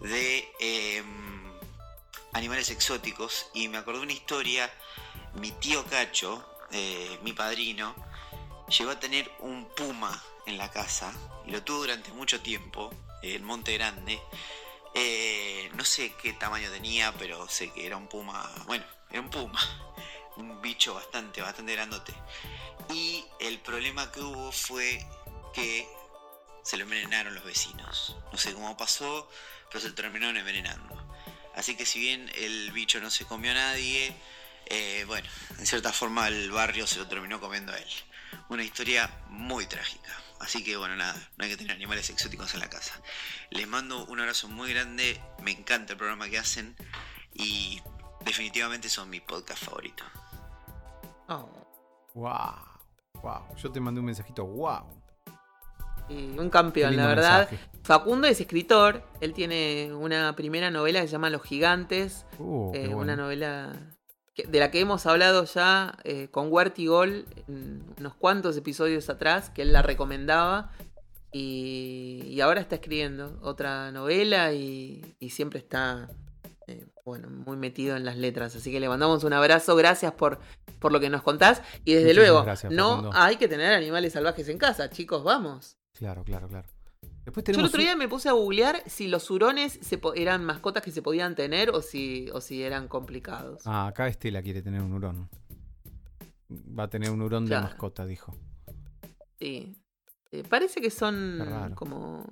[0.00, 1.44] de em,
[2.32, 3.46] animales exóticos.
[3.54, 4.70] Y me acordé una historia.
[5.34, 6.53] Mi tío Cacho,
[7.22, 7.94] mi padrino,
[8.68, 11.12] llegó a tener un puma en la casa.
[11.46, 12.92] Y lo tuvo durante mucho tiempo,
[13.22, 14.20] en Monte Grande.
[14.94, 18.50] Eh, no sé qué tamaño tenía, pero sé que era un puma.
[18.66, 19.60] Bueno, era un puma.
[20.36, 22.12] Un bicho bastante, bastante grandote.
[22.92, 25.06] Y el problema que hubo fue
[25.52, 25.88] que
[26.64, 28.16] se lo envenenaron los vecinos.
[28.32, 29.30] No sé cómo pasó,
[29.70, 30.96] pero se terminaron envenenando.
[31.54, 34.12] Así que si bien el bicho no se comió a nadie,
[34.66, 35.26] eh, bueno,
[35.58, 37.88] en cierta forma el barrio se lo terminó comiendo a él.
[38.48, 40.10] Una historia muy trágica.
[40.40, 43.00] Así que bueno, nada, no hay que tener animales exóticos en la casa.
[43.50, 46.76] Les mando un abrazo muy grande, me encanta el programa que hacen
[47.32, 47.80] y
[48.24, 50.04] definitivamente son mi podcast favorito.
[51.28, 51.48] Oh,
[52.14, 52.54] Wow,
[53.22, 53.56] wow.
[53.56, 54.84] Yo te mandé un mensajito, wow.
[56.08, 57.48] y un campeón, la verdad.
[57.50, 57.70] mensaje.
[57.82, 62.80] Facundo es escritor, él tiene una primera novela que se llama Los Gigantes, Uh, eh,
[62.86, 62.98] bueno.
[62.98, 63.72] una novela
[64.36, 66.72] de la que hemos hablado ya eh, con Gol
[67.46, 70.72] en unos cuantos episodios atrás, que él la recomendaba.
[71.30, 76.08] Y, y ahora está escribiendo otra novela y, y siempre está
[76.68, 78.54] eh, bueno, muy metido en las letras.
[78.54, 80.38] Así que le mandamos un abrazo, gracias por,
[80.78, 81.60] por lo que nos contás.
[81.84, 85.76] Y desde Muchísimas luego, gracias, no hay que tener animales salvajes en casa, chicos, vamos.
[85.92, 86.68] Claro, claro, claro.
[87.24, 90.82] Después Yo el otro día me puse a googlear si los hurones se eran mascotas
[90.82, 93.62] que se podían tener o si, o si eran complicados.
[93.64, 95.28] Ah, acá Estela quiere tener un hurón.
[96.78, 97.64] Va a tener un hurón Claro.
[97.64, 98.36] de mascota, dijo.
[99.38, 99.74] Sí.
[100.32, 102.26] Eh, parece que son como.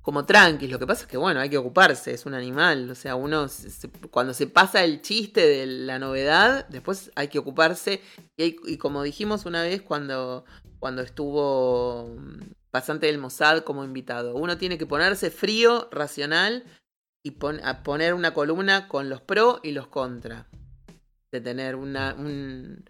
[0.00, 0.70] como tranquis.
[0.70, 2.90] Lo que pasa es que, bueno, hay que ocuparse, es un animal.
[2.90, 7.28] O sea, uno se- se- cuando se pasa el chiste de la novedad, después hay
[7.28, 8.00] que ocuparse.
[8.38, 10.44] Y, hay- y como dijimos una vez cuando,
[10.78, 12.40] cuando estuvo mm,
[12.70, 16.64] pasante del Mossad como invitado, uno tiene que ponerse frío, racional
[17.24, 20.48] y pon- a poner una columna con los pro y los contra.
[21.30, 22.84] De tener una, un,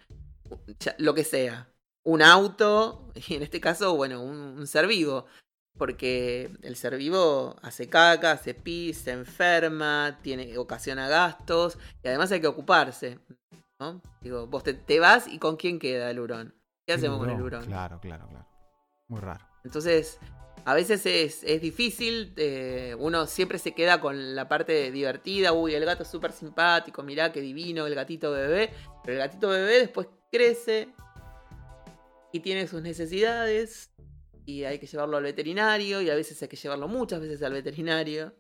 [0.99, 1.69] lo que sea.
[2.05, 5.27] Un auto, y en este caso, bueno, un, un ser vivo.
[5.77, 12.33] Porque el ser vivo hace caca, hace pis, se enferma, tiene, ocasiona gastos y además
[12.33, 13.21] hay que ocuparse.
[13.81, 14.03] ¿no?
[14.21, 16.53] Digo, vos te, te vas y ¿con quién queda el hurón?
[16.85, 17.65] ¿Qué hacemos con el hurón?
[17.67, 18.49] Claro, claro, claro.
[19.07, 19.47] Muy raro.
[19.65, 20.19] Entonces,
[20.65, 25.75] a veces es, es difícil, eh, uno siempre se queda con la parte divertida, uy,
[25.75, 28.71] el gato es súper simpático, mirá qué divino el gatito bebé,
[29.03, 30.89] pero el gatito bebé después crece
[32.33, 33.91] y tiene sus necesidades
[34.45, 37.53] y hay que llevarlo al veterinario y a veces hay que llevarlo muchas veces al
[37.53, 38.35] veterinario,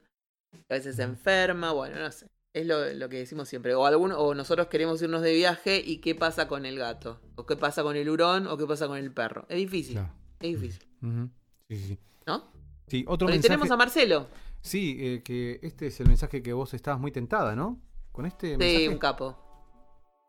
[0.68, 2.26] a veces se enferma, bueno, no sé.
[2.54, 3.74] Es lo, lo que decimos siempre.
[3.74, 7.20] O, alguno, o nosotros queremos irnos de viaje y qué pasa con el gato.
[7.36, 9.46] O qué pasa con el hurón o qué pasa con el perro.
[9.48, 9.98] Es difícil.
[10.40, 10.87] Es difícil.
[11.02, 11.30] Ujú.
[11.68, 11.98] Sí, sí, sí.
[12.26, 12.50] ¿No?
[12.86, 13.48] Sí, otro mensaje.
[13.48, 14.28] tenemos a Marcelo.
[14.60, 17.80] Sí, eh, que este es el mensaje que vos estabas muy tentada, ¿no?
[18.12, 18.88] Con este Sí, mensaje.
[18.88, 19.44] un capo.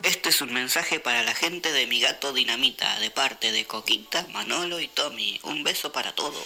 [0.03, 4.25] Este es un mensaje para la gente de mi gato Dinamita, de parte de Coquita,
[4.33, 5.39] Manolo y Tommy.
[5.43, 6.37] Un beso para todos.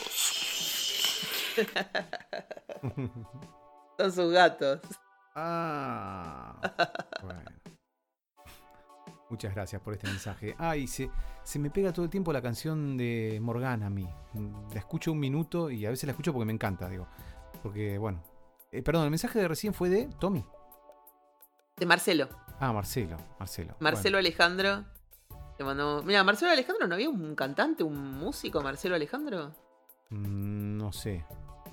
[4.00, 4.80] Son sus gatos.
[5.36, 6.60] Ah.
[7.22, 7.42] Bueno.
[9.34, 10.56] Muchas gracias por este mensaje.
[10.60, 11.10] Ay, se,
[11.42, 14.08] se me pega todo el tiempo la canción de Morgana a mí.
[14.72, 17.08] La escucho un minuto y a veces la escucho porque me encanta, digo.
[17.64, 18.22] Porque, bueno.
[18.72, 20.46] Eh, perdón, el mensaje de recién fue de Tommy.
[21.78, 22.30] De Marcelo.
[22.60, 23.18] Ah, Marcelo.
[23.40, 23.76] Marcelo.
[23.80, 24.86] Marcelo Alejandro.
[25.58, 26.06] Le mandamos.
[26.06, 29.56] Mira, Marcelo Alejandro, ¿no había un cantante, un músico, Marcelo Alejandro?
[30.12, 31.26] Mm, no sé.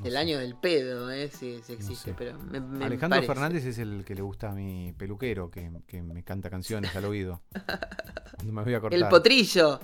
[0.05, 2.14] El año del pedo, eh, si si existe, sé.
[2.16, 3.27] pero me, me Alejandro parece.
[3.27, 7.05] Fernández es el que le gusta a mi peluquero, que, que me canta canciones al
[7.05, 7.43] oído.
[8.44, 8.98] No me voy a cortar.
[8.98, 9.81] El potrillo.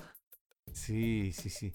[0.73, 1.75] Sí, sí, sí.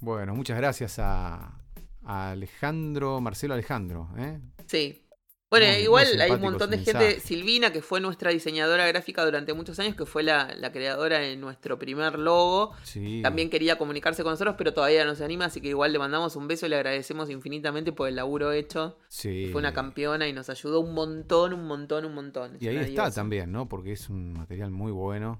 [0.00, 1.58] Bueno, muchas gracias a,
[2.04, 4.10] a Alejandro, Marcelo Alejandro.
[4.18, 4.38] ¿eh?
[4.66, 5.06] Sí.
[5.52, 7.20] Bueno, Muy- muy igual hay un montón de gente.
[7.20, 11.36] Silvina, que fue nuestra diseñadora gráfica durante muchos años, que fue la, la creadora de
[11.36, 12.72] nuestro primer logo.
[12.84, 13.20] Sí.
[13.22, 16.36] También quería comunicarse con nosotros, pero todavía no se anima, así que igual le mandamos
[16.36, 18.96] un beso y le agradecemos infinitamente por el laburo hecho.
[19.08, 19.50] Sí.
[19.52, 22.56] Fue una campeona y nos ayudó un montón, un montón, un montón.
[22.56, 23.10] Es Y ahí está diosa.
[23.16, 23.68] también, ¿no?
[23.68, 25.38] Porque es un material muy bueno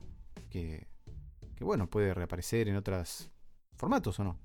[0.51, 0.89] que,
[1.57, 3.31] que bueno, puede reaparecer en otros
[3.77, 4.39] formatos o no.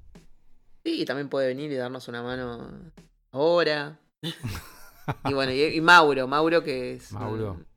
[0.85, 2.71] Sí, y también puede venir y darnos una mano
[3.31, 3.99] ahora.
[5.25, 7.11] y bueno, y, y Mauro, Mauro que es...
[7.11, 7.53] Mauro.
[7.53, 7.67] un-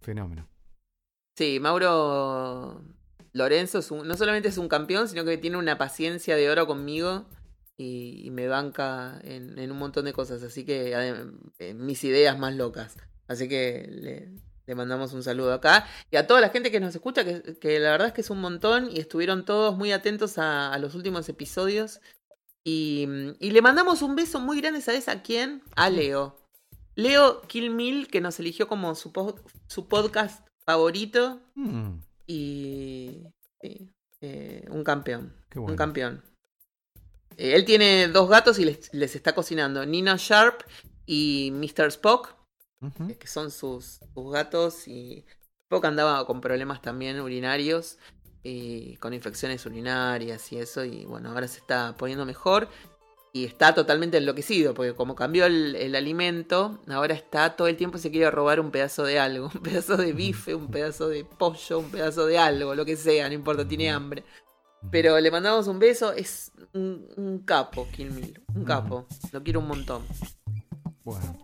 [0.00, 0.48] Fenómeno.
[1.36, 2.82] Sí, Mauro
[3.32, 6.66] Lorenzo es un- no solamente es un campeón, sino que tiene una paciencia de oro
[6.66, 7.26] conmigo
[7.76, 10.42] y, y me banca en, en un montón de cosas.
[10.42, 10.92] Así que
[11.58, 12.96] en mis ideas más locas.
[13.28, 14.32] Así que le,
[14.66, 15.86] le mandamos un saludo acá.
[16.10, 18.30] Y a toda la gente que nos escucha, que, que la verdad es que es
[18.30, 22.00] un montón y estuvieron todos muy atentos a, a los últimos episodios.
[22.64, 23.08] Y,
[23.40, 25.62] y le mandamos un beso muy grande, ¿sabes a quién?
[25.76, 26.38] A Leo.
[26.94, 29.12] Leo Kilmil, que nos eligió como su,
[29.66, 31.40] su podcast favorito.
[31.54, 33.26] Mm, Y.
[33.60, 33.90] sí,
[34.20, 35.34] eh, un campeón.
[35.50, 35.76] qué Un bueno.
[35.76, 36.22] campeón.
[37.36, 39.84] Eh, él tiene dos gatos y les, les está cocinando.
[39.84, 40.62] Nina Sharp
[41.06, 41.86] y Mr.
[41.88, 42.34] Spock,
[43.08, 44.86] eh, que son sus, sus gatos.
[44.86, 45.24] Y
[45.64, 47.98] Spock andaba con problemas también urinarios.
[48.44, 50.84] Y con infecciones urinarias y eso.
[50.84, 52.68] Y bueno, ahora se está poniendo mejor.
[53.34, 57.96] Y está totalmente enloquecido, porque como cambió el, el alimento, ahora está todo el tiempo
[57.96, 61.78] se quiere robar un pedazo de algo, un pedazo de bife, un pedazo de pollo,
[61.78, 64.24] un pedazo de algo, lo que sea, no importa, tiene hambre.
[64.90, 69.68] Pero le mandamos un beso, es un, un capo, Kilmil, un capo, lo quiero un
[69.68, 70.04] montón.
[71.04, 71.42] Bueno.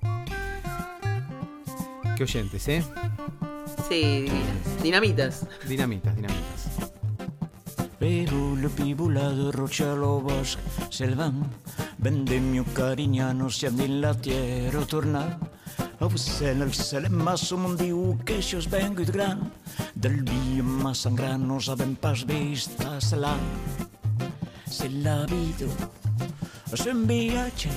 [2.16, 2.84] Qué oyentes, ¿eh?
[3.88, 4.82] Sí, divinas.
[4.82, 5.46] Dinamitas.
[5.66, 6.92] Dinamitas, dinamitas.
[7.98, 10.56] Pero l'epibulado Rochalovas
[10.90, 11.44] se van.
[11.98, 15.36] Vendemmio carignano siamo in la tierra tornare
[16.00, 19.50] Av cellers eller massor mon diu que això és ben gut gran.
[19.94, 23.34] Del dia massa gran no sabem pas vista la.
[24.70, 25.66] Se la vida
[26.72, 27.70] és un viatge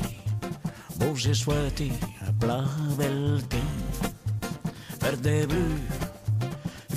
[1.00, 1.88] vos es sueti
[2.28, 2.58] a pla
[3.00, 4.02] del temps
[5.00, 5.64] verde blu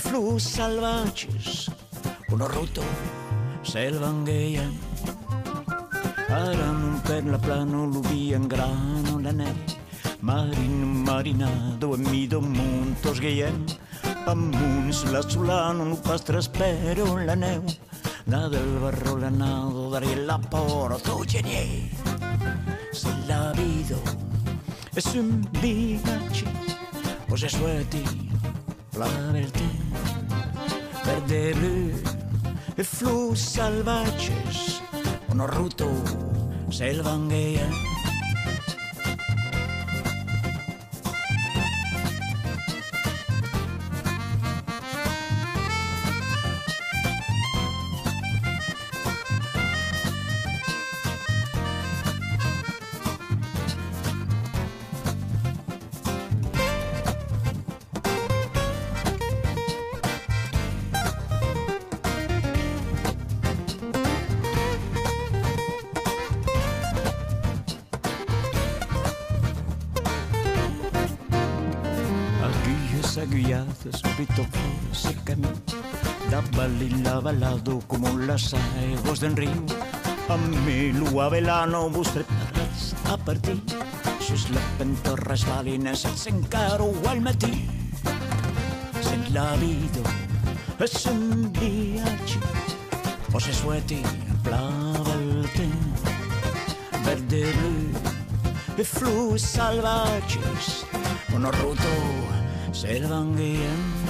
[0.07, 1.69] flus salvatges
[2.35, 2.82] uno roto.
[3.62, 4.66] Selvangueia
[6.28, 9.65] ara non per la plano l'uvi en grano la neve
[10.19, 13.65] Marino marinado en mi montos guillem
[14.27, 17.62] amunt la solano no pas traspero la neu.
[18.27, 21.89] Da del barro lanado daré la porto genier
[22.90, 23.98] se la vida
[24.97, 26.47] es un viaggio
[27.31, 28.02] o se sueti
[28.98, 29.85] la verte.
[31.05, 32.14] Verde blu
[32.77, 34.83] e flus salvaxes
[35.31, 35.89] o no ruto
[36.71, 37.94] selvan gueian
[81.90, 83.61] preparas a partir.
[84.27, 87.69] Sus lapentorras balines el sencaro al matí
[89.02, 90.01] Se la vida
[90.78, 92.40] es un viaggio
[93.35, 94.02] O se sueti
[94.43, 96.11] plava il tempo
[97.05, 98.01] Verde blu
[98.78, 100.86] e flus salvages
[101.35, 101.94] Uno ruto
[102.73, 104.04] selvanguien